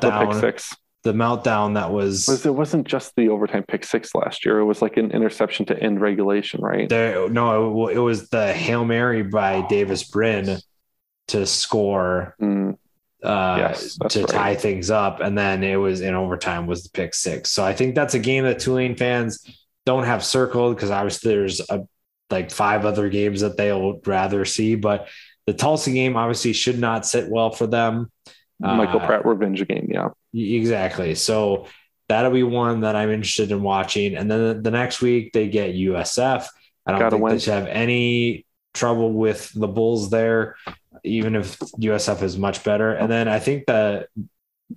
The 0.00 0.10
pick 0.10 0.40
six. 0.40 0.76
The 1.04 1.12
meltdown 1.12 1.74
that 1.74 1.90
was, 1.90 2.26
was 2.28 2.46
it 2.46 2.54
wasn't 2.54 2.86
just 2.86 3.14
the 3.16 3.28
overtime 3.28 3.64
pick 3.66 3.84
six 3.84 4.14
last 4.14 4.46
year. 4.46 4.60
It 4.60 4.64
was 4.64 4.80
like 4.82 4.96
an 4.96 5.10
interception 5.10 5.66
to 5.66 5.82
end 5.82 6.00
regulation, 6.00 6.60
right? 6.60 6.88
There, 6.88 7.28
no, 7.28 7.88
it, 7.88 7.96
it 7.96 7.98
was 7.98 8.28
the 8.28 8.52
hail 8.52 8.84
mary 8.84 9.22
by 9.22 9.66
Davis 9.66 10.04
Brin 10.04 10.58
to 11.28 11.46
score. 11.46 12.36
Mm, 12.40 12.76
uh, 13.22 13.56
Yes, 13.58 13.98
to 14.10 14.20
right. 14.20 14.28
tie 14.28 14.54
things 14.54 14.90
up, 14.90 15.20
and 15.20 15.36
then 15.36 15.62
it 15.62 15.76
was 15.76 16.00
in 16.00 16.14
overtime 16.14 16.66
was 16.66 16.84
the 16.84 16.90
pick 16.90 17.14
six. 17.14 17.50
So 17.50 17.64
I 17.64 17.72
think 17.72 17.94
that's 17.94 18.14
a 18.14 18.18
game 18.18 18.44
that 18.44 18.58
Tulane 18.58 18.96
fans 18.96 19.44
don't 19.86 20.04
have 20.04 20.24
circled 20.24 20.76
because 20.76 20.90
obviously 20.90 21.32
there's 21.32 21.60
a, 21.68 21.86
like 22.30 22.50
five 22.50 22.84
other 22.84 23.08
games 23.08 23.40
that 23.40 23.56
they'll 23.56 24.00
rather 24.06 24.44
see, 24.44 24.74
but 24.74 25.08
the 25.46 25.52
Tulsa 25.52 25.90
game 25.90 26.16
obviously 26.16 26.52
should 26.52 26.78
not 26.78 27.04
sit 27.04 27.28
well 27.28 27.50
for 27.50 27.66
them. 27.66 28.10
Michael 28.62 29.00
Uh, 29.00 29.06
Pratt 29.06 29.26
revenge 29.26 29.66
game, 29.68 29.88
yeah. 29.90 30.08
Exactly. 30.34 31.14
So 31.14 31.66
that'll 32.08 32.30
be 32.30 32.42
one 32.42 32.80
that 32.80 32.96
I'm 32.96 33.10
interested 33.10 33.50
in 33.50 33.62
watching. 33.62 34.14
And 34.16 34.30
then 34.30 34.62
the 34.62 34.70
next 34.70 35.00
week 35.02 35.32
they 35.32 35.48
get 35.48 35.74
USF. 35.74 36.46
I 36.86 36.90
don't 36.92 37.00
Gotta 37.00 37.14
think 37.16 37.24
win. 37.24 37.32
they 37.34 37.38
should 37.40 37.54
have 37.54 37.66
any 37.66 38.46
trouble 38.74 39.12
with 39.12 39.52
the 39.54 39.68
Bulls 39.68 40.10
there, 40.10 40.56
even 41.04 41.34
if 41.36 41.58
USF 41.58 42.22
is 42.22 42.38
much 42.38 42.64
better. 42.64 42.92
And 42.92 43.10
then 43.10 43.28
I 43.28 43.38
think 43.38 43.66
the 43.66 44.06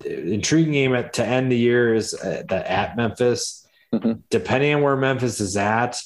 intriguing 0.04 0.74
game 0.74 0.94
at, 0.94 1.14
to 1.14 1.26
end 1.26 1.52
the 1.52 1.58
year 1.58 1.94
is 1.96 2.14
uh, 2.14 2.44
the 2.48 2.70
at 2.70 2.98
Memphis. 2.98 3.68
Mhm. 3.94 4.22
Depending 4.30 4.76
on 4.76 4.82
where 4.82 4.98
Memphis 4.98 5.40
is 5.40 5.56
at, 5.58 6.00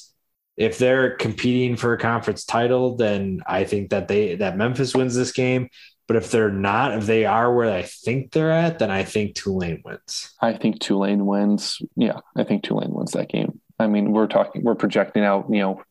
if 0.56 0.78
they're 0.78 1.16
competing 1.16 1.76
for 1.76 1.92
a 1.94 1.98
conference 1.98 2.44
title, 2.44 2.96
then 2.96 3.40
I 3.46 3.64
think 3.64 3.90
that 3.90 4.06
they 4.08 4.36
that 4.36 4.56
Memphis 4.56 4.94
wins 4.94 5.14
this 5.16 5.32
game. 5.32 5.68
But 6.10 6.16
if 6.16 6.32
they're 6.32 6.50
not, 6.50 6.98
if 6.98 7.06
they 7.06 7.24
are 7.24 7.54
where 7.54 7.72
I 7.72 7.82
think 7.82 8.32
they're 8.32 8.50
at, 8.50 8.80
then 8.80 8.90
I 8.90 9.04
think 9.04 9.36
Tulane 9.36 9.80
wins. 9.84 10.34
I 10.40 10.54
think 10.54 10.80
Tulane 10.80 11.24
wins. 11.24 11.80
Yeah, 11.94 12.18
I 12.36 12.42
think 12.42 12.64
Tulane 12.64 12.90
wins 12.90 13.12
that 13.12 13.28
game. 13.28 13.60
I 13.78 13.86
mean, 13.86 14.10
we're 14.10 14.26
talking, 14.26 14.64
we're 14.64 14.74
projecting 14.74 15.22
out, 15.22 15.46
you 15.50 15.60
know, 15.60 15.84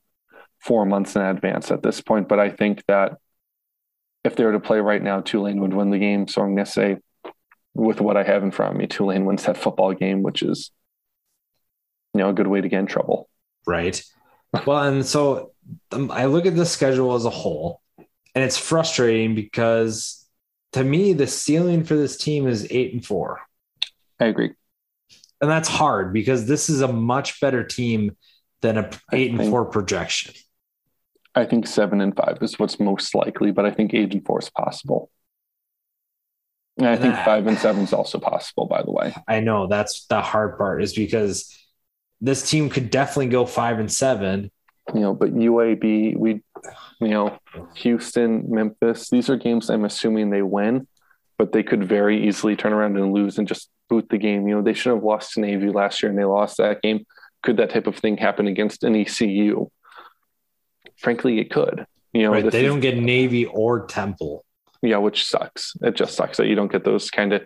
four 0.59 0.85
months 0.85 1.15
in 1.15 1.21
advance 1.21 1.71
at 1.71 1.83
this 1.83 2.01
point, 2.01 2.27
but 2.27 2.37
I 2.37 2.49
think 2.49 2.83
that 2.89 3.13
if 4.25 4.35
they 4.35 4.43
were 4.43 4.51
to 4.51 4.59
play 4.59 4.81
right 4.81 5.01
now, 5.01 5.21
Tulane 5.21 5.61
would 5.61 5.73
win 5.73 5.89
the 5.89 5.99
game. 5.99 6.27
So 6.27 6.41
I'm 6.41 6.53
going 6.53 6.65
to 6.65 6.69
say, 6.69 6.97
with 7.73 8.01
what 8.01 8.17
I 8.17 8.23
have 8.23 8.43
in 8.43 8.51
front 8.51 8.73
of 8.73 8.77
me, 8.77 8.87
Tulane 8.87 9.23
wins 9.23 9.45
that 9.45 9.55
football 9.55 9.93
game, 9.93 10.21
which 10.21 10.43
is, 10.43 10.69
you 12.13 12.19
know, 12.19 12.27
a 12.27 12.33
good 12.33 12.47
way 12.47 12.59
to 12.59 12.67
get 12.67 12.79
in 12.79 12.87
trouble. 12.87 13.29
Right. 13.65 14.03
Well, 14.65 14.83
and 14.83 15.05
so 15.05 15.53
um, 15.93 16.11
I 16.11 16.25
look 16.25 16.45
at 16.45 16.57
the 16.57 16.65
schedule 16.65 17.15
as 17.15 17.23
a 17.23 17.29
whole, 17.29 17.79
and 18.35 18.43
it's 18.43 18.57
frustrating 18.57 19.35
because 19.35 20.25
to 20.73 20.83
me, 20.83 21.13
the 21.13 21.27
ceiling 21.27 21.83
for 21.83 21.95
this 21.95 22.17
team 22.17 22.47
is 22.47 22.67
eight 22.69 22.93
and 22.93 23.03
four. 23.05 23.41
I 24.19 24.25
agree. 24.25 24.51
And 25.41 25.49
that's 25.49 25.67
hard 25.69 26.13
because 26.13 26.45
this 26.47 26.69
is 26.69 26.81
a 26.81 26.91
much 26.91 27.39
better 27.41 27.63
team 27.63 28.15
than 28.61 28.77
a 28.77 28.89
eight 29.13 29.31
and 29.31 29.49
four 29.49 29.65
projection. 29.65 30.33
I 31.33 31.45
think 31.45 31.65
seven 31.65 32.01
and 32.01 32.15
five 32.15 32.37
is 32.41 32.59
what's 32.59 32.79
most 32.79 33.15
likely, 33.15 33.51
but 33.51 33.65
I 33.65 33.71
think 33.71 33.93
eight 33.93 34.13
and 34.13 34.25
four 34.25 34.39
is 34.39 34.49
possible. 34.49 35.09
And 36.77 36.87
I 36.87 36.91
And 36.93 37.01
think 37.01 37.13
that- 37.15 37.25
five 37.25 37.47
and 37.47 37.57
seven 37.57 37.83
is 37.83 37.93
also 37.93 38.19
possible, 38.19 38.65
by 38.67 38.83
the 38.83 38.91
way. 38.91 39.13
I 39.27 39.39
know 39.39 39.67
that's 39.67 40.05
the 40.07 40.21
hard 40.21 40.57
part 40.57 40.83
is 40.83 40.93
because 40.93 41.55
this 42.21 42.49
team 42.49 42.69
could 42.69 42.89
definitely 42.89 43.27
go 43.27 43.45
five 43.45 43.79
and 43.79 43.91
seven. 43.91 44.51
You 44.93 45.01
know, 45.01 45.13
but 45.13 45.33
UAB, 45.33 46.17
we, 46.17 46.41
you 46.99 47.07
know, 47.07 47.37
Houston, 47.75 48.45
Memphis, 48.49 49.09
these 49.09 49.29
are 49.29 49.35
games 49.37 49.69
I'm 49.69 49.85
assuming 49.85 50.29
they 50.29 50.41
win, 50.41 50.87
but 51.37 51.51
they 51.51 51.63
could 51.63 51.83
very 51.87 52.27
easily 52.27 52.55
turn 52.55 52.73
around 52.73 52.97
and 52.97 53.13
lose 53.13 53.37
and 53.37 53.47
just 53.47 53.69
boot 53.89 54.07
the 54.09 54.17
game. 54.17 54.47
You 54.47 54.55
know, 54.55 54.61
they 54.61 54.73
should 54.73 54.93
have 54.93 55.03
lost 55.03 55.33
to 55.33 55.41
Navy 55.41 55.69
last 55.69 56.01
year 56.03 56.09
and 56.09 56.17
they 56.19 56.23
lost 56.25 56.57
that 56.57 56.81
game. 56.81 57.05
Could 57.43 57.57
that 57.57 57.69
type 57.69 57.87
of 57.87 57.95
thing 57.97 58.17
happen 58.17 58.47
against 58.47 58.83
an 58.83 58.95
ECU? 58.95 59.69
Frankly, 60.97 61.39
it 61.39 61.49
could. 61.51 61.85
You 62.13 62.23
know, 62.23 62.31
Right. 62.31 62.49
They 62.51 62.65
is- 62.65 62.71
don't 62.71 62.79
get 62.81 62.97
Navy 62.97 63.45
or 63.45 63.85
Temple. 63.85 64.43
yeah, 64.81 64.97
which 64.97 65.25
sucks. 65.25 65.73
It 65.81 65.95
just 65.95 66.15
sucks 66.15 66.37
that 66.37 66.47
you 66.47 66.55
don't 66.55 66.71
get 66.71 66.83
those 66.83 67.09
kind 67.09 67.33
of. 67.33 67.45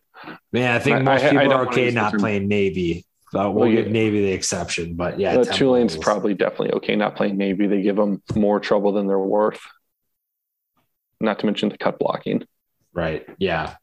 Man, 0.51 0.75
I 0.75 0.79
think 0.79 0.97
I- 0.97 1.01
most 1.01 1.23
I- 1.23 1.27
I 1.27 1.29
people 1.31 1.49
don't 1.49 1.51
are 1.59 1.67
okay 1.67 1.91
not 1.91 2.13
playing 2.17 2.47
Navy. 2.47 3.05
Uh, 3.36 3.49
we'll 3.49 3.53
Well, 3.53 3.71
give. 3.71 3.89
Navy 3.89 4.21
the 4.25 4.31
exception, 4.31 4.95
but 4.95 5.19
yeah, 5.19 5.31
Uh, 5.31 5.36
Temple 5.43 5.53
Tulane's 5.53 5.97
probably 5.97 6.34
definitely 6.34 6.71
okay 6.73 6.95
not 6.95 7.15
playing 7.15 7.38
Navy. 7.38 7.67
They 7.67 7.81
give 7.81 7.95
them 7.95 8.21
more 8.36 8.59
trouble 8.59 8.91
than 8.91 9.07
they're 9.07 9.17
worth. 9.19 9.59
Not 11.19 11.39
to 11.39 11.45
mention 11.45 11.69
the 11.69 11.77
cut 11.77 11.99
blocking. 11.99 12.45
right. 12.93 13.25
Yeah, 13.39 13.75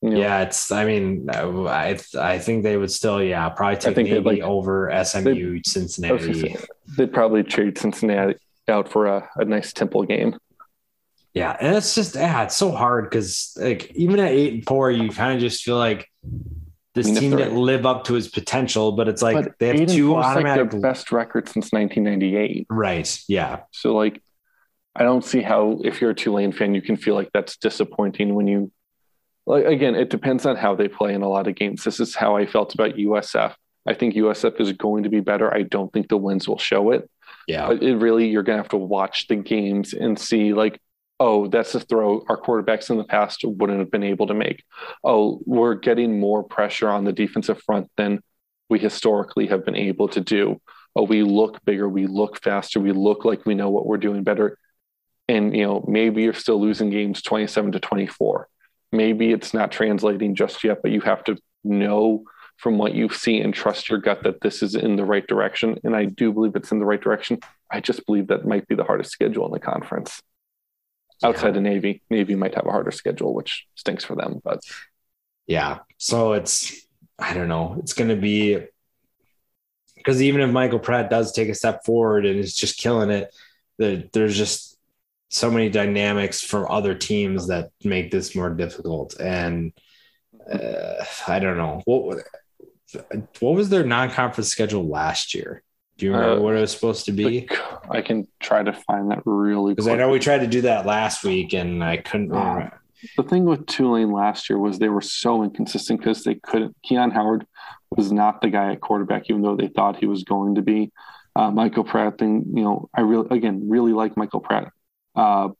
You 0.00 0.10
know, 0.10 0.18
yeah. 0.18 0.42
It's. 0.42 0.70
I 0.70 0.84
mean, 0.84 1.28
I 1.30 1.98
I 2.18 2.38
think 2.38 2.62
they 2.62 2.76
would 2.76 2.90
still, 2.92 3.22
yeah, 3.22 3.48
probably 3.48 3.76
take 3.78 3.94
think 3.94 4.08
Navy 4.08 4.22
like- 4.22 4.42
over 4.42 4.90
SMU, 5.04 5.48
gonna 5.48 5.60
Cincinnati. 5.64 6.40
say, 6.40 6.56
They'd 6.96 7.12
probably 7.12 7.42
trade 7.42 7.76
Cincinnati 7.78 8.36
out 8.68 8.88
for 8.88 9.06
a, 9.06 9.28
a 9.36 9.44
nice 9.44 9.72
Temple 9.72 10.04
game. 10.04 10.38
Yeah, 11.34 11.54
and 11.60 11.76
it's 11.76 11.94
just 11.94 12.14
yeah, 12.14 12.44
it's 12.44 12.56
so 12.56 12.70
hard 12.70 13.10
because 13.10 13.56
like 13.60 13.92
even 13.94 14.18
at 14.20 14.30
eight 14.30 14.52
and 14.54 14.64
four, 14.66 14.90
you 14.90 15.10
kind 15.10 15.34
of 15.34 15.40
just 15.40 15.62
feel 15.64 15.76
like 15.76 16.08
this 16.96 17.18
team 17.18 17.36
didn't 17.36 17.56
live 17.56 17.86
up 17.86 18.04
to 18.04 18.16
its 18.16 18.26
potential. 18.26 18.92
But 18.92 19.06
it's 19.08 19.22
like 19.22 19.44
but 19.44 19.58
they 19.58 19.78
have 19.78 19.88
two 19.88 20.14
like 20.14 20.24
automatic. 20.24 20.70
their 20.70 20.80
best 20.80 21.12
record 21.12 21.48
since 21.48 21.70
1998. 21.72 22.66
right. 22.70 23.22
Yeah. 23.28 23.60
So 23.70 23.94
like, 23.94 24.22
I 24.94 25.02
don't 25.02 25.24
see 25.24 25.42
how 25.42 25.80
if 25.84 26.00
you're 26.00 26.10
a 26.10 26.14
Tulane 26.14 26.52
fan, 26.52 26.74
you 26.74 26.82
can 26.82 26.96
feel 26.96 27.14
like 27.14 27.30
that's 27.32 27.56
disappointing 27.56 28.34
when 28.34 28.48
you. 28.48 28.72
Like 29.48 29.64
again, 29.66 29.94
it 29.94 30.10
depends 30.10 30.44
on 30.44 30.56
how 30.56 30.74
they 30.74 30.88
play 30.88 31.14
in 31.14 31.22
a 31.22 31.28
lot 31.28 31.46
of 31.46 31.54
games. 31.54 31.84
This 31.84 32.00
is 32.00 32.16
how 32.16 32.36
I 32.36 32.46
felt 32.46 32.74
about 32.74 32.96
USF. 32.96 33.54
I 33.86 33.94
think 33.94 34.14
USF 34.14 34.60
is 34.60 34.72
going 34.72 35.04
to 35.04 35.08
be 35.08 35.20
better. 35.20 35.54
I 35.54 35.62
don't 35.62 35.92
think 35.92 36.08
the 36.08 36.16
wins 36.16 36.48
will 36.48 36.58
show 36.58 36.90
it. 36.90 37.08
Yeah. 37.46 37.68
But 37.68 37.82
it 37.82 37.96
really, 37.96 38.28
you're 38.28 38.42
going 38.42 38.56
to 38.56 38.62
have 38.62 38.70
to 38.70 38.76
watch 38.76 39.28
the 39.28 39.36
games 39.36 39.92
and 39.92 40.18
see, 40.18 40.52
like, 40.52 40.80
oh, 41.18 41.46
that's 41.48 41.74
a 41.74 41.80
throw 41.80 42.24
our 42.28 42.40
quarterbacks 42.40 42.90
in 42.90 42.98
the 42.98 43.04
past 43.04 43.42
wouldn't 43.44 43.78
have 43.78 43.90
been 43.90 44.02
able 44.02 44.26
to 44.26 44.34
make. 44.34 44.64
Oh, 45.02 45.40
we're 45.46 45.74
getting 45.74 46.20
more 46.20 46.42
pressure 46.42 46.88
on 46.88 47.04
the 47.04 47.12
defensive 47.12 47.62
front 47.62 47.90
than 47.96 48.20
we 48.68 48.78
historically 48.78 49.46
have 49.46 49.64
been 49.64 49.76
able 49.76 50.08
to 50.08 50.20
do. 50.20 50.60
Oh, 50.94 51.04
we 51.04 51.22
look 51.22 51.64
bigger, 51.64 51.88
we 51.88 52.06
look 52.06 52.42
faster, 52.42 52.80
we 52.80 52.92
look 52.92 53.24
like 53.24 53.46
we 53.46 53.54
know 53.54 53.70
what 53.70 53.86
we're 53.86 53.96
doing 53.96 54.24
better. 54.24 54.58
And, 55.28 55.56
you 55.56 55.64
know, 55.64 55.84
maybe 55.88 56.22
you're 56.22 56.34
still 56.34 56.60
losing 56.60 56.90
games 56.90 57.22
27 57.22 57.72
to 57.72 57.80
24. 57.80 58.48
Maybe 58.92 59.32
it's 59.32 59.52
not 59.52 59.72
translating 59.72 60.34
just 60.34 60.62
yet, 60.62 60.78
but 60.82 60.92
you 60.92 61.00
have 61.00 61.24
to 61.24 61.36
know 61.64 62.24
from 62.56 62.78
what 62.78 62.94
you 62.94 63.08
see 63.08 63.40
and 63.40 63.52
trust 63.52 63.88
your 63.88 63.98
gut 63.98 64.22
that 64.22 64.40
this 64.40 64.62
is 64.62 64.74
in 64.74 64.96
the 64.96 65.04
right 65.04 65.26
direction. 65.26 65.78
And 65.84 65.94
I 65.94 66.06
do 66.06 66.32
believe 66.32 66.56
it's 66.56 66.72
in 66.72 66.78
the 66.78 66.86
right 66.86 67.00
direction. 67.00 67.40
I 67.70 67.80
just 67.80 68.06
believe 68.06 68.28
that 68.28 68.46
might 68.46 68.66
be 68.68 68.74
the 68.74 68.84
hardest 68.84 69.10
schedule 69.10 69.46
in 69.46 69.52
the 69.52 69.60
conference. 69.60 70.22
Outside 71.22 71.56
of 71.56 71.62
Navy, 71.62 72.02
Navy 72.10 72.34
might 72.34 72.54
have 72.54 72.66
a 72.66 72.70
harder 72.70 72.90
schedule, 72.90 73.34
which 73.34 73.66
stinks 73.74 74.04
for 74.04 74.16
them. 74.16 74.40
But 74.44 74.60
Yeah. 75.46 75.78
So 75.98 76.34
it's, 76.34 76.86
I 77.18 77.32
don't 77.32 77.48
know, 77.48 77.76
it's 77.78 77.94
going 77.94 78.10
to 78.10 78.16
be 78.16 78.66
because 79.96 80.22
even 80.22 80.40
if 80.40 80.50
Michael 80.50 80.78
Pratt 80.78 81.10
does 81.10 81.32
take 81.32 81.48
a 81.48 81.54
step 81.54 81.84
forward 81.84 82.26
and 82.26 82.38
is 82.38 82.54
just 82.54 82.78
killing 82.78 83.10
it, 83.10 83.34
there, 83.76 84.04
there's 84.12 84.36
just 84.36 84.78
so 85.30 85.50
many 85.50 85.68
dynamics 85.68 86.40
from 86.40 86.66
other 86.70 86.94
teams 86.94 87.48
that 87.48 87.70
make 87.82 88.12
this 88.12 88.36
more 88.36 88.50
difficult. 88.50 89.18
And 89.18 89.72
uh, 90.48 91.04
I 91.26 91.40
don't 91.40 91.56
know 91.56 91.82
what 91.84 92.24
what 93.40 93.54
was 93.54 93.68
their 93.68 93.84
non-conference 93.84 94.48
schedule 94.48 94.86
last 94.86 95.34
year. 95.34 95.62
Do 95.98 96.06
you 96.06 96.12
remember 96.12 96.38
Uh, 96.38 96.42
what 96.42 96.56
it 96.56 96.60
was 96.60 96.72
supposed 96.72 97.06
to 97.06 97.12
be? 97.12 97.48
I 97.90 98.02
can 98.02 98.26
try 98.40 98.62
to 98.62 98.72
find 98.72 99.10
that 99.10 99.22
really 99.24 99.72
Because 99.72 99.88
I 99.88 99.96
know 99.96 100.10
we 100.10 100.18
tried 100.18 100.38
to 100.40 100.46
do 100.46 100.60
that 100.62 100.84
last 100.86 101.24
week 101.24 101.54
and 101.54 101.82
I 101.82 101.96
couldn't 101.98 102.32
Uh, 102.32 102.38
remember. 102.38 102.80
The 103.16 103.22
thing 103.22 103.44
with 103.44 103.66
Tulane 103.66 104.10
last 104.10 104.50
year 104.50 104.58
was 104.58 104.78
they 104.78 104.88
were 104.88 105.00
so 105.00 105.42
inconsistent 105.42 106.00
because 106.00 106.24
they 106.24 106.34
couldn't. 106.36 106.74
Keon 106.82 107.10
Howard 107.12 107.46
was 107.90 108.10
not 108.10 108.40
the 108.40 108.48
guy 108.48 108.72
at 108.72 108.80
quarterback, 108.80 109.30
even 109.30 109.42
though 109.42 109.56
they 109.56 109.68
thought 109.68 109.96
he 109.96 110.06
was 110.06 110.24
going 110.24 110.56
to 110.56 110.62
be. 110.62 110.90
Uh, 111.36 111.50
Michael 111.50 111.84
Pratt, 111.84 112.18
thing, 112.18 112.44
you 112.54 112.64
know, 112.64 112.88
I 112.94 113.02
really, 113.02 113.28
again, 113.30 113.68
really 113.68 113.92
like 113.92 114.16
Michael 114.16 114.40
Pratt, 114.40 114.72
uh, 115.14 115.50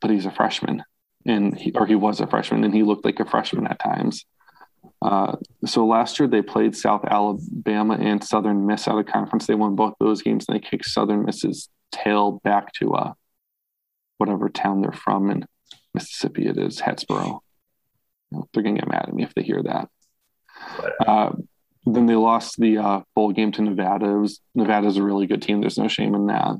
but 0.00 0.10
he's 0.10 0.24
a 0.24 0.30
freshman, 0.30 0.82
and 1.26 1.56
he, 1.56 1.70
or 1.72 1.86
he 1.86 1.94
was 1.94 2.20
a 2.20 2.26
freshman, 2.26 2.64
and 2.64 2.74
he 2.74 2.82
looked 2.82 3.04
like 3.04 3.20
a 3.20 3.26
freshman 3.26 3.66
at 3.66 3.78
times. 3.78 4.24
Uh, 5.00 5.36
so 5.64 5.86
last 5.86 6.18
year 6.18 6.28
they 6.28 6.42
played 6.42 6.76
South 6.76 7.04
Alabama 7.04 7.94
and 7.94 8.22
Southern 8.22 8.66
Miss 8.66 8.88
out 8.88 8.98
of 8.98 9.06
conference. 9.06 9.46
They 9.46 9.54
won 9.54 9.76
both 9.76 9.94
those 10.00 10.22
games, 10.22 10.46
and 10.48 10.56
they 10.56 10.60
kicked 10.60 10.86
Southern 10.86 11.24
Miss's 11.24 11.68
tail 11.92 12.40
back 12.42 12.72
to 12.74 12.94
uh, 12.94 13.12
whatever 14.18 14.48
town 14.48 14.80
they're 14.80 14.92
from 14.92 15.30
in 15.30 15.46
Mississippi. 15.94 16.46
It 16.46 16.58
is 16.58 16.80
know, 16.80 17.42
They're 18.52 18.62
gonna 18.62 18.78
get 18.78 18.88
mad 18.88 19.06
at 19.08 19.14
me 19.14 19.22
if 19.22 19.34
they 19.34 19.42
hear 19.42 19.62
that. 19.62 19.88
Uh, 21.06 21.32
then 21.86 22.06
they 22.06 22.16
lost 22.16 22.58
the 22.58 22.78
uh, 22.78 23.00
bowl 23.14 23.32
game 23.32 23.52
to 23.52 23.62
Nevada. 23.62 24.06
It 24.06 24.18
was, 24.18 24.40
Nevada's 24.54 24.96
a 24.96 25.02
really 25.02 25.26
good 25.26 25.42
team. 25.42 25.60
There's 25.60 25.78
no 25.78 25.88
shame 25.88 26.14
in 26.14 26.26
that. 26.26 26.56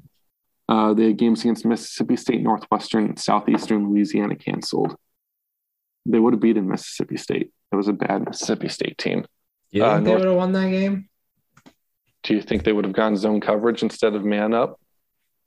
Uh, 0.68 0.94
they 0.94 1.06
had 1.06 1.16
games 1.16 1.40
against 1.40 1.64
Mississippi 1.64 2.16
State, 2.16 2.42
Northwestern, 2.42 3.16
Southeastern 3.16 3.88
Louisiana 3.88 4.36
canceled. 4.36 4.96
They 6.06 6.18
would 6.18 6.34
have 6.34 6.40
beaten 6.40 6.68
Mississippi 6.68 7.16
State. 7.16 7.52
It 7.72 7.76
was 7.76 7.88
a 7.88 7.92
bad 7.92 8.24
Mississippi 8.26 8.68
State 8.68 8.98
team. 8.98 9.26
You 9.70 9.84
Uh, 9.84 9.94
think 9.96 10.06
they 10.06 10.14
would 10.14 10.24
have 10.24 10.36
won 10.36 10.52
that 10.52 10.70
game? 10.70 11.08
Do 12.22 12.34
you 12.34 12.42
think 12.42 12.64
they 12.64 12.72
would 12.72 12.84
have 12.84 12.94
gone 12.94 13.16
zone 13.16 13.40
coverage 13.40 13.82
instead 13.82 14.14
of 14.14 14.24
man 14.24 14.54
up? 14.54 14.80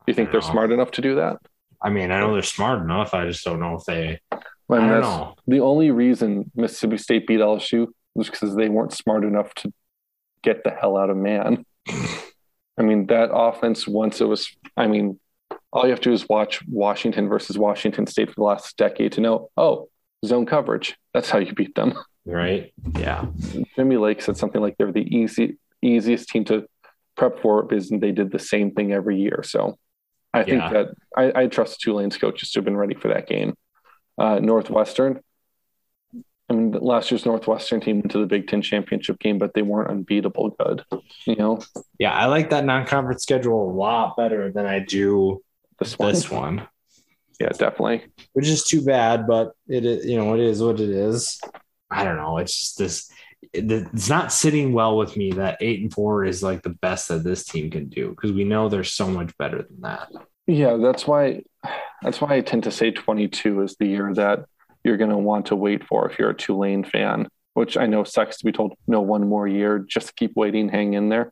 Do 0.05 0.11
you 0.11 0.13
think 0.13 0.31
they're 0.31 0.41
No. 0.41 0.47
smart 0.51 0.71
enough 0.71 0.91
to 0.91 1.01
do 1.01 1.15
that? 1.15 1.37
I 1.81 1.89
mean, 1.89 2.11
I 2.11 2.19
know 2.19 2.33
they're 2.33 2.43
smart 2.43 2.81
enough. 2.81 3.13
I 3.13 3.25
just 3.27 3.43
don't 3.43 3.59
know 3.59 3.75
if 3.75 3.83
they. 3.85 4.19
I 4.31 4.37
I 4.75 4.77
don't 4.77 5.01
know. 5.01 5.35
the 5.47 5.59
only 5.59 5.91
reason 5.91 6.49
Mississippi 6.55 6.97
State 6.97 7.27
beat 7.27 7.39
LSU 7.41 7.87
was 8.15 8.29
because 8.29 8.55
they 8.55 8.69
weren't 8.69 8.93
smart 8.93 9.23
enough 9.25 9.53
to 9.55 9.73
get 10.43 10.63
the 10.63 10.69
hell 10.71 10.95
out 10.95 11.09
of 11.09 11.17
man. 11.17 11.65
I 12.77 12.83
mean, 12.83 13.07
that 13.07 13.29
offense, 13.33 13.87
once 13.87 14.21
it 14.21 14.25
was, 14.25 14.55
I 14.77 14.87
mean, 14.87 15.19
all 15.73 15.83
you 15.83 15.89
have 15.89 15.99
to 16.01 16.09
do 16.09 16.13
is 16.13 16.27
watch 16.29 16.65
Washington 16.67 17.27
versus 17.27 17.57
Washington 17.57 18.07
State 18.07 18.29
for 18.29 18.35
the 18.35 18.43
last 18.43 18.77
decade 18.77 19.11
to 19.13 19.21
know, 19.21 19.49
oh, 19.57 19.89
zone 20.25 20.45
coverage. 20.45 20.97
That's 21.13 21.29
how 21.29 21.39
you 21.39 21.53
beat 21.53 21.75
them. 21.75 21.93
Right? 22.25 22.73
Yeah. 22.97 23.25
Jimmy 23.75 23.97
Lake 23.97 24.21
said 24.21 24.37
something 24.37 24.61
like 24.61 24.77
they're 24.77 24.91
the 24.91 25.01
easy, 25.15 25.57
easiest 25.81 26.29
team 26.29 26.45
to 26.45 26.67
prep 27.17 27.39
for 27.41 27.63
because 27.63 27.89
they 27.89 28.11
did 28.11 28.31
the 28.31 28.39
same 28.39 28.71
thing 28.71 28.93
every 28.93 29.19
year. 29.19 29.41
So 29.43 29.77
I 30.33 30.43
think 30.43 30.61
Yeah. 30.61 30.69
that 30.73 30.87
I, 31.17 31.41
I 31.43 31.47
trust 31.47 31.81
Tulane's 31.81 32.17
coaches 32.17 32.51
to 32.51 32.59
have 32.59 32.65
been 32.65 32.77
ready 32.77 32.95
for 32.95 33.07
that 33.09 33.27
game. 33.27 33.55
Uh, 34.17 34.39
Northwestern, 34.39 35.19
I 36.49 36.53
mean, 36.53 36.71
last 36.73 37.09
year's 37.09 37.25
Northwestern 37.25 37.79
team 37.81 37.97
went 38.01 38.11
to 38.11 38.19
the 38.19 38.25
Big 38.27 38.47
Ten 38.47 38.61
championship 38.61 39.19
game, 39.19 39.37
but 39.39 39.53
they 39.53 39.61
weren't 39.61 39.89
unbeatable 39.89 40.49
good. 40.59 40.83
You 41.25 41.35
know, 41.37 41.59
Yeah. 41.97 42.13
I 42.13 42.25
like 42.27 42.49
that 42.51 42.65
non 42.65 42.85
conference 42.85 43.23
schedule 43.23 43.71
a 43.71 43.73
lot 43.73 44.15
better 44.15 44.51
than 44.51 44.65
I 44.65 44.79
do 44.79 45.41
this 45.79 45.97
one. 45.97 46.13
this 46.13 46.29
one, 46.29 46.67
Yeah, 47.39 47.49
definitely. 47.49 48.05
which 48.33 48.47
is 48.47 48.63
too 48.63 48.83
bad, 48.85 49.25
but 49.27 49.53
it 49.67 49.85
is, 49.85 50.05
you 50.05 50.17
know, 50.17 50.33
it 50.35 50.41
is 50.41 50.61
what 50.61 50.79
it 50.79 50.89
is. 50.89 51.39
I 51.91 52.03
don't 52.03 52.17
know. 52.17 52.37
It's 52.37 52.55
just 52.55 52.77
this. 52.77 53.11
It's 53.53 54.09
not 54.09 54.31
sitting 54.31 54.71
well 54.71 54.97
with 54.97 55.17
me 55.17 55.31
that 55.33 55.57
eight 55.61 55.81
and 55.81 55.91
four 55.91 56.23
is 56.23 56.41
like 56.41 56.61
the 56.61 56.69
best 56.69 57.07
that 57.09 57.23
this 57.23 57.43
team 57.43 57.69
can 57.69 57.89
do 57.89 58.11
because 58.11 58.31
we 58.31 58.43
know 58.43 58.69
they're 58.69 58.83
so 58.83 59.07
much 59.07 59.35
better 59.37 59.57
than 59.63 59.81
that. 59.81 60.09
Yeah, 60.47 60.77
that's 60.77 61.05
why 61.05 61.41
that's 62.01 62.21
why 62.21 62.35
I 62.35 62.41
tend 62.41 62.63
to 62.63 62.71
say 62.71 62.91
22 62.91 63.61
is 63.63 63.75
the 63.77 63.87
year 63.87 64.13
that 64.13 64.45
you're 64.83 64.97
going 64.97 65.09
to 65.09 65.17
want 65.17 65.47
to 65.47 65.55
wait 65.55 65.85
for 65.85 66.09
if 66.09 66.17
you're 66.17 66.29
a 66.29 66.37
Tulane 66.37 66.83
fan, 66.83 67.27
which 67.53 67.77
I 67.77 67.85
know 67.85 68.03
sucks 68.03 68.37
to 68.37 68.45
be 68.45 68.51
told 68.51 68.73
no 68.87 69.01
one 69.01 69.27
more 69.27 69.47
year, 69.47 69.79
just 69.79 70.15
keep 70.15 70.35
waiting, 70.35 70.69
hang 70.69 70.93
in 70.93 71.09
there. 71.09 71.31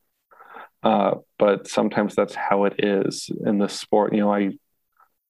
Uh, 0.84 1.16
but 1.38 1.68
sometimes 1.68 2.16
that's 2.16 2.36
how 2.36 2.66
it 2.66 2.84
is 2.84 3.30
in 3.46 3.58
this 3.58 3.74
sport. 3.74 4.14
You 4.14 4.22
know, 4.22 4.34
I 4.34 4.52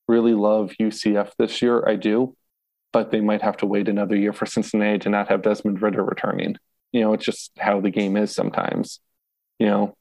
really 0.07 0.33
love 0.33 0.73
UCF 0.79 1.31
this 1.37 1.61
year. 1.61 1.87
I 1.87 1.95
do, 1.95 2.35
but 2.91 3.11
they 3.11 3.21
might 3.21 3.41
have 3.41 3.57
to 3.57 3.65
wait 3.65 3.87
another 3.87 4.15
year 4.15 4.33
for 4.33 4.45
Cincinnati 4.45 4.99
to 4.99 5.09
not 5.09 5.29
have 5.29 5.41
Desmond 5.41 5.81
Ridder 5.81 6.03
returning. 6.03 6.55
You 6.91 7.01
know, 7.01 7.13
it's 7.13 7.25
just 7.25 7.51
how 7.59 7.81
the 7.81 7.91
game 7.91 8.17
is 8.17 8.33
sometimes. 8.33 8.99
You 9.59 9.67
know, 9.67 9.95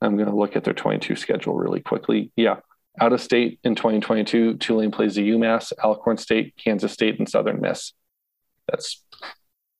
I'm 0.00 0.16
going 0.16 0.28
to 0.28 0.34
look 0.34 0.56
at 0.56 0.64
their 0.64 0.74
22 0.74 1.16
schedule 1.16 1.54
really 1.54 1.80
quickly. 1.80 2.32
Yeah, 2.36 2.56
out 3.00 3.12
of 3.12 3.20
state 3.20 3.60
in 3.62 3.74
2022, 3.74 4.56
Tulane 4.56 4.90
plays 4.90 5.14
the 5.14 5.30
UMass, 5.30 5.72
Alcorn 5.82 6.16
State, 6.16 6.54
Kansas 6.56 6.92
State, 6.92 7.18
and 7.18 7.28
Southern 7.28 7.60
Miss. 7.60 7.92
That's 8.68 9.04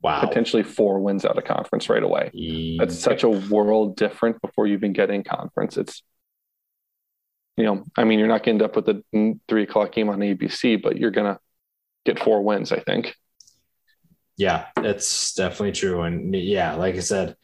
Wow. 0.03 0.20
potentially 0.20 0.62
four 0.62 0.99
wins 1.01 1.26
out 1.26 1.37
of 1.37 1.45
conference 1.45 1.91
right 1.91 2.03
away. 2.03 2.31
That's 2.78 2.99
such 2.99 3.22
a 3.22 3.28
world 3.28 3.97
different 3.97 4.41
before 4.41 4.66
you 4.66 4.72
even 4.72 4.95
get 4.95 5.11
in 5.11 5.22
conference. 5.24 5.76
It's, 5.76 6.03
you 7.59 7.64
know, 7.64 7.85
I 7.99 8.05
mean, 8.05 8.18
you're 8.18 8.26
not 8.28 8.43
going 8.43 8.59
to 8.59 8.64
end 8.64 8.70
up 8.70 8.76
with 8.76 8.89
a 8.89 9.37
three 9.47 9.64
o'clock 9.64 9.93
game 9.93 10.09
on 10.09 10.20
ABC, 10.20 10.81
but 10.83 10.97
you're 10.97 11.11
going 11.11 11.35
to 11.35 11.39
get 12.05 12.19
four 12.23 12.43
wins, 12.43 12.73
I 12.73 12.81
think. 12.81 13.15
Yeah, 14.37 14.67
it's 14.79 15.35
definitely 15.35 15.73
true. 15.73 16.03
And 16.03 16.35
yeah, 16.35 16.75
like 16.75 16.95
I 16.97 17.01
said, 17.01 17.37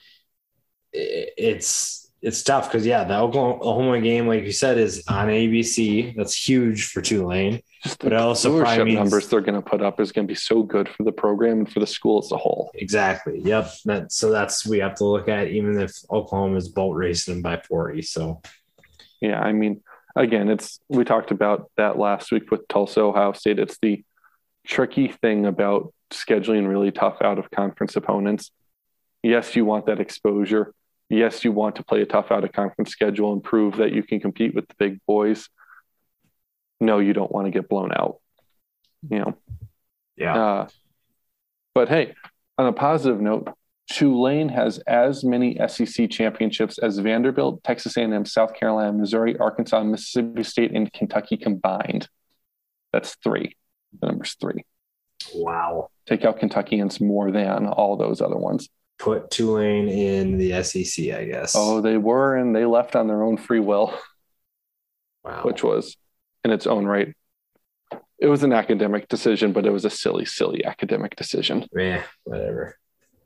it's 0.92 2.10
it's 2.22 2.42
tough 2.42 2.68
because 2.68 2.86
yeah, 2.86 3.04
the 3.04 3.16
Oklahoma 3.18 4.00
game, 4.00 4.26
like 4.26 4.44
you 4.44 4.52
said, 4.52 4.78
is 4.78 5.04
on 5.06 5.28
ABC. 5.28 6.16
That's 6.16 6.34
huge 6.48 6.86
for 6.88 7.02
Tulane. 7.02 7.60
Just 7.84 8.00
But 8.00 8.12
it 8.14 8.18
also 8.18 8.58
probably 8.58 8.76
viewership 8.78 8.84
means- 8.86 8.98
numbers 8.98 9.28
they're 9.28 9.40
going 9.42 9.62
to 9.62 9.68
put 9.70 9.82
up 9.82 10.00
is 10.00 10.10
going 10.12 10.26
to 10.26 10.30
be 10.32 10.34
so 10.38 10.62
good 10.62 10.88
for 10.88 11.02
the 11.04 11.12
program 11.12 11.58
and 11.58 11.72
for 11.72 11.80
the 11.80 11.86
school 11.86 12.18
as 12.24 12.32
a 12.32 12.36
whole. 12.36 12.70
Exactly. 12.74 13.40
Yep. 13.44 13.70
That 13.84 14.12
so 14.12 14.30
that's 14.30 14.66
we 14.66 14.78
have 14.78 14.94
to 14.96 15.04
look 15.04 15.28
at 15.28 15.48
even 15.48 15.78
if 15.78 15.92
Oklahoma 16.10 16.56
is 16.56 16.68
boat 16.70 16.92
racing 16.94 17.34
them 17.34 17.42
by 17.42 17.58
forty. 17.60 18.00
So 18.02 18.40
Yeah, 19.20 19.38
I 19.38 19.52
mean, 19.52 19.82
again, 20.16 20.48
it's 20.48 20.80
we 20.88 21.04
talked 21.04 21.30
about 21.30 21.70
that 21.76 21.98
last 21.98 22.32
week 22.32 22.50
with 22.50 22.66
Tulsa, 22.68 23.02
Ohio 23.02 23.34
State. 23.34 23.58
It's 23.58 23.78
the 23.82 24.02
tricky 24.66 25.08
thing 25.08 25.46
about 25.46 25.92
scheduling 26.10 26.68
really 26.68 26.90
tough 26.90 27.18
out 27.22 27.38
of 27.38 27.50
conference 27.50 27.96
opponents. 27.96 28.50
Yes, 29.22 29.56
you 29.56 29.64
want 29.64 29.86
that 29.86 30.00
exposure. 30.00 30.74
Yes, 31.08 31.44
you 31.44 31.52
want 31.52 31.76
to 31.76 31.84
play 31.84 32.02
a 32.02 32.06
tough 32.06 32.30
out 32.30 32.44
of 32.44 32.52
conference 32.52 32.90
schedule 32.90 33.32
and 33.32 33.42
prove 33.42 33.76
that 33.76 33.92
you 33.92 34.02
can 34.02 34.20
compete 34.20 34.54
with 34.54 34.66
the 34.68 34.74
big 34.78 34.98
boys. 35.06 35.48
No, 36.80 36.98
you 36.98 37.12
don't 37.12 37.32
want 37.32 37.46
to 37.46 37.50
get 37.50 37.68
blown 37.68 37.92
out. 37.92 38.16
You 39.08 39.18
know, 39.20 39.38
yeah, 40.16 40.36
uh, 40.36 40.68
but 41.74 41.88
hey, 41.88 42.14
on 42.58 42.66
a 42.66 42.72
positive 42.72 43.20
note, 43.20 43.48
Tulane 43.90 44.48
has 44.48 44.78
as 44.78 45.22
many 45.22 45.58
SEC 45.68 46.10
championships 46.10 46.78
as 46.78 46.98
Vanderbilt, 46.98 47.62
Texas 47.62 47.96
A&M, 47.96 48.24
South 48.24 48.54
Carolina, 48.54 48.92
Missouri, 48.92 49.36
Arkansas, 49.38 49.84
Mississippi 49.84 50.42
State, 50.42 50.72
and 50.72 50.92
Kentucky 50.92 51.36
combined. 51.36 52.08
That's 52.92 53.14
three. 53.22 53.54
The 54.00 54.06
number's 54.06 54.34
three. 54.34 54.64
wow. 55.34 55.88
Take 56.06 56.24
out 56.24 56.38
Kentuckians 56.38 57.00
more 57.00 57.30
than 57.30 57.66
all 57.66 57.96
those 57.96 58.20
other 58.20 58.36
ones. 58.36 58.68
Put 58.98 59.30
Tulane 59.30 59.88
in 59.88 60.38
the 60.38 60.62
SEC, 60.62 61.10
I 61.14 61.24
guess. 61.24 61.54
Oh, 61.56 61.80
they 61.80 61.96
were, 61.96 62.36
and 62.36 62.54
they 62.54 62.64
left 62.64 62.96
on 62.96 63.08
their 63.08 63.22
own 63.22 63.36
free 63.36 63.60
will, 63.60 63.98
wow. 65.24 65.42
which 65.42 65.62
was 65.62 65.96
in 66.44 66.50
its 66.50 66.66
own 66.66 66.86
right. 66.86 67.14
It 68.18 68.28
was 68.28 68.42
an 68.42 68.52
academic 68.52 69.08
decision, 69.08 69.52
but 69.52 69.66
it 69.66 69.72
was 69.72 69.84
a 69.84 69.90
silly, 69.90 70.24
silly 70.24 70.64
academic 70.64 71.16
decision. 71.16 71.66
yeah, 71.76 72.02
whatever. 72.24 72.78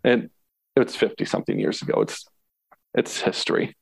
And 0.03 0.31
it's 0.75 0.97
50 0.97 1.25
something 1.25 1.59
years 1.59 1.83
ago. 1.83 2.01
It's 2.01 2.27
it's 2.95 3.21
history. 3.21 3.77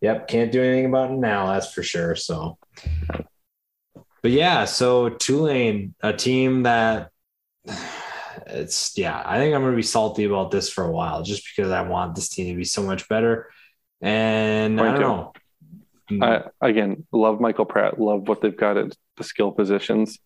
Yep, 0.00 0.28
can't 0.28 0.52
do 0.52 0.62
anything 0.62 0.86
about 0.86 1.10
it 1.10 1.16
now, 1.16 1.46
that's 1.46 1.72
for 1.72 1.82
sure. 1.82 2.14
So, 2.14 2.58
but 4.24 4.30
yeah, 4.30 4.64
so 4.64 5.10
Tulane, 5.10 5.94
a 6.00 6.14
team 6.14 6.62
that 6.62 7.10
it's 8.46 8.96
yeah, 8.96 9.22
I 9.22 9.36
think 9.36 9.54
I'm 9.54 9.60
gonna 9.60 9.76
be 9.76 9.82
salty 9.82 10.24
about 10.24 10.50
this 10.50 10.70
for 10.70 10.82
a 10.82 10.90
while, 10.90 11.22
just 11.22 11.44
because 11.44 11.70
I 11.70 11.82
want 11.82 12.14
this 12.14 12.30
team 12.30 12.48
to 12.48 12.56
be 12.56 12.64
so 12.64 12.82
much 12.82 13.06
better. 13.06 13.50
And 14.00 14.80
I 14.80 14.84
don't 14.84 14.94
two. 14.94 15.00
know. 15.00 15.32
Hmm. 16.08 16.22
I, 16.22 16.44
again, 16.62 17.06
love 17.12 17.38
Michael 17.38 17.66
Pratt. 17.66 18.00
Love 18.00 18.26
what 18.26 18.40
they've 18.40 18.56
got 18.56 18.78
at 18.78 18.96
the 19.18 19.24
skill 19.24 19.52
positions. 19.52 20.18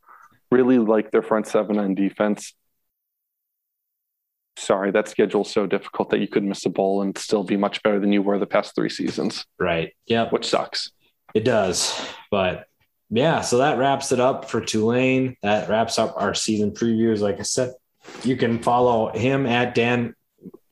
Really 0.53 0.78
like 0.78 1.11
their 1.11 1.22
front 1.22 1.49
seven 1.49 1.80
on 1.80 1.96
defense. 1.96 2.55
Sorry, 4.57 4.92
that 4.92 5.09
schedule's 5.09 5.51
so 5.51 5.66
difficult 5.66 6.11
that 6.11 6.20
you 6.20 6.28
could 6.28 6.44
miss 6.44 6.64
a 6.66 6.70
bowl 6.70 7.03
and 7.03 7.18
still 7.18 7.42
be 7.42 7.57
much 7.57 7.82
better 7.82 7.99
than 7.99 8.12
you 8.12 8.22
were 8.22 8.38
the 8.38 8.46
past 8.46 8.76
three 8.76 8.90
seasons, 8.90 9.44
right. 9.59 9.92
Yeah. 10.07 10.30
which 10.30 10.46
sucks. 10.46 10.92
It 11.34 11.44
does. 11.44 12.01
But 12.30 12.67
yeah, 13.11 13.40
so 13.40 13.59
that 13.59 13.78
wraps 13.78 14.12
it 14.12 14.20
up 14.20 14.50
for 14.50 14.61
Tulane. 14.61 15.36
That 15.42 15.68
wraps 15.68 15.98
up 15.98 16.14
our 16.16 16.34
season 16.34 16.72
previews. 16.72 17.20
Like 17.20 17.40
I 17.40 17.42
said, 17.42 17.72
you 18.22 18.36
can 18.36 18.62
follow 18.62 19.09
him 19.12 19.46
at 19.46 19.74
Dan 19.74 20.14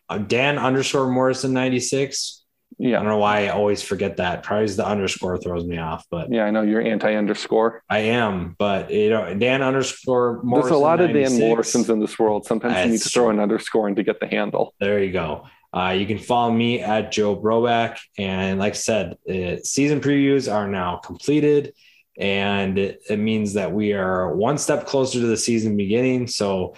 uh, 0.09 0.19
Dan 0.19 0.59
underscore 0.59 1.11
Morrison 1.11 1.53
96. 1.53 2.45
Yeah, 2.79 2.97
I 2.97 3.03
don't 3.03 3.09
know 3.09 3.17
why 3.17 3.47
I 3.47 3.49
always 3.49 3.83
forget 3.83 4.19
that. 4.19 4.43
Probably 4.43 4.67
the 4.67 4.87
underscore 4.87 5.39
throws 5.39 5.65
me 5.65 5.79
off, 5.79 6.05
but 6.11 6.31
Yeah, 6.31 6.45
I 6.45 6.51
know 6.51 6.61
you're 6.61 6.83
anti 6.83 7.15
underscore. 7.15 7.83
I 7.89 8.01
am. 8.01 8.55
But 8.59 8.91
you 8.91 9.09
know, 9.09 9.33
Dan 9.35 9.63
underscore 9.63 10.43
Morrison. 10.43 10.71
There's 10.71 10.79
a 10.79 10.83
lot 10.83 11.01
of 11.01 11.13
Dan 11.13 11.39
Morrisons 11.39 11.89
in 11.89 12.01
this 12.01 12.19
world. 12.19 12.45
Sometimes 12.45 12.85
you 12.85 12.93
need 12.93 13.01
to 13.01 13.09
throw 13.09 13.31
an 13.31 13.41
underscore 13.41 13.89
in 13.89 13.95
to 13.95 14.03
get 14.03 14.21
the 14.21 14.27
handle. 14.27 14.75
There 14.79 15.03
you 15.03 15.11
go. 15.11 15.47
Uh, 15.73 15.91
you 15.91 16.07
can 16.07 16.19
follow 16.19 16.53
me 16.53 16.81
at 16.81 17.13
Joe 17.13 17.37
Broback. 17.37 17.99
And 18.19 18.59
like 18.59 18.75
I 18.75 18.77
said, 18.77 19.17
uh, 19.29 19.57
season 19.63 20.01
previews 20.01 20.53
are 20.53 20.69
now 20.69 20.97
completed. 20.97 21.75
And 22.19 22.79
it, 22.79 23.19
means 23.19 23.53
that 23.55 23.73
we 23.73 23.93
are 23.93 24.35
one 24.35 24.59
step 24.59 24.87
closer 24.87 25.21
to 25.21 25.27
the 25.27 25.37
season 25.37 25.77
beginning. 25.77 26.27
So 26.27 26.75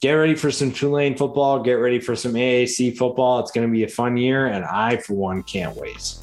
get 0.00 0.12
ready 0.12 0.34
for 0.34 0.50
some 0.50 0.72
Tulane 0.72 1.16
football. 1.16 1.62
Get 1.62 1.74
ready 1.74 2.00
for 2.00 2.16
some 2.16 2.32
AAC 2.32 2.96
football. 2.96 3.40
It's 3.40 3.50
going 3.50 3.66
to 3.66 3.72
be 3.72 3.84
a 3.84 3.88
fun 3.88 4.16
year. 4.16 4.46
And 4.46 4.64
I, 4.64 4.96
for 4.96 5.14
one, 5.14 5.42
can't 5.42 5.76
wait. 5.76 6.14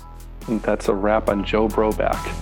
That's 0.47 0.87
a 0.87 0.93
wrap 0.93 1.29
on 1.29 1.43
Joe 1.43 1.67
Broback. 1.67 2.33